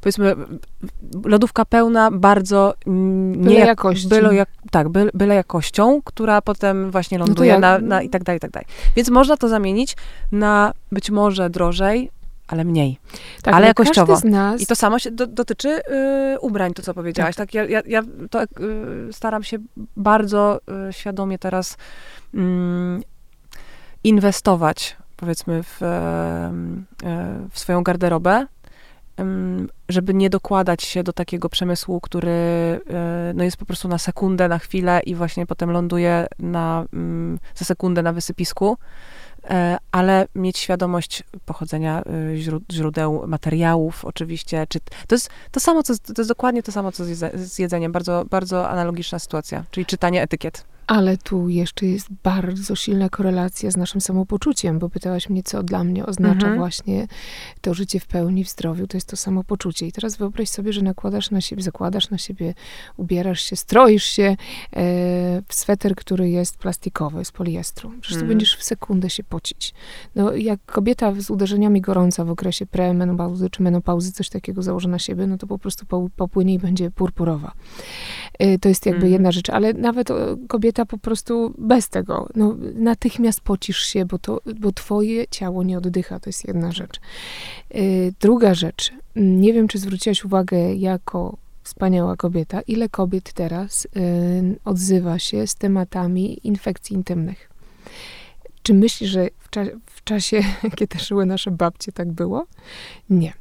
powiedzmy, 0.00 0.34
lodówka 1.24 1.64
pełna 1.64 2.10
bardzo 2.10 2.74
nie 2.86 3.44
byle 3.44 3.66
jakości. 3.66 4.08
Byle 4.08 4.34
jak, 4.34 4.48
tak, 4.70 4.88
byle, 4.88 5.10
byle, 5.14 5.34
jakością, 5.34 6.00
która 6.04 6.42
potem 6.42 6.90
właśnie 6.90 7.18
no 7.18 7.26
ląduje 7.26 7.54
no 7.54 7.60
na, 7.60 7.78
na 7.78 8.02
i 8.02 8.10
tak 8.10 8.24
dalej, 8.24 8.36
i 8.36 8.40
tak 8.40 8.50
dalej. 8.50 8.66
Więc 8.96 9.10
można 9.10 9.36
to 9.36 9.48
zamienić 9.48 9.96
na 10.32 10.72
być 10.92 11.10
może 11.10 11.50
drożej, 11.50 12.10
ale 12.48 12.64
mniej. 12.64 12.98
Tak, 13.42 13.54
ale 13.54 13.66
jakościowo. 13.66 14.18
Nas... 14.24 14.60
I 14.60 14.66
to 14.66 14.76
samo 14.76 14.98
się 14.98 15.10
do, 15.10 15.26
dotyczy 15.26 15.80
y, 16.34 16.40
ubrań, 16.40 16.74
to 16.74 16.82
co 16.82 16.94
powiedziałaś. 16.94 17.36
Tak, 17.36 17.46
tak 17.46 17.54
ja, 17.54 17.64
ja, 17.64 17.82
ja 17.86 18.02
to 18.30 18.42
y, 18.42 18.46
staram 19.12 19.42
się 19.42 19.58
bardzo 19.96 20.60
y, 20.88 20.92
świadomie 20.92 21.38
teraz 21.38 21.76
mm, 22.34 23.02
inwestować, 24.04 24.96
powiedzmy, 25.16 25.62
w, 25.62 25.82
y, 25.82 25.86
w 27.50 27.58
swoją 27.58 27.82
garderobę, 27.82 28.46
żeby 29.88 30.14
nie 30.14 30.30
dokładać 30.30 30.82
się 30.82 31.02
do 31.02 31.12
takiego 31.12 31.48
przemysłu, 31.48 32.00
który 32.00 32.30
y, 33.30 33.34
no, 33.34 33.44
jest 33.44 33.56
po 33.56 33.66
prostu 33.66 33.88
na 33.88 33.98
sekundę, 33.98 34.48
na 34.48 34.58
chwilę 34.58 35.00
i 35.06 35.14
właśnie 35.14 35.46
potem 35.46 35.70
ląduje 35.70 36.26
na, 36.38 36.84
mm, 36.92 37.38
za 37.54 37.64
sekundę 37.64 38.02
na 38.02 38.12
wysypisku. 38.12 38.76
E, 39.50 39.78
ale 39.92 40.26
mieć 40.34 40.58
świadomość 40.58 41.22
pochodzenia 41.46 42.02
y, 42.02 42.36
źródeł 42.72 43.24
materiałów, 43.26 44.04
oczywiście. 44.04 44.66
Czy, 44.68 44.80
to 44.80 45.14
jest 45.14 45.30
to 45.50 45.60
samo, 45.60 45.82
co, 45.82 45.94
to 45.98 46.14
jest 46.18 46.30
dokładnie 46.30 46.62
to 46.62 46.72
samo, 46.72 46.92
co 46.92 47.04
z 47.34 47.58
jedzeniem. 47.58 47.92
Bardzo, 47.92 48.24
bardzo 48.30 48.68
analogiczna 48.68 49.18
sytuacja, 49.18 49.64
czyli 49.70 49.86
czytanie 49.86 50.22
etykiet. 50.22 50.64
Ale 50.88 51.16
tu 51.16 51.48
jeszcze 51.48 51.86
jest 51.86 52.08
bardzo 52.22 52.76
silna 52.76 53.08
korelacja 53.08 53.70
z 53.70 53.76
naszym 53.76 54.00
samopoczuciem, 54.00 54.78
bo 54.78 54.88
pytałaś 54.88 55.28
mnie, 55.28 55.42
co 55.42 55.62
dla 55.62 55.84
mnie 55.84 56.06
oznacza 56.06 56.34
mhm. 56.34 56.56
właśnie 56.56 57.06
to 57.60 57.74
życie 57.74 58.00
w 58.00 58.06
pełni, 58.06 58.44
w 58.44 58.48
zdrowiu, 58.48 58.86
to 58.86 58.96
jest 58.96 59.08
to 59.08 59.16
samopoczucie. 59.16 59.86
I 59.86 59.92
teraz 59.92 60.16
wyobraź 60.16 60.48
sobie, 60.48 60.72
że 60.72 60.82
nakładasz 60.82 61.30
na 61.30 61.40
siebie, 61.40 61.62
zakładasz 61.62 62.10
na 62.10 62.18
siebie, 62.18 62.54
ubierasz 62.96 63.42
się, 63.42 63.56
stroisz 63.56 64.04
się 64.04 64.22
e, 64.22 64.36
w 65.48 65.54
sweter, 65.54 65.94
który 65.94 66.30
jest 66.30 66.56
plastikowy, 66.56 67.24
z 67.24 67.32
poliestru. 67.32 67.90
Przecież 68.00 68.16
mhm. 68.16 68.28
będziesz 68.28 68.56
w 68.56 68.62
sekundę 68.62 69.10
się 69.10 69.24
pocić. 69.24 69.74
No, 70.14 70.32
jak 70.32 70.60
kobieta 70.66 71.12
z 71.18 71.30
uderzeniami 71.30 71.80
gorąca 71.80 72.24
w 72.24 72.30
okresie 72.30 72.66
premenopauzy 72.66 73.50
czy 73.50 73.62
menopauzy 73.62 74.12
coś 74.12 74.28
takiego 74.28 74.62
założy 74.62 74.88
na 74.88 74.98
siebie, 74.98 75.26
no 75.26 75.38
to 75.38 75.46
po 75.46 75.58
prostu 75.58 75.86
popłynie 76.16 76.54
i 76.54 76.58
będzie 76.58 76.90
purpurowa. 76.90 77.52
E, 78.38 78.58
to 78.58 78.68
jest 78.68 78.86
jakby 78.86 78.96
mhm. 78.96 79.12
jedna 79.12 79.32
rzecz, 79.32 79.50
ale 79.50 79.72
nawet 79.72 80.08
kobieta 80.48 80.77
kobieta 80.78 80.86
po 80.86 80.98
prostu 80.98 81.54
bez 81.58 81.88
tego, 81.88 82.28
no, 82.34 82.56
natychmiast 82.74 83.40
pocisz 83.40 83.78
się, 83.78 84.04
bo, 84.04 84.18
to, 84.18 84.40
bo 84.60 84.72
twoje 84.72 85.26
ciało 85.30 85.62
nie 85.62 85.78
oddycha, 85.78 86.20
to 86.20 86.28
jest 86.28 86.48
jedna 86.48 86.72
rzecz. 86.72 87.00
Y, 87.74 88.14
druga 88.20 88.54
rzecz, 88.54 88.92
nie 89.16 89.52
wiem, 89.52 89.68
czy 89.68 89.78
zwróciłaś 89.78 90.24
uwagę 90.24 90.74
jako 90.74 91.36
wspaniała 91.62 92.16
kobieta, 92.16 92.60
ile 92.60 92.88
kobiet 92.88 93.32
teraz 93.32 93.84
y, 93.84 94.58
odzywa 94.64 95.18
się 95.18 95.46
z 95.46 95.54
tematami 95.54 96.38
infekcji 96.44 96.96
intymnych. 96.96 97.50
Czy 98.62 98.74
myślisz, 98.74 99.10
że 99.10 99.28
w, 99.38 99.50
cza 99.50 99.64
w 99.86 100.04
czasie, 100.04 100.40
kiedy 100.78 100.98
żyły 100.98 101.26
nasze 101.26 101.50
babcie, 101.50 101.92
tak 101.92 102.12
było? 102.12 102.46
Nie. 103.10 103.32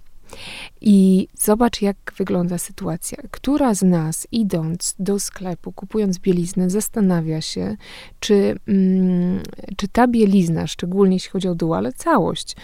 I 0.82 1.28
zobacz, 1.34 1.82
jak 1.82 1.98
wygląda 2.18 2.58
sytuacja. 2.58 3.18
Która 3.32 3.74
z 3.74 3.82
nas, 3.82 4.28
idąc 4.32 4.96
do 5.00 5.20
sklepu, 5.20 5.72
kupując 5.72 6.20
bieliznę, 6.20 6.70
zastanawia 6.70 7.42
się, 7.42 7.78
czy, 8.20 8.56
mm, 8.68 9.42
czy 9.78 9.88
ta 9.88 10.08
bielizna, 10.08 10.68
szczególnie 10.68 11.16
jeśli 11.16 11.30
chodzi 11.30 11.48
o 11.48 11.56
dół, 11.56 11.74
ale 11.74 11.94
całość, 11.94 12.56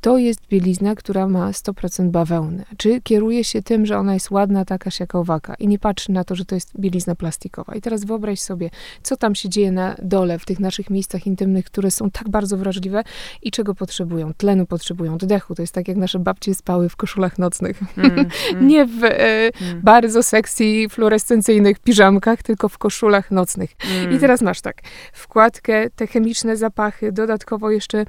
to 0.00 0.18
jest 0.18 0.40
bielizna, 0.48 0.94
która 0.94 1.28
ma 1.28 1.52
100% 1.52 2.10
bawełny. 2.10 2.64
Czy 2.76 3.00
kieruje 3.00 3.44
się 3.44 3.62
tym, 3.62 3.86
że 3.86 3.98
ona 3.98 4.14
jest 4.14 4.30
ładna, 4.30 4.64
taka 4.64 4.90
siaka 4.90 5.18
owaka 5.18 5.54
i 5.54 5.68
nie 5.68 5.78
patrzy 5.78 6.12
na 6.12 6.24
to, 6.24 6.34
że 6.34 6.44
to 6.44 6.54
jest 6.54 6.80
bielizna 6.80 7.14
plastikowa. 7.14 7.74
I 7.74 7.80
teraz 7.80 8.04
wyobraź 8.04 8.40
sobie, 8.40 8.70
co 9.02 9.16
tam 9.16 9.34
się 9.34 9.48
dzieje 9.48 9.72
na 9.72 9.96
dole, 10.02 10.38
w 10.38 10.44
tych 10.44 10.60
naszych 10.60 10.90
miejscach 10.90 11.26
intymnych, 11.26 11.64
które 11.64 11.90
są 11.90 12.10
tak 12.10 12.28
bardzo 12.28 12.56
wrażliwe 12.56 13.02
i 13.42 13.50
czego 13.50 13.74
potrzebują. 13.74 14.34
Tlenu 14.34 14.66
potrzebują, 14.66 15.14
oddechu. 15.14 15.54
To 15.54 15.62
jest 15.62 15.74
tak, 15.74 15.88
jak 15.88 15.96
nasze 15.96 16.18
babcie 16.18 16.54
spały 16.54 16.88
w 16.88 16.96
koszulach 17.10 17.38
nocnych. 17.38 17.80
Mm, 17.96 18.10
mm, 18.50 18.68
nie 18.68 18.86
w 18.86 19.04
e, 19.04 19.08
mm. 19.08 19.80
bardzo 19.82 20.22
sexy, 20.22 20.64
fluorescencyjnych 20.90 21.78
piżamkach, 21.78 22.42
tylko 22.42 22.68
w 22.68 22.78
koszulach 22.78 23.30
nocnych. 23.30 23.70
I 24.02 24.04
mm. 24.04 24.18
teraz 24.18 24.42
masz 24.42 24.60
tak, 24.60 24.76
wkładkę, 25.12 25.90
te 25.90 26.06
chemiczne 26.06 26.56
zapachy, 26.56 27.12
dodatkowo 27.12 27.70
jeszcze 27.70 27.98
e, 27.98 28.06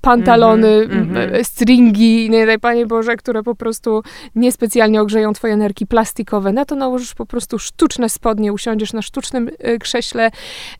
pantalony, 0.00 0.68
mm 0.68 1.14
-hmm. 1.14 1.44
stringi, 1.44 2.30
nie 2.30 2.46
daj 2.46 2.58
Panie 2.58 2.86
Boże, 2.86 3.16
które 3.16 3.42
po 3.42 3.54
prostu 3.54 4.02
niespecjalnie 4.34 5.02
ogrzeją 5.02 5.32
twoje 5.32 5.56
nerki 5.56 5.86
plastikowe. 5.86 6.52
Na 6.52 6.64
to 6.64 6.74
nałożysz 6.74 7.14
po 7.14 7.26
prostu 7.26 7.58
sztuczne 7.58 8.08
spodnie, 8.08 8.52
usiądziesz 8.52 8.92
na 8.92 9.02
sztucznym 9.02 9.50
e, 9.58 9.78
krześle, 9.78 10.30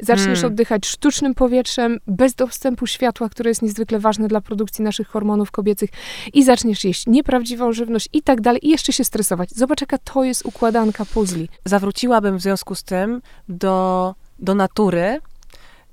zaczniesz 0.00 0.38
mm. 0.38 0.52
oddychać 0.52 0.86
sztucznym 0.86 1.34
powietrzem, 1.34 1.98
bez 2.06 2.34
dostępu 2.34 2.86
światła, 2.86 3.28
które 3.28 3.50
jest 3.50 3.62
niezwykle 3.62 3.98
ważne 3.98 4.28
dla 4.28 4.40
produkcji 4.40 4.84
naszych 4.84 5.08
hormonów 5.08 5.50
kobiecych 5.50 5.90
i 6.34 6.44
zaczniesz 6.44 6.84
jeść 6.84 7.06
nieprawdziwą 7.28 7.72
żywność 7.72 8.08
i 8.12 8.22
tak 8.22 8.40
dalej 8.40 8.66
i 8.66 8.70
jeszcze 8.70 8.92
się 8.92 9.04
stresować. 9.04 9.50
Zobacz, 9.50 9.80
jaka 9.80 9.98
to 9.98 10.24
jest 10.24 10.46
układanka 10.46 11.04
puzli. 11.04 11.48
Zawróciłabym 11.64 12.38
w 12.38 12.42
związku 12.42 12.74
z 12.74 12.82
tym 12.82 13.22
do, 13.48 14.14
do 14.38 14.54
natury, 14.54 15.20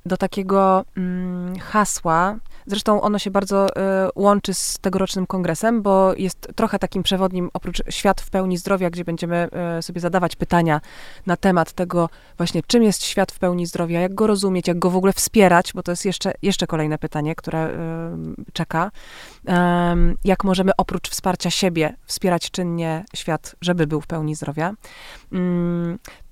do 0.05 0.17
takiego 0.17 0.85
mm, 0.97 1.59
hasła, 1.59 2.39
Zresztą 2.67 3.01
ono 3.01 3.19
się 3.19 3.31
bardzo 3.31 3.67
y, 3.69 3.71
łączy 4.15 4.53
z 4.53 4.77
tegorocznym 4.81 5.27
kongresem, 5.27 5.81
bo 5.81 6.13
jest 6.17 6.47
trochę 6.55 6.79
takim 6.79 7.03
przewodnim, 7.03 7.49
oprócz 7.53 7.81
świat 7.89 8.21
w 8.21 8.29
pełni 8.29 8.57
zdrowia, 8.57 8.89
gdzie 8.89 9.05
będziemy 9.05 9.47
y, 9.79 9.81
sobie 9.81 10.01
zadawać 10.01 10.35
pytania 10.35 10.81
na 11.25 11.37
temat 11.37 11.73
tego 11.73 12.09
właśnie, 12.37 12.61
czym 12.67 12.83
jest 12.83 13.03
świat 13.03 13.31
w 13.31 13.39
pełni 13.39 13.65
zdrowia, 13.65 13.99
jak 13.99 14.15
go 14.15 14.27
rozumieć, 14.27 14.67
jak 14.67 14.79
go 14.79 14.89
w 14.89 14.95
ogóle 14.95 15.13
wspierać, 15.13 15.73
bo 15.73 15.83
to 15.83 15.91
jest 15.91 16.05
jeszcze, 16.05 16.33
jeszcze 16.41 16.67
kolejne 16.67 16.97
pytanie, 16.97 17.35
które 17.35 17.67
y, 17.67 17.73
czeka. 18.53 18.91
jak 20.23 20.43
możemy 20.43 20.71
oprócz 20.77 21.09
wsparcia 21.09 21.49
siebie 21.49 21.95
wspierać 22.05 22.51
czynnie 22.51 23.05
świat, 23.15 23.55
żeby 23.61 23.87
był 23.87 24.01
w 24.01 24.07
pełni 24.07 24.35
zdrowia. 24.35 24.73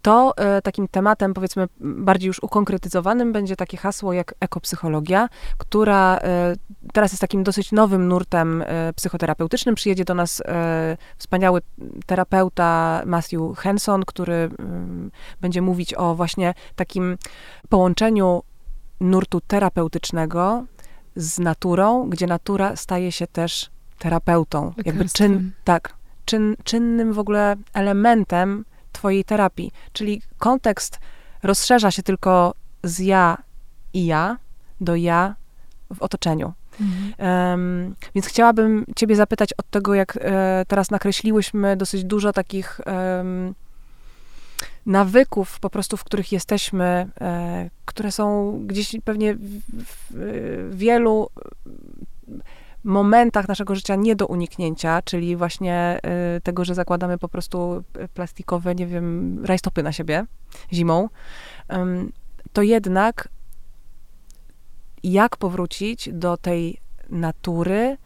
To 0.04 0.34
e, 0.38 0.62
takim 0.62 0.88
tematem, 0.88 1.34
powiedzmy, 1.34 1.68
bardziej 1.80 2.28
już 2.28 2.44
ukonkretyzowanym 2.44 3.32
będzie 3.32 3.56
takie 3.56 3.78
hasło 3.78 4.14
jak 4.14 4.36
ekopsychologia, 4.40 5.30
która 5.58 6.18
e, 6.18 6.56
teraz 6.94 7.12
jest 7.12 7.22
takim 7.22 7.44
dosyć 7.44 7.72
nowym 7.72 8.08
nurtem 8.08 8.62
e, 8.62 8.94
psychoterapeutycznym. 8.94 9.76
Przyjedzie 9.76 10.06
do 10.06 10.14
nas 10.14 10.44
wspaniały 11.18 11.62
terapeuta 12.06 13.02
Matthew 13.06 13.58
Henson, 13.58 14.06
który 14.06 14.34
mm, 14.34 15.12
będzie 15.42 15.62
mówić 15.62 15.94
o 15.94 16.16
właśnie 16.16 16.54
takim 16.76 17.18
połączeniu 17.70 18.44
nurtu 19.00 19.42
terapeutycznego 19.42 20.64
z 21.16 21.40
naturą, 21.40 22.10
gdzie 22.10 22.28
natura 22.28 22.76
staje 22.76 23.12
się 23.12 23.28
też 23.28 23.70
terapeutą. 24.00 24.74
Jakby 24.86 25.06
czyn, 25.10 25.52
tak, 25.64 25.94
czyn, 26.26 26.56
czynnym 26.64 27.14
w 27.14 27.20
ogóle 27.20 27.56
elementem 27.74 28.66
twojej 29.04 29.26
terapii. 29.26 29.72
Czyli 29.94 30.22
kontekst 30.38 31.00
rozszerza 31.44 31.92
się 31.92 32.04
tylko 32.04 32.54
z 32.84 33.00
ja 33.00 33.38
i 33.94 34.06
ja 34.06 34.38
do 34.82 34.96
ja 34.96 35.36
w 35.94 36.02
otoczeniu. 36.02 36.54
Mhm. 36.82 37.14
Um, 37.20 37.96
więc 38.16 38.28
chciałabym 38.28 38.86
Ciebie 38.96 39.16
zapytać 39.16 39.54
od 39.54 39.70
tego, 39.70 39.94
jak 39.94 40.18
e, 40.22 40.66
teraz 40.68 40.92
nakreśliłyśmy 40.92 41.78
dosyć 41.78 42.04
dużo 42.04 42.34
takich 42.34 42.82
um, 42.86 43.54
nawyków, 44.86 45.60
po 45.60 45.70
prostu, 45.70 45.98
w 45.98 46.04
których 46.04 46.32
jesteśmy, 46.32 47.10
e, 47.22 47.70
które 47.86 48.12
są 48.12 48.60
gdzieś 48.68 48.96
pewnie 49.04 49.36
w, 49.36 49.40
w 50.10 50.72
wielu 50.76 51.30
momentach 52.84 53.48
naszego 53.48 53.76
życia 53.76 53.96
nie 53.96 54.16
do 54.16 54.28
uniknięcia, 54.28 55.02
czyli 55.02 55.36
właśnie 55.36 56.00
y, 56.38 56.42
tego, 56.42 56.66
że 56.66 56.76
zakładamy 56.76 57.18
po 57.18 57.30
prostu 57.30 57.84
plastikowe, 58.14 58.76
nie 58.76 58.88
wiem, 58.88 59.40
rajstopy 59.46 59.84
na 59.84 59.92
siebie 59.92 60.26
zimą, 60.74 61.10
to 62.54 62.62
jednak 62.62 63.30
jak 65.04 65.38
powrócić 65.38 66.10
do 66.14 66.38
tej 66.38 66.78
natury 67.10 67.98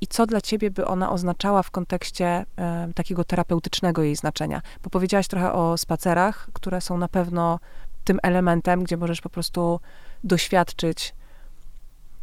i 0.00 0.06
co 0.06 0.26
dla 0.26 0.40
ciebie 0.40 0.70
by 0.70 0.86
ona 0.86 1.10
oznaczała 1.10 1.62
w 1.62 1.70
kontekście 1.70 2.46
takiego 2.94 3.24
terapeutycznego 3.24 4.02
jej 4.02 4.16
znaczenia? 4.16 4.62
Bo 4.82 4.90
powiedziałaś 4.90 5.28
trochę 5.28 5.52
o 5.52 5.78
spacerach, 5.78 6.48
które 6.52 6.80
są 6.80 6.98
na 6.98 7.08
pewno 7.08 7.60
tym 8.04 8.18
elementem, 8.22 8.84
gdzie 8.84 8.96
możesz 8.96 9.20
po 9.20 9.30
prostu 9.30 9.80
doświadczyć, 10.24 11.14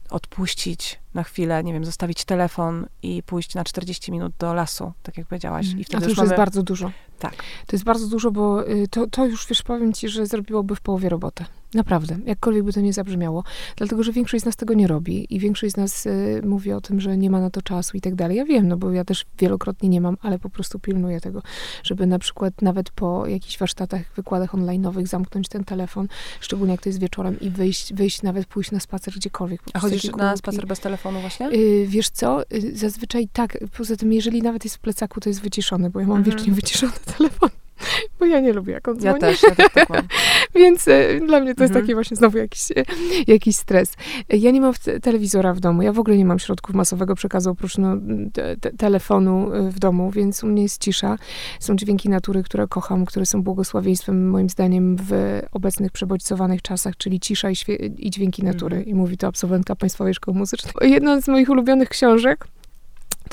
odpuścić, 0.10 1.00
na 1.14 1.24
chwilę, 1.24 1.64
nie 1.64 1.74
wiem, 1.74 1.86
zostawić 1.86 2.26
telefon 2.26 2.86
i 3.04 3.24
pójść 3.24 3.56
na 3.56 3.64
40 3.64 4.12
minut 4.12 4.34
do 4.40 4.54
lasu, 4.54 4.94
tak 5.04 5.18
jak 5.18 5.28
powiedziałaś. 5.28 5.66
Mhm. 5.66 5.82
I 5.82 5.84
wtedy 5.84 5.98
A 5.98 6.02
to 6.02 6.10
już 6.10 6.18
mamy... 6.18 6.30
jest 6.30 6.38
bardzo 6.38 6.64
dużo. 6.64 6.92
Tak. 7.20 7.36
To 7.68 7.76
jest 7.76 7.84
bardzo 7.84 8.08
dużo, 8.08 8.32
bo 8.32 8.70
y, 8.70 8.88
to, 8.88 9.08
to 9.08 9.26
już, 9.26 9.48
wiesz, 9.48 9.64
powiem 9.64 9.94
ci, 9.94 10.10
że 10.10 10.26
zrobiłoby 10.26 10.76
w 10.76 10.82
połowie 10.82 11.10
robotę. 11.10 11.46
Naprawdę, 11.74 12.18
jakkolwiek 12.26 12.64
by 12.64 12.74
to 12.74 12.82
nie 12.82 12.94
zabrzmiało. 12.94 13.44
Dlatego, 13.76 14.04
że 14.04 14.12
większość 14.12 14.44
z 14.44 14.46
nas 14.46 14.56
tego 14.56 14.74
nie 14.74 14.88
robi 14.88 15.36
i 15.36 15.40
większość 15.40 15.74
z 15.74 15.78
nas 15.78 16.06
y, 16.06 16.42
mówi 16.46 16.74
o 16.74 16.82
tym, 16.82 17.02
że 17.02 17.18
nie 17.18 17.30
ma 17.30 17.42
na 17.42 17.50
to 17.50 17.62
czasu 17.62 17.98
i 17.98 18.02
tak 18.02 18.16
dalej. 18.16 18.38
Ja 18.38 18.46
wiem, 18.46 18.68
no 18.68 18.78
bo 18.78 18.92
ja 18.92 19.06
też 19.06 19.26
wielokrotnie 19.40 19.90
nie 19.90 20.02
mam, 20.02 20.18
ale 20.22 20.40
po 20.40 20.50
prostu 20.50 20.80
pilnuję 20.80 21.22
tego, 21.22 21.42
żeby 21.84 22.06
na 22.06 22.20
przykład 22.20 22.62
nawet 22.62 22.92
po 22.92 23.28
jakichś 23.28 23.58
warsztatach, 23.58 24.02
wykładach 24.16 24.54
online'owych 24.54 25.08
zamknąć 25.08 25.48
ten 25.48 25.64
telefon, 25.64 26.08
szczególnie 26.40 26.72
jak 26.72 26.82
to 26.82 26.90
jest 26.90 27.00
wieczorem 27.00 27.40
i 27.40 27.50
wyjść, 27.50 27.94
wyjść 27.94 28.22
nawet 28.22 28.46
pójść 28.46 28.72
na 28.72 28.80
spacer 28.80 29.14
gdziekolwiek. 29.14 29.62
A 29.74 29.80
chodzisz 29.80 30.04
na 30.04 30.38
spacer 30.38 30.68
bez 30.68 30.80
telefonu 30.80 31.03
właśnie? 31.12 31.50
Yy, 31.50 31.88
wiesz 31.88 32.10
co, 32.10 32.42
yy, 32.52 32.78
zazwyczaj 32.78 33.28
tak. 33.34 33.58
Poza 33.78 33.96
tym, 33.96 34.14
jeżeli 34.14 34.42
nawet 34.42 34.64
jest 34.64 34.76
w 34.76 34.80
plecaku, 34.80 35.20
to 35.20 35.30
jest 35.30 35.42
wyciszony, 35.42 35.90
bo 35.90 36.00
ja 36.00 36.08
mam 36.08 36.18
mhm. 36.18 36.38
wiecznie 36.38 36.54
wyciszony 36.54 36.94
telefon. 37.18 37.50
Bo 38.20 38.26
ja 38.26 38.40
nie 38.40 38.54
lubię, 38.54 38.74
jak 38.74 38.88
on 38.88 38.96
dzwoni. 38.96 39.14
Ja 39.14 39.20
też, 39.20 39.44
ja 39.44 39.70
tak 39.70 39.90
mam. 39.90 40.02
Więc 40.56 40.88
y, 40.88 41.22
dla 41.28 41.40
mnie 41.40 41.56
to 41.56 41.64
jest 41.64 41.72
mhm. 41.72 41.86
taki 41.86 41.94
właśnie 41.94 42.18
znowu 42.18 42.38
jakiś, 42.38 42.72
y, 42.72 42.86
jakiś 43.28 43.56
stres. 43.56 43.94
Ja 44.30 44.52
nie 44.52 44.62
mam 44.62 44.74
te 44.74 45.00
telewizora 45.00 45.54
w 45.54 45.60
domu. 45.60 45.82
Ja 45.82 45.94
w 45.94 46.00
ogóle 46.00 46.18
nie 46.18 46.26
mam 46.26 46.40
środków 46.40 46.76
masowego 46.76 47.16
przekazu 47.16 47.50
oprócz 47.50 47.78
no, 47.78 47.98
te, 48.34 48.58
te, 48.58 48.72
telefonu 48.72 49.54
y, 49.54 49.72
w 49.72 49.80
domu, 49.80 50.12
więc 50.12 50.44
u 50.44 50.48
mnie 50.48 50.64
jest 50.64 50.82
cisza. 50.82 51.18
Są 51.60 51.76
dźwięki 51.76 52.10
natury, 52.10 52.44
które 52.44 52.68
kocham, 52.68 53.06
które 53.06 53.26
są 53.26 53.44
błogosławieństwem 53.44 54.30
moim 54.30 54.50
zdaniem 54.50 54.98
w 54.98 55.42
obecnych 55.52 55.92
przebodźcowanych 55.92 56.62
czasach, 56.62 56.98
czyli 56.98 57.20
cisza 57.20 57.50
i, 57.52 57.56
i 57.98 58.10
dźwięki 58.10 58.44
natury. 58.44 58.76
Mhm. 58.78 58.92
I 58.92 58.96
mówi 58.96 59.18
to 59.18 59.28
absolwentka 59.28 59.76
Państwowej 59.76 60.14
Szkoły 60.14 60.38
Muzycznej. 60.38 60.92
Jedna 60.92 61.22
z 61.22 61.28
moich 61.28 61.50
ulubionych 61.50 61.90
książek 61.90 62.48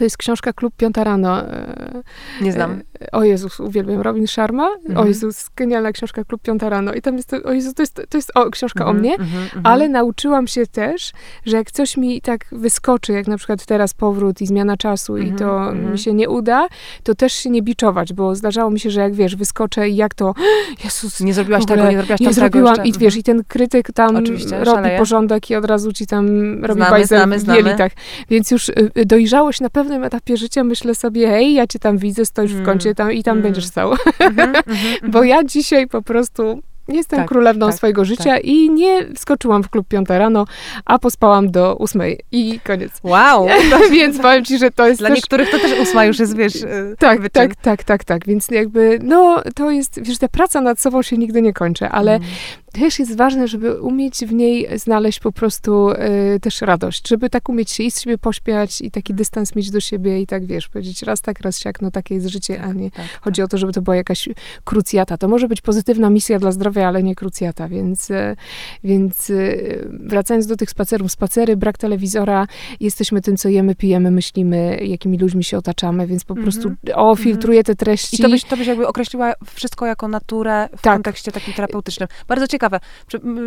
to 0.00 0.04
jest 0.04 0.16
książka 0.16 0.52
Klub 0.52 0.76
Piąta 0.76 1.04
Rano. 1.04 1.42
E, 1.42 2.02
Nie 2.40 2.52
znam. 2.52 2.82
E, 3.00 3.10
o 3.10 3.24
Jezus, 3.24 3.60
uwielbiam. 3.60 4.00
Robin 4.00 4.26
Sharma. 4.26 4.68
Mhm. 4.68 4.98
O 4.98 5.04
Jezus, 5.04 5.50
genialna 5.56 5.92
książka 5.92 6.24
Klub 6.24 6.42
Piąta 6.42 6.68
Rano. 6.68 6.94
I 6.94 7.02
tam 7.02 7.16
jest, 7.16 7.28
to, 7.28 7.36
o 7.44 7.52
Jezus, 7.52 7.74
to 7.74 7.82
jest, 7.82 8.02
to 8.08 8.18
jest 8.18 8.32
o, 8.34 8.50
książka 8.50 8.80
mhm, 8.80 8.96
o 8.96 9.00
mnie, 9.00 9.12
mhm, 9.12 9.42
mhm, 9.42 9.66
ale 9.66 9.88
nauczyłam 9.88 10.46
się 10.46 10.66
też, 10.66 11.12
że 11.46 11.56
jak 11.56 11.70
coś 11.70 11.96
mi 11.96 12.20
tak 12.20 12.46
wyskoczy, 12.52 13.12
jak 13.12 13.26
na 13.26 13.36
przykład 13.36 13.66
teraz 13.66 13.94
powrót 13.94 14.40
i 14.40 14.46
zmiana 14.46 14.76
czasu 14.76 15.18
i 15.18 15.32
to 15.32 15.68
mhm, 15.68 15.92
mi 15.92 15.98
się 15.98 16.14
nie 16.14 16.28
uda, 16.28 16.68
to 17.02 17.14
też 17.14 17.32
się 17.32 17.50
nie 17.50 17.62
biczować, 17.62 18.12
bo 18.12 18.34
zdarzało 18.34 18.70
mi 18.70 18.80
się, 18.80 18.90
że 18.90 19.00
jak 19.00 19.14
wiesz, 19.14 19.36
wyskoczę 19.36 19.88
i 19.88 19.96
jak 19.96 20.14
to, 20.14 20.34
Jezus, 20.84 21.20
nie 21.20 21.34
zrobiłaś 21.34 21.66
tego, 21.66 21.90
nie 21.90 21.96
zrobiłaś 21.96 22.20
nie 22.20 22.32
zrobiłam 22.32 22.84
i 22.84 22.92
wiesz, 22.92 23.16
i 23.16 23.22
ten 23.22 23.44
krytyk 23.44 23.92
tam 23.92 24.16
Oczywiście, 24.16 24.58
robi 24.58 24.70
szaleje. 24.70 24.98
porządek 24.98 25.50
i 25.50 25.56
od 25.56 25.64
razu 25.64 25.92
ci 25.92 26.06
tam 26.06 26.26
robi 26.64 26.80
znamy, 26.80 26.90
bajzel 26.90 27.18
znamy, 27.18 27.38
w 27.38 27.64
jelitach. 27.64 27.92
Więc 28.30 28.50
już 28.50 28.68
y, 28.68 28.90
y, 28.98 29.06
dojrzałość 29.06 29.60
na 29.60 29.70
pewnym 29.90 30.04
etapie 30.04 30.36
życia 30.36 30.64
myślę 30.64 30.94
sobie, 30.94 31.28
hej, 31.28 31.54
ja 31.54 31.66
cię 31.66 31.78
tam 31.78 31.98
widzę, 31.98 32.24
stoisz 32.24 32.52
mm. 32.52 32.62
w 32.62 32.66
kącie 32.66 32.94
tam 32.94 33.12
i 33.12 33.22
tam 33.22 33.32
mm. 33.32 33.42
będziesz 33.42 33.66
stał. 33.66 33.94
Mm 34.18 34.52
-hmm, 34.52 35.10
Bo 35.10 35.24
ja 35.24 35.44
dzisiaj 35.44 35.86
po 35.86 36.02
prostu 36.02 36.62
Jestem 36.88 37.18
tak, 37.18 37.28
królewną 37.28 37.66
tak, 37.66 37.74
swojego 37.74 38.04
życia 38.04 38.34
tak. 38.34 38.44
i 38.44 38.70
nie 38.70 39.06
wskoczyłam 39.14 39.62
w 39.62 39.70
klub 39.70 39.88
piąta 39.88 40.18
rano, 40.18 40.46
a 40.84 40.98
pospałam 40.98 41.50
do 41.50 41.76
ósmej 41.76 42.20
i 42.32 42.60
koniec. 42.64 42.92
Wow! 43.02 43.46
Więc 43.92 44.18
powiem 44.18 44.44
ci, 44.44 44.58
że 44.58 44.70
to 44.70 44.88
jest 44.88 45.00
Dla 45.00 45.08
też... 45.08 45.16
niektórych 45.16 45.50
to 45.50 45.58
też 45.58 45.80
ósma 45.80 46.04
już 46.04 46.18
jest, 46.18 46.36
wiesz, 46.36 46.52
Tak, 46.98 47.20
wyczyn. 47.20 47.30
tak, 47.32 47.56
tak, 47.56 47.84
tak, 47.84 48.04
tak. 48.04 48.26
Więc 48.26 48.48
jakby, 48.48 48.98
no, 49.02 49.42
to 49.54 49.70
jest, 49.70 50.02
wiesz, 50.02 50.18
ta 50.18 50.28
praca 50.28 50.60
nad 50.60 50.80
sobą 50.80 51.02
się 51.02 51.18
nigdy 51.18 51.42
nie 51.42 51.52
kończy, 51.52 51.88
ale 51.88 52.14
mm 52.14 52.28
też 52.72 52.98
jest 52.98 53.16
ważne, 53.16 53.48
żeby 53.48 53.80
umieć 53.80 54.16
w 54.16 54.32
niej 54.32 54.78
znaleźć 54.78 55.20
po 55.20 55.32
prostu 55.32 55.90
y, 55.90 56.40
też 56.40 56.60
radość, 56.60 57.08
żeby 57.08 57.30
tak 57.30 57.48
umieć 57.48 57.70
się 57.70 57.82
i 57.82 57.90
z 57.90 58.00
siebie 58.00 58.18
pośpiać 58.18 58.80
i 58.80 58.90
taki 58.90 59.14
dystans 59.14 59.56
mieć 59.56 59.70
do 59.70 59.80
siebie 59.80 60.20
i 60.20 60.26
tak, 60.26 60.46
wiesz, 60.46 60.68
powiedzieć 60.68 61.02
raz 61.02 61.20
tak, 61.20 61.40
raz 61.40 61.58
siak, 61.58 61.82
no 61.82 61.90
takie 61.90 62.14
jest 62.14 62.26
życie, 62.26 62.56
tak, 62.56 62.64
a 62.64 62.72
nie 62.72 62.90
tak, 62.90 63.06
chodzi 63.20 63.42
tak. 63.42 63.44
o 63.44 63.48
to, 63.48 63.58
żeby 63.58 63.72
to 63.72 63.82
była 63.82 63.96
jakaś 63.96 64.28
krucjata. 64.64 65.16
To 65.16 65.28
może 65.28 65.48
być 65.48 65.60
pozytywna 65.60 66.10
misja 66.10 66.38
dla 66.38 66.52
zdrowia, 66.52 66.88
ale 66.88 67.02
nie 67.02 67.14
krucjata, 67.14 67.68
więc, 67.68 68.10
y, 68.10 68.36
więc 68.84 69.30
y, 69.30 69.88
wracając 69.90 70.46
do 70.46 70.56
tych 70.56 70.70
spacerów, 70.70 71.12
spacery, 71.12 71.56
brak 71.56 71.78
telewizora, 71.78 72.46
jesteśmy 72.80 73.20
tym, 73.20 73.36
co 73.36 73.48
jemy, 73.48 73.74
pijemy, 73.74 74.10
myślimy, 74.10 74.78
jakimi 74.84 75.18
ludźmi 75.18 75.44
się 75.44 75.58
otaczamy, 75.58 76.06
więc 76.06 76.24
po 76.24 76.34
prostu 76.34 76.68
mm 76.68 76.76
-hmm. 76.84 76.92
o, 76.94 77.16
filtruję 77.16 77.64
te 77.64 77.74
treści. 77.74 78.16
I 78.16 78.18
to 78.22 78.28
byś, 78.28 78.44
to 78.44 78.56
byś 78.56 78.66
jakby 78.66 78.86
określiła 78.86 79.32
wszystko 79.44 79.86
jako 79.86 80.08
naturę 80.08 80.68
w 80.76 80.82
tak. 80.82 80.94
kontekście 80.94 81.32
takim 81.32 81.54
terapeutycznym. 81.54 82.08
Bardzo 82.28 82.46
ciekawe 82.46 82.59
ciekawe. 82.60 82.80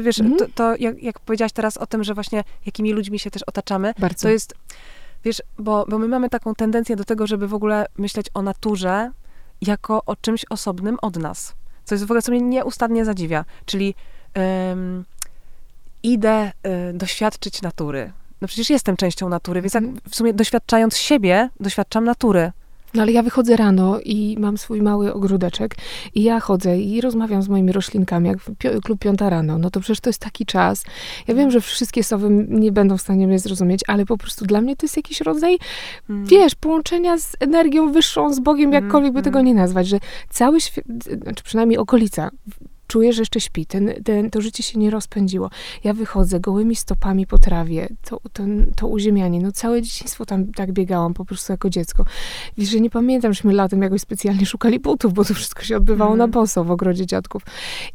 Wiesz, 0.02 0.20
mm. 0.20 0.38
to, 0.38 0.46
to 0.56 0.76
jak, 0.80 1.04
jak, 1.04 1.20
powiedziałaś 1.20 1.52
teraz 1.52 1.78
o 1.78 1.86
tym, 1.86 2.04
że 2.04 2.14
właśnie 2.14 2.44
jakimi 2.66 2.94
ludźmi 2.94 3.20
się 3.20 3.32
też 3.32 3.44
otaczamy, 3.44 3.94
Bardzo. 4.00 4.22
to 4.22 4.30
jest, 4.30 4.56
wiesz, 5.24 5.42
bo, 5.60 5.86
bo 5.90 6.00
my 6.00 6.08
mamy 6.08 6.30
taką 6.30 6.56
tendencję 6.56 6.96
do 6.96 7.04
tego, 7.04 7.28
żeby 7.28 7.48
w 7.48 7.54
ogóle 7.54 7.86
myśleć 7.98 8.28
o 8.34 8.42
naturze 8.42 9.12
jako 9.62 10.06
o 10.06 10.16
czymś 10.16 10.46
osobnym 10.50 10.98
od 11.02 11.18
nas. 11.18 11.56
Co 11.86 11.96
jest 11.96 12.04
w 12.04 12.08
ogóle, 12.08 12.22
co 12.22 12.32
mnie 12.32 12.42
nieustannie 12.42 13.06
zadziwia. 13.06 13.46
Czyli 13.66 13.96
idę 16.04 16.52
y, 16.92 16.94
doświadczyć 16.94 17.62
natury. 17.62 18.12
No 18.42 18.48
przecież 18.48 18.70
jestem 18.70 18.98
częścią 18.98 19.30
natury, 19.30 19.62
więc 19.62 19.74
jak 19.74 19.84
mhm. 19.84 20.02
w 20.10 20.16
sumie 20.16 20.34
doświadczając 20.34 20.98
siebie, 20.98 21.50
doświadczam 21.60 22.04
natury. 22.04 22.52
No 22.94 23.02
ale 23.02 23.12
ja 23.12 23.24
wychodzę 23.24 23.56
rano 23.56 24.00
i 24.06 24.38
mam 24.40 24.58
swój 24.58 24.82
mały 24.82 25.14
ogródeczek 25.14 25.76
i 26.16 26.24
ja 26.24 26.40
chodzę 26.40 26.80
i 26.80 27.02
rozmawiam 27.02 27.42
z 27.42 27.50
moimi 27.50 27.72
roślinkami, 27.72 28.30
jak 28.30 28.38
klub 28.84 29.00
piąta 29.00 29.30
rano. 29.30 29.58
No 29.58 29.70
to 29.70 29.80
przecież 29.80 30.00
to 30.00 30.10
jest 30.10 30.20
taki 30.20 30.46
czas. 30.46 30.84
Ja 31.28 31.36
wiem, 31.36 31.52
że 31.52 31.62
wszystkie 31.62 32.04
sowy 32.04 32.46
nie 32.50 32.72
będą 32.72 32.98
w 32.98 33.02
stanie 33.02 33.28
mnie 33.28 33.40
zrozumieć, 33.40 33.82
ale 33.88 34.06
po 34.06 34.18
prostu 34.18 34.46
dla 34.46 34.62
mnie 34.62 34.76
to 34.76 34.86
jest 34.86 34.98
jakiś 34.98 35.22
rodzaj, 35.22 35.58
mm. 36.10 36.26
wiesz, 36.26 36.56
połączenia 36.56 37.18
z 37.18 37.36
energią 37.40 37.92
wyższą, 37.92 38.34
z 38.34 38.40
Bogiem, 38.40 38.74
jakkolwiek 38.74 39.10
mm, 39.10 39.14
by 39.14 39.22
tego 39.22 39.42
nie 39.42 39.54
nazwać, 39.54 39.88
że 39.88 40.00
cały 40.30 40.62
świat, 40.62 40.86
czy 41.36 41.44
przynajmniej 41.44 41.78
okolica 41.78 42.30
czuję, 42.88 43.14
że 43.14 43.22
jeszcze 43.22 43.40
śpi. 43.40 43.66
Ten, 43.66 43.94
ten, 44.04 44.30
to 44.30 44.42
życie 44.42 44.64
się 44.64 44.80
nie 44.80 44.90
rozpędziło. 44.90 45.50
Ja 45.84 45.94
wychodzę 45.94 46.40
gołymi 46.40 46.76
stopami 46.76 47.28
po 47.28 47.38
trawie, 47.38 47.88
to, 48.02 48.20
to, 48.34 48.44
to 48.76 48.88
uziemianie. 48.88 49.40
No 49.40 49.52
całe 49.52 49.82
dzieciństwo 49.82 50.26
tam 50.26 50.52
tak 50.52 50.72
biegałam 50.72 51.14
po 51.14 51.26
prostu 51.26 51.54
jako 51.54 51.70
dziecko. 51.70 52.06
Wiesz, 52.58 52.70
że 52.70 52.80
nie 52.80 52.90
pamiętam, 52.90 53.34
żeśmy 53.34 53.54
latem 53.54 53.82
jakoś 53.82 54.02
specjalnie 54.02 54.46
szukali 54.46 54.80
butów, 54.80 55.14
bo 55.14 55.26
to 55.26 55.34
wszystko 55.34 55.64
się 55.64 55.78
odbywało 55.78 56.12
mm. 56.12 56.18
na 56.18 56.26
mhm. 56.26 56.44
boso 56.44 56.64
w 56.64 56.72
ogrodzie 56.72 57.06
dziadków. 57.06 57.42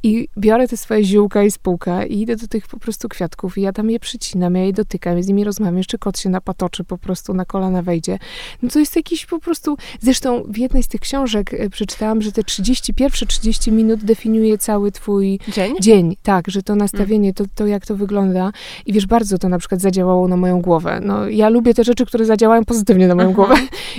I 0.02 0.28
biorę 0.38 0.68
te 0.68 0.76
swoje 0.76 1.04
ziółka 1.04 1.42
i 1.42 1.50
spółka 1.50 2.04
i 2.04 2.20
idę 2.20 2.36
do 2.36 2.48
tych 2.48 2.66
po 2.66 2.78
prostu 2.78 3.08
kwiatków 3.08 3.58
i 3.58 3.62
ja 3.62 3.72
tam 3.72 3.90
je 3.90 4.00
przycinam, 4.00 4.54
ja 4.54 4.64
je 4.64 4.72
dotykam, 4.72 5.16
ja 5.16 5.22
z 5.22 5.28
nimi 5.28 5.44
rozmawiam. 5.44 5.78
Jeszcze 5.78 5.98
kot 5.98 6.18
się 6.18 6.28
napatoczy, 6.28 6.84
po 6.84 6.98
prostu 6.98 7.34
na 7.34 7.44
kolana 7.44 7.82
wejdzie. 7.82 8.18
No 8.62 8.68
to 8.68 8.78
jest 8.78 8.96
jakiś 8.96 9.26
po 9.26 9.40
prostu... 9.40 9.76
Zresztą 10.00 10.42
w 10.48 10.58
jednej 10.58 10.82
z 10.82 10.88
tych 10.88 11.00
książek 11.00 11.54
e, 11.54 11.70
przeczytałam, 11.70 12.22
że 12.22 12.32
te 12.32 12.44
30, 12.44 12.94
pierwsze 12.94 13.26
30 13.26 13.72
minut 13.72 14.04
definiuje 14.04 14.58
cały 14.58 14.87
cały 14.88 14.92
twój 14.92 15.40
dzień. 15.48 15.74
dzień. 15.80 16.16
Tak, 16.22 16.48
że 16.48 16.62
to 16.62 16.74
nastawienie, 16.76 17.34
to, 17.34 17.44
to 17.54 17.66
jak 17.66 17.86
to 17.86 17.96
wygląda. 17.96 18.52
I 18.86 18.92
wiesz, 18.92 19.06
bardzo 19.06 19.38
to 19.38 19.48
na 19.48 19.58
przykład 19.58 19.80
zadziałało 19.80 20.28
na 20.28 20.36
moją 20.36 20.60
głowę. 20.60 21.00
No, 21.02 21.28
ja 21.28 21.48
lubię 21.48 21.74
te 21.74 21.84
rzeczy, 21.84 22.06
które 22.06 22.24
zadziałają 22.24 22.64
pozytywnie 22.64 23.08
na 23.08 23.14
moją 23.14 23.32
głowę. 23.32 23.54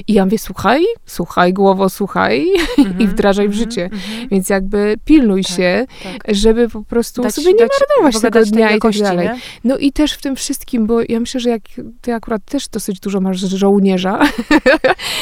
I 0.07 0.13
ja 0.13 0.25
mówię, 0.25 0.39
słuchaj, 0.39 0.83
słuchaj, 1.05 1.53
głowo, 1.53 1.89
słuchaj 1.89 2.45
i 2.77 2.81
mhm, 2.81 3.07
wdrażaj 3.09 3.47
w 3.49 3.51
mhm, 3.51 3.69
życie. 3.69 3.83
Mhm. 3.83 4.29
Więc 4.31 4.49
jakby 4.49 4.95
pilnuj 5.05 5.43
tak, 5.43 5.57
się, 5.57 5.85
tak. 6.03 6.35
żeby 6.35 6.69
po 6.69 6.83
prostu 6.83 7.21
dać, 7.21 7.35
sobie 7.35 7.53
nie 7.53 7.59
dać, 7.59 7.69
marnować 7.89 8.21
tego 8.21 8.45
dnia 8.45 8.71
i 8.75 8.79
tak 8.79 8.97
dalej. 8.97 9.27
Nie? 9.27 9.39
No 9.63 9.77
i 9.77 9.91
też 9.91 10.13
w 10.13 10.21
tym 10.21 10.35
wszystkim, 10.35 10.85
bo 10.85 11.01
ja 11.09 11.19
myślę, 11.19 11.39
że 11.39 11.49
jak 11.49 11.61
ty 12.01 12.13
akurat 12.13 12.45
też 12.45 12.67
dosyć 12.67 12.99
dużo 12.99 13.21
masz 13.21 13.39
żołnierza, 13.39 14.19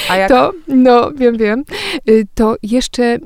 A 0.10 0.16
jak? 0.18 0.30
to, 0.30 0.52
no 0.68 1.12
wiem, 1.12 1.38
wiem, 1.38 1.64
y, 2.10 2.28
to 2.36 2.56
jeszcze 2.64 3.20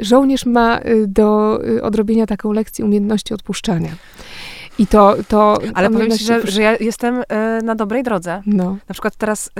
żołnierz 0.00 0.46
ma 0.46 0.78
y, 0.78 1.06
do 1.08 1.58
y, 1.64 1.82
odrobienia 1.82 2.26
taką 2.26 2.52
lekcję 2.52 2.84
umiejętności 2.84 3.34
odpuszczania. 3.34 3.90
I 4.78 4.86
to, 4.86 5.16
to 5.28 5.58
Ale 5.74 5.90
powiem 5.90 6.10
ci, 6.10 6.24
że, 6.24 6.46
że 6.46 6.62
ja 6.62 6.76
jestem 6.76 7.22
e, 7.28 7.62
na 7.62 7.74
dobrej 7.74 8.02
drodze. 8.02 8.42
No. 8.46 8.76
Na 8.88 8.92
przykład 8.92 9.16
teraz, 9.16 9.50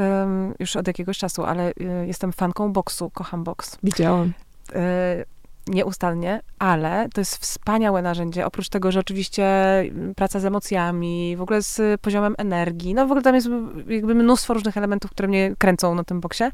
już 0.58 0.76
od 0.76 0.86
jakiegoś 0.86 1.18
czasu, 1.18 1.44
ale 1.44 1.68
e, 1.68 2.06
jestem 2.06 2.32
fanką 2.32 2.72
boksu, 2.72 3.10
kocham 3.10 3.44
boks. 3.44 3.78
Widziałam. 3.82 4.32
E, 4.74 5.24
nieustannie, 5.66 6.40
ale 6.58 7.08
to 7.14 7.20
jest 7.20 7.36
wspaniałe 7.36 8.02
narzędzie. 8.02 8.46
Oprócz 8.46 8.68
tego, 8.68 8.92
że 8.92 9.00
oczywiście 9.00 9.44
mm, 9.80 10.14
praca 10.14 10.40
z 10.40 10.44
emocjami, 10.44 11.36
w 11.36 11.42
ogóle 11.42 11.62
z 11.62 12.00
poziomem 12.00 12.34
energii, 12.38 12.94
no 12.94 13.06
w 13.06 13.10
ogóle 13.10 13.22
tam 13.22 13.34
jest 13.34 13.48
jakby 13.88 14.14
mnóstwo 14.14 14.54
różnych 14.54 14.76
elementów, 14.76 15.10
które 15.10 15.28
mnie 15.28 15.54
kręcą 15.58 15.94
na 15.94 16.04
tym 16.04 16.20
boksie, 16.20 16.44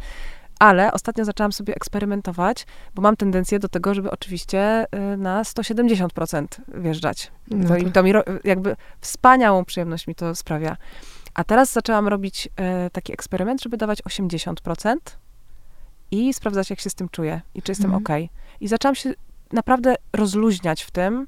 ale 0.58 0.92
ostatnio 0.92 1.24
zaczęłam 1.24 1.52
sobie 1.52 1.74
eksperymentować, 1.74 2.66
bo 2.94 3.02
mam 3.02 3.16
tendencję 3.16 3.58
do 3.58 3.68
tego, 3.68 3.94
żeby 3.94 4.10
oczywiście 4.10 4.86
y, 5.14 5.16
na 5.16 5.42
170% 5.42 6.46
wjeżdżać. 6.68 7.32
No 7.50 7.68
to, 7.68 7.90
to 7.90 8.02
mi 8.02 8.12
jakby 8.44 8.76
wspaniałą 9.00 9.64
przyjemność 9.64 10.06
mi 10.06 10.14
to 10.14 10.34
sprawia. 10.34 10.76
A 11.34 11.44
teraz 11.44 11.72
zaczęłam 11.72 12.08
robić 12.08 12.46
y, 12.86 12.90
taki 12.90 13.12
eksperyment, 13.12 13.62
żeby 13.62 13.76
dawać 13.76 14.02
80% 14.02 14.96
i 16.10 16.34
sprawdzać, 16.34 16.70
jak 16.70 16.80
się 16.80 16.90
z 16.90 16.94
tym 16.94 17.08
czuję 17.08 17.40
i 17.54 17.62
czy 17.62 17.72
jestem 17.72 17.94
mhm. 17.94 18.02
ok. 18.22 18.30
I 18.60 18.68
zaczęłam 18.68 18.94
się 18.94 19.12
naprawdę 19.52 19.94
rozluźniać 20.12 20.82
w 20.82 20.90
tym, 20.90 21.26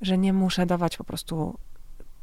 że 0.00 0.18
nie 0.18 0.32
muszę 0.32 0.66
dawać 0.66 0.96
po 0.96 1.04
prostu 1.04 1.58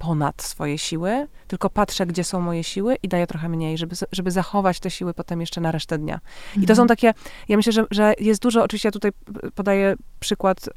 ponad 0.03 0.41
swoje 0.41 0.77
siły, 0.77 1.27
tylko 1.47 1.69
patrzę, 1.69 2.05
gdzie 2.05 2.23
są 2.23 2.41
moje 2.41 2.63
siły 2.63 2.95
i 3.03 3.07
daję 3.07 3.27
trochę 3.27 3.49
mniej, 3.49 3.77
żeby, 3.77 3.95
żeby 4.11 4.31
zachować 4.31 4.79
te 4.79 4.91
siły 4.91 5.13
potem 5.13 5.41
jeszcze 5.41 5.61
na 5.61 5.71
resztę 5.71 5.97
dnia. 5.97 6.13
Mhm. 6.13 6.63
I 6.63 6.67
to 6.67 6.75
są 6.75 6.81
mhm. 6.81 6.87
takie, 6.87 7.13
ja 7.49 7.57
myślę, 7.57 7.71
że, 7.71 7.85
że 7.91 8.13
jest 8.19 8.41
dużo, 8.41 8.63
oczywiście 8.63 8.87
ja 8.87 8.91
tutaj 8.91 9.11
podaję 9.55 9.95
przykład 10.19 10.67
y, 10.67 10.71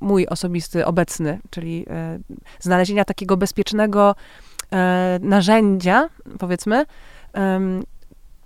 mój 0.00 0.26
osobisty, 0.26 0.86
obecny, 0.86 1.40
czyli 1.50 1.86
y, 1.88 2.34
znalezienia 2.60 3.04
takiego 3.04 3.36
bezpiecznego 3.36 4.14
y, 4.62 4.66
narzędzia, 5.20 6.08
powiedzmy, 6.38 6.84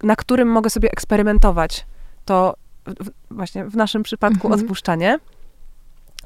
na 0.02 0.16
którym 0.16 0.48
mogę 0.48 0.70
sobie 0.70 0.90
eksperymentować 0.90 1.86
to 2.24 2.54
w, 2.86 3.10
właśnie 3.30 3.64
w 3.64 3.76
naszym 3.76 4.02
przypadku 4.02 4.46
mhm. 4.46 4.60
odpuszczanie. 4.60 5.18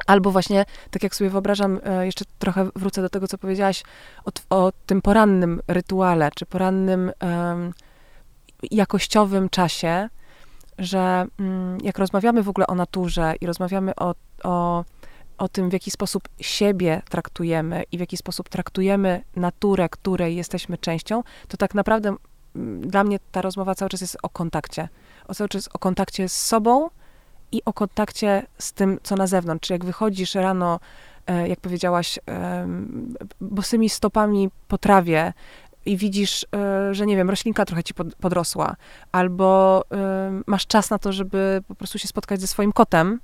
Albo 0.07 0.31
właśnie, 0.31 0.65
tak 0.91 1.03
jak 1.03 1.15
sobie 1.15 1.31
wyobrażam, 1.31 1.81
e, 1.85 2.07
jeszcze 2.07 2.25
trochę 2.39 2.69
wrócę 2.77 3.03
do 3.03 3.09
tego, 3.09 3.29
co 3.29 3.39
powiedziałaś 3.39 3.83
o, 4.25 4.57
o 4.57 4.73
tym 4.87 5.03
porannym 5.03 5.61
rytuale, 5.69 6.31
czy 6.35 6.47
porannym 6.47 7.13
um, 7.23 7.73
jakościowym 8.71 9.49
czasie, 9.49 10.09
że 10.79 11.27
um, 11.39 11.79
jak 11.83 11.99
rozmawiamy 11.99 12.43
w 12.43 12.49
ogóle 12.49 12.67
o 12.67 12.75
naturze 12.75 13.35
i 13.41 13.47
rozmawiamy 13.47 13.95
o, 13.95 14.15
o, 14.45 14.85
o 15.39 15.49
tym, 15.49 15.71
w 15.71 15.73
jaki 15.73 15.91
sposób 15.91 16.29
siebie 16.41 17.03
traktujemy 17.11 17.85
i 17.93 17.97
w 17.97 18.01
jaki 18.01 18.17
sposób 18.17 18.49
traktujemy 18.49 19.23
naturę, 19.37 19.89
której 19.89 20.37
jesteśmy 20.37 20.79
częścią, 20.79 21.23
to 21.49 21.57
tak 21.57 21.75
naprawdę 21.75 22.17
dla 22.81 23.05
mnie 23.05 23.19
ta 23.33 23.43
rozmowa 23.43 23.75
cały 23.75 23.89
czas 23.89 24.01
jest 24.01 24.17
o 24.23 24.29
kontakcie. 24.29 24.89
O 25.29 25.35
cały 25.35 25.49
czas 25.49 25.69
o 25.73 25.79
kontakcie 25.79 26.29
z 26.29 26.41
sobą, 26.41 26.89
i 27.55 27.63
o 27.65 27.73
kontakcie 27.73 28.47
z 28.59 28.73
tym, 28.73 28.99
co 29.03 29.17
na 29.17 29.27
zewnątrz. 29.27 29.71
Jak 29.71 29.85
wychodzisz 29.85 30.35
rano, 30.35 30.81
e, 31.27 31.49
jak 31.49 31.61
powiedziałaś, 31.61 32.19
bosymi 33.41 33.91
stopami 33.91 34.51
po 34.69 34.79
trawie 34.79 35.33
i 35.87 35.97
widzisz, 35.97 36.47
e, 36.57 36.95
że 36.95 37.07
nie 37.07 37.17
wiem, 37.17 37.31
roślinka 37.31 37.65
trochę 37.65 37.85
ci 37.85 37.95
podrosła, 37.95 38.77
albo 39.13 39.83
masz 40.47 40.67
czas 40.67 40.91
na 40.91 40.99
to, 40.99 41.13
żeby 41.13 41.63
po 41.69 41.75
prostu 41.75 41.99
się 41.99 42.09
spotkać 42.09 42.41
ze 42.41 42.47
swoim 42.47 42.73
kotem, 42.73 43.21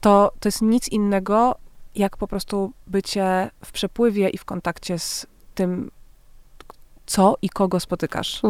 to, 0.00 0.32
to 0.40 0.48
jest 0.48 0.62
nic 0.62 0.88
innego, 0.88 1.56
jak 1.94 2.16
po 2.16 2.28
prostu 2.28 2.72
bycie 2.86 3.50
w 3.64 3.72
przepływie 3.72 4.28
i 4.28 4.38
w 4.38 4.44
kontakcie 4.44 4.98
z 4.98 5.26
tym, 5.54 5.90
co 7.06 7.36
i 7.42 7.48
kogo 7.48 7.80
spotykasz. 7.80 8.40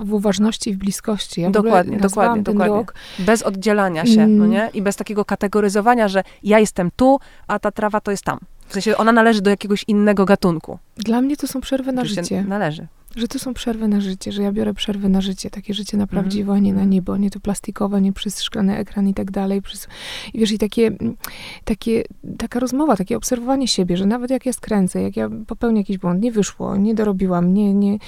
w 0.00 0.12
uważności 0.12 0.70
i 0.70 0.74
w 0.74 0.76
bliskości. 0.76 1.40
Ja 1.40 1.50
dokładnie, 1.50 1.96
dokładnie, 1.96 2.42
dokładnie. 2.42 2.76
Rok. 2.76 2.94
Bez 3.18 3.42
oddzielania 3.42 4.06
się, 4.06 4.22
mm. 4.22 4.38
no 4.38 4.46
nie? 4.46 4.70
I 4.74 4.82
bez 4.82 4.96
takiego 4.96 5.24
kategoryzowania, 5.24 6.08
że 6.08 6.22
ja 6.42 6.58
jestem 6.58 6.90
tu, 6.96 7.18
a 7.46 7.58
ta 7.58 7.70
trawa 7.70 8.00
to 8.00 8.10
jest 8.10 8.24
tam. 8.24 8.38
W 8.66 8.72
sensie 8.72 8.96
ona 8.96 9.12
należy 9.12 9.42
do 9.42 9.50
jakiegoś 9.50 9.84
innego 9.88 10.24
gatunku. 10.24 10.78
Dla 10.96 11.20
mnie 11.20 11.36
to 11.36 11.46
są 11.46 11.60
przerwy 11.60 11.92
na 11.92 12.04
życie. 12.04 12.44
Należy. 12.48 12.86
Że 13.16 13.28
to 13.28 13.38
są 13.38 13.54
przerwy 13.54 13.88
na 13.88 14.00
życie, 14.00 14.32
że 14.32 14.42
ja 14.42 14.52
biorę 14.52 14.74
przerwy 14.74 15.08
na 15.08 15.20
życie, 15.20 15.50
takie 15.50 15.74
życie 15.74 15.96
na 15.96 16.04
mhm. 16.04 16.22
prawdziwe, 16.22 16.52
a 16.52 16.58
nie 16.58 16.74
na 16.74 16.84
niebo, 16.84 17.16
nie 17.16 17.30
to 17.30 17.40
plastikowe, 17.40 18.00
nie 18.00 18.12
przez 18.12 18.42
szklany 18.42 18.76
ekran 18.76 19.08
i 19.08 19.14
tak 19.14 19.30
dalej. 19.30 19.62
Przez, 19.62 19.88
I 20.34 20.38
wiesz, 20.38 20.52
i 20.52 20.58
takie, 20.58 20.90
takie, 21.64 22.04
taka 22.38 22.60
rozmowa, 22.60 22.96
takie 22.96 23.16
obserwowanie 23.16 23.68
siebie, 23.68 23.96
że 23.96 24.06
nawet 24.06 24.30
jak 24.30 24.46
ja 24.46 24.52
skręcę, 24.52 25.02
jak 25.02 25.16
ja 25.16 25.28
popełnię 25.46 25.80
jakiś 25.80 25.98
błąd, 25.98 26.22
nie 26.22 26.32
wyszło, 26.32 26.76
nie 26.76 26.94
dorobiłam, 26.94 27.54
nie, 27.54 27.74
nie, 27.74 27.98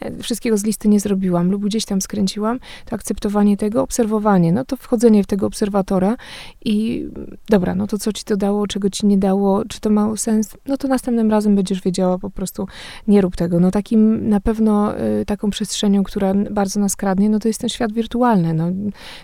e, 0.00 0.22
wszystkiego 0.22 0.58
z 0.58 0.64
listy 0.64 0.88
nie 0.88 1.00
zrobiłam 1.00 1.50
lub 1.50 1.64
gdzieś 1.64 1.84
tam 1.84 2.00
skręciłam, 2.00 2.60
to 2.84 2.94
akceptowanie 2.94 3.56
tego, 3.56 3.82
obserwowanie, 3.82 4.52
no 4.52 4.64
to 4.64 4.76
wchodzenie 4.76 5.22
w 5.22 5.26
tego 5.26 5.46
obserwatora 5.46 6.16
i 6.64 7.06
dobra, 7.48 7.74
no 7.74 7.86
to 7.86 7.98
co 7.98 8.12
ci 8.12 8.24
to 8.24 8.36
dało, 8.36 8.66
czego 8.66 8.90
ci 8.90 9.06
nie 9.06 9.18
dało, 9.18 9.64
czy 9.64 9.80
to 9.80 9.90
ma 9.90 10.16
sens, 10.16 10.56
no 10.66 10.76
to 10.76 10.88
następnym 10.88 11.30
razem 11.30 11.56
będziesz 11.56 11.82
wiedziała 11.82 12.18
po 12.18 12.30
prostu, 12.30 12.66
nie 13.08 13.20
rób 13.20 13.36
tego. 13.36 13.60
No 13.60 13.70
takim 13.70 14.28
na 14.28 14.40
pewno 14.48 14.98
y, 14.98 15.24
taką 15.26 15.50
przestrzenią, 15.50 16.04
która 16.04 16.34
bardzo 16.50 16.80
nas 16.80 16.96
kradnie, 16.96 17.30
no 17.30 17.38
to 17.38 17.48
jest 17.48 17.60
ten 17.60 17.68
świat 17.68 17.92
wirtualny. 17.92 18.54
No, 18.54 18.70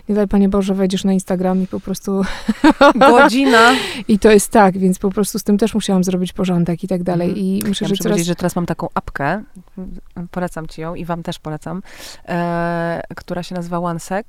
nie 0.09 0.15
daj 0.15 0.27
Panie 0.27 0.49
Boże, 0.49 0.73
wejdziesz 0.73 1.03
na 1.03 1.13
Instagram 1.13 1.63
i 1.63 1.67
po 1.67 1.79
prostu... 1.79 2.21
Godzina. 2.95 3.71
I 4.07 4.19
to 4.19 4.31
jest 4.31 4.51
tak, 4.51 4.77
więc 4.77 4.99
po 4.99 5.09
prostu 5.09 5.39
z 5.39 5.43
tym 5.43 5.57
też 5.57 5.73
musiałam 5.73 6.03
zrobić 6.03 6.33
porządek 6.33 6.83
i 6.83 6.87
tak 6.87 7.03
dalej. 7.03 7.29
Mhm. 7.29 7.45
I 7.45 7.63
myślę, 7.67 7.87
ja 7.89 7.95
że 7.95 8.03
coraz... 8.03 8.21
że 8.21 8.35
teraz 8.35 8.55
mam 8.55 8.65
taką 8.65 8.87
apkę, 8.93 9.43
polecam 10.31 10.67
Ci 10.67 10.81
ją 10.81 10.95
i 10.95 11.05
Wam 11.05 11.23
też 11.23 11.39
polecam, 11.39 11.81
e, 12.27 13.01
która 13.15 13.43
się 13.43 13.55
nazywa 13.55 13.79
OneSec 13.79 14.27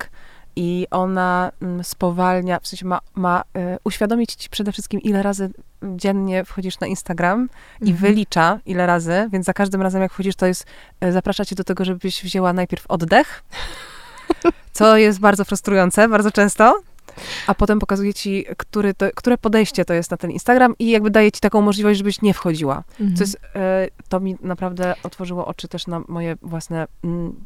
i 0.57 0.87
ona 0.91 1.53
mm, 1.63 1.85
spowalnia, 1.85 2.61
w 2.61 2.67
sensie 2.67 2.87
ma, 2.87 3.01
ma 3.15 3.41
y, 3.41 3.45
uświadomić 3.85 4.35
ci 4.35 4.49
przede 4.49 4.73
wszystkim, 4.73 5.01
ile 5.01 5.23
razy 5.23 5.51
dziennie 5.83 6.45
wchodzisz 6.45 6.81
na 6.81 6.87
Instagram 6.87 7.49
i 7.81 7.91
mhm. 7.91 7.97
wylicza, 7.97 8.61
ile 8.67 8.87
razy, 8.87 9.29
więc 9.33 9.47
za 9.47 9.53
każdym 9.53 9.83
razem, 9.83 10.03
jak 10.03 10.13
wchodzisz, 10.13 10.37
to 10.37 10.47
jest, 10.47 10.67
y, 11.05 11.13
zaprasza 11.13 11.45
cię 11.45 11.57
do 11.57 11.65
tego, 11.65 11.85
żebyś 11.85 12.23
wzięła 12.23 12.53
najpierw 12.53 12.87
oddech, 12.87 13.45
co 14.73 14.97
jest 14.97 15.21
bardzo 15.21 15.45
frustrujące, 15.45 16.09
bardzo 16.09 16.31
często, 16.31 16.81
a 17.47 17.55
potem 17.55 17.79
pokazuje 17.79 18.15
ci, 18.15 18.45
który 18.57 18.95
to, 18.95 19.07
które 19.15 19.39
podejście 19.39 19.85
to 19.85 19.95
jest 19.95 20.11
na 20.11 20.17
ten 20.17 20.31
Instagram 20.31 20.75
i 20.79 20.91
jakby 20.91 21.11
daje 21.11 21.33
ci 21.33 21.41
taką 21.41 21.61
możliwość, 21.61 21.99
żebyś 21.99 22.23
nie 22.23 22.35
wchodziła. 22.35 22.85
Mhm. 23.01 23.17
Co 23.17 23.23
jest, 23.23 23.35
y, 23.35 23.39
to 24.09 24.21
mi 24.21 24.37
naprawdę 24.41 24.95
otworzyło 25.03 25.47
oczy 25.47 25.69
też 25.69 25.87
na 25.87 26.01
moje 26.09 26.37
własne 26.43 26.87
mm, 27.05 27.45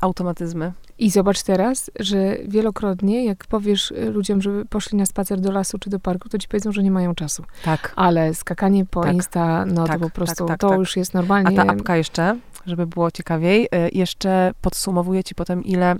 automatyzmy. 0.00 0.72
I 0.98 1.10
zobacz 1.10 1.42
teraz, 1.42 1.90
że 2.00 2.36
wielokrotnie, 2.48 3.24
jak 3.24 3.46
powiesz 3.46 3.92
ludziom, 4.12 4.42
żeby 4.42 4.64
poszli 4.64 4.98
na 4.98 5.06
spacer 5.06 5.40
do 5.40 5.52
lasu 5.52 5.78
czy 5.78 5.90
do 5.90 6.00
parku, 6.00 6.28
to 6.28 6.38
ci 6.38 6.48
powiedzą, 6.48 6.72
że 6.72 6.82
nie 6.82 6.90
mają 6.90 7.14
czasu. 7.14 7.44
Tak. 7.64 7.92
Ale 7.96 8.34
skakanie 8.34 8.86
po 8.86 9.02
tak. 9.02 9.14
Insta, 9.14 9.66
no 9.66 9.86
tak, 9.86 10.00
to 10.00 10.04
po 10.04 10.10
prostu 10.10 10.46
tak, 10.46 10.48
tak 10.48 10.60
to 10.60 10.68
tak. 10.68 10.78
już 10.78 10.96
jest 10.96 11.14
normalnie. 11.14 11.60
A 11.60 11.64
ta 11.64 11.72
apka 11.72 11.96
jeszcze, 11.96 12.36
żeby 12.66 12.86
było 12.86 13.10
ciekawiej, 13.10 13.64
y, 13.64 13.68
jeszcze 13.92 14.52
podsumowuje 14.60 15.24
ci 15.24 15.34
potem, 15.34 15.64
ile, 15.64 15.94
y, 15.94 15.98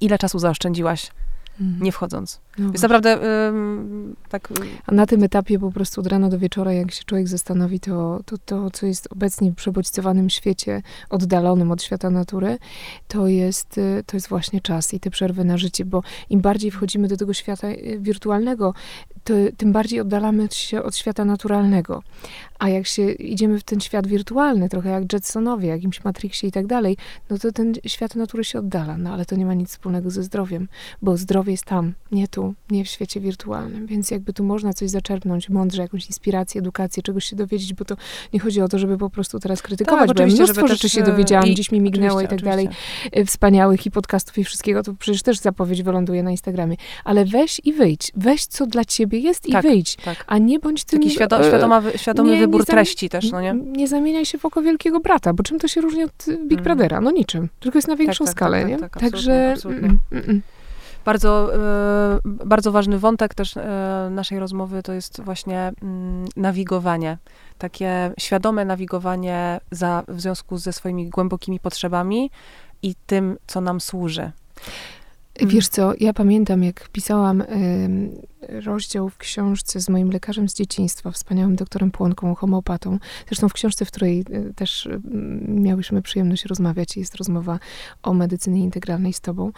ile 0.00 0.18
czasu 0.18 0.38
zaoszczędziłaś. 0.38 1.10
Nie 1.60 1.92
wchodząc. 1.92 2.40
No 2.58 2.64
Więc 2.64 2.82
naprawdę 2.82 3.18
tak... 4.28 4.48
A 4.86 4.94
na 4.94 5.06
tym 5.06 5.22
etapie 5.22 5.58
po 5.58 5.72
prostu 5.72 6.00
od 6.00 6.06
rana 6.06 6.28
do 6.28 6.38
wieczora, 6.38 6.72
jak 6.72 6.92
się 6.92 7.04
człowiek 7.04 7.28
zastanowi, 7.28 7.80
to, 7.80 8.20
to, 8.24 8.38
to 8.38 8.70
co 8.70 8.86
jest 8.86 9.08
obecnie 9.12 9.52
w 9.52 9.54
przebodźcowanym 9.54 10.30
świecie, 10.30 10.82
oddalonym 11.10 11.70
od 11.70 11.82
świata 11.82 12.10
natury, 12.10 12.58
to 13.08 13.26
jest, 13.26 13.78
y, 13.78 14.04
to 14.06 14.16
jest 14.16 14.28
właśnie 14.28 14.60
czas 14.60 14.94
i 14.94 15.00
te 15.00 15.10
przerwy 15.10 15.44
na 15.44 15.58
życie, 15.58 15.84
bo 15.84 16.02
im 16.30 16.40
bardziej 16.40 16.70
wchodzimy 16.70 17.08
do 17.08 17.16
tego 17.16 17.34
świata 17.34 17.68
y, 17.68 17.98
wirtualnego, 18.00 18.74
to, 19.24 19.34
tym 19.56 19.72
bardziej 19.72 20.00
oddalamy 20.00 20.48
się 20.50 20.82
od 20.82 20.96
świata 20.96 21.24
naturalnego. 21.24 22.02
A 22.58 22.68
jak 22.68 22.86
się 22.86 23.10
idziemy 23.10 23.58
w 23.58 23.62
ten 23.62 23.80
świat 23.80 24.06
wirtualny, 24.06 24.68
trochę 24.68 24.90
jak 24.90 25.12
Jetsonowie, 25.12 25.68
jakimś 25.68 26.04
Matrixie 26.04 26.48
i 26.48 26.52
tak 26.52 26.66
dalej, 26.66 26.96
no 27.30 27.38
to 27.38 27.52
ten 27.52 27.74
świat 27.86 28.14
natury 28.14 28.44
się 28.44 28.58
oddala. 28.58 28.96
No 28.98 29.12
ale 29.12 29.24
to 29.24 29.36
nie 29.36 29.46
ma 29.46 29.54
nic 29.54 29.70
wspólnego 29.70 30.10
ze 30.10 30.22
zdrowiem, 30.22 30.68
bo 31.02 31.16
zdrowie 31.16 31.52
jest 31.52 31.64
tam, 31.64 31.92
nie 32.12 32.28
tu, 32.28 32.54
nie 32.70 32.84
w 32.84 32.88
świecie 32.88 33.20
wirtualnym. 33.20 33.86
Więc 33.86 34.10
jakby 34.10 34.32
tu 34.32 34.44
można 34.44 34.72
coś 34.72 34.90
zaczerpnąć 34.90 35.48
mądrze, 35.48 35.82
jakąś 35.82 36.06
inspirację, 36.06 36.58
edukację, 36.58 37.02
czegoś 37.02 37.24
się 37.24 37.36
dowiedzieć, 37.36 37.74
bo 37.74 37.84
to 37.84 37.96
nie 38.32 38.40
chodzi 38.40 38.60
o 38.60 38.68
to, 38.68 38.78
żeby 38.78 38.98
po 38.98 39.10
prostu 39.10 39.40
teraz 39.40 39.62
krytykować, 39.62 40.08
tak, 40.08 40.16
bo 40.16 40.22
ja 40.22 40.28
mnóstwo 40.34 40.66
rzeczy 40.66 40.88
się 40.88 41.02
dowiedziałam, 41.02 41.46
i, 41.46 41.52
gdzieś 41.54 41.72
mi 41.72 41.80
mignęło 41.80 42.20
i 42.20 42.28
tak 42.28 42.42
dalej, 42.42 42.68
y, 43.16 43.24
wspaniałych 43.24 43.86
i 43.86 43.90
podcastów 43.90 44.38
i 44.38 44.44
wszystkiego, 44.44 44.82
to 44.82 44.94
przecież 44.94 45.22
też 45.22 45.38
zapowiedź 45.38 45.82
wyląduje 45.82 46.22
na 46.22 46.30
Instagramie. 46.30 46.76
Ale 47.04 47.24
weź 47.24 47.60
i 47.64 47.72
wyjdź. 47.72 48.12
Weź, 48.14 48.46
co 48.46 48.66
dla 48.66 48.84
ciebie 48.84 49.11
jest 49.18 49.48
i 49.48 49.52
tak, 49.52 49.62
wyjdź. 49.62 49.96
Tak. 49.96 50.24
A 50.26 50.38
nie 50.38 50.58
bądź 50.58 50.84
tym... 50.84 51.00
Taki 51.00 51.10
świado, 51.10 51.44
świadoma, 51.44 51.82
świadomy 51.96 52.30
nie, 52.30 52.40
wybór 52.40 52.60
nie 52.60 52.66
treści 52.66 53.08
też, 53.08 53.30
no 53.30 53.40
nie? 53.40 53.54
Nie 53.54 53.88
zamieniaj 53.88 54.26
się 54.26 54.38
w 54.38 54.44
oko 54.44 54.62
wielkiego 54.62 55.00
brata, 55.00 55.32
bo 55.32 55.42
czym 55.42 55.58
to 55.58 55.68
się 55.68 55.80
różni 55.80 56.04
od 56.04 56.26
Big 56.28 56.52
mm. 56.52 56.64
Brothera? 56.64 57.00
No 57.00 57.10
niczym. 57.10 57.48
Tylko 57.60 57.78
jest 57.78 57.88
na 57.88 57.96
większą 57.96 58.24
tak, 58.24 58.34
tak 58.34 58.38
skalę, 58.38 58.60
tak, 58.60 58.68
nie? 58.68 58.78
Tak, 58.78 59.00
Także... 59.00 59.52
Absolutnie. 59.52 59.88
Mm, 59.88 60.00
mm, 60.12 60.24
mm. 60.24 60.42
Bardzo, 61.04 61.54
e, 61.54 62.20
bardzo 62.24 62.72
ważny 62.72 62.98
wątek 62.98 63.34
też 63.34 63.56
e, 63.56 64.08
naszej 64.10 64.38
rozmowy 64.38 64.82
to 64.82 64.92
jest 64.92 65.20
właśnie 65.20 65.72
mm, 65.82 66.24
nawigowanie. 66.36 67.18
Takie 67.58 68.12
świadome 68.18 68.64
nawigowanie 68.64 69.60
za, 69.70 70.04
w 70.08 70.20
związku 70.20 70.56
ze 70.56 70.72
swoimi 70.72 71.10
głębokimi 71.10 71.60
potrzebami 71.60 72.30
i 72.82 72.94
tym, 73.06 73.36
co 73.46 73.60
nam 73.60 73.80
służy. 73.80 74.32
Wiesz 75.46 75.68
co, 75.68 75.92
ja 76.00 76.12
pamiętam, 76.12 76.64
jak 76.64 76.88
pisałam 76.88 77.40
y, 77.40 77.46
rozdział 78.48 79.08
w 79.08 79.16
książce 79.16 79.80
z 79.80 79.88
moim 79.88 80.10
lekarzem 80.10 80.48
z 80.48 80.54
dzieciństwa, 80.54 81.10
wspaniałym 81.10 81.56
doktorem 81.56 81.90
Płonką, 81.90 82.34
homeopatą. 82.34 82.98
Zresztą 83.28 83.48
w 83.48 83.52
książce, 83.52 83.84
w 83.84 83.88
której 83.88 84.24
y, 84.30 84.54
też 84.54 84.86
y, 84.86 85.00
miałyśmy 85.48 86.02
przyjemność 86.02 86.44
rozmawiać, 86.44 86.96
jest 86.96 87.16
rozmowa 87.16 87.58
o 88.02 88.14
medycynie 88.14 88.60
integralnej 88.60 89.12
z 89.12 89.20
tobą 89.20 89.52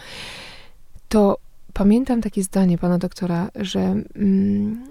to 1.14 1.38
pamiętam 1.72 2.20
takie 2.20 2.42
zdanie 2.42 2.78
pana 2.78 2.98
doktora, 2.98 3.50
że 3.54 3.80
mm, 3.80 4.86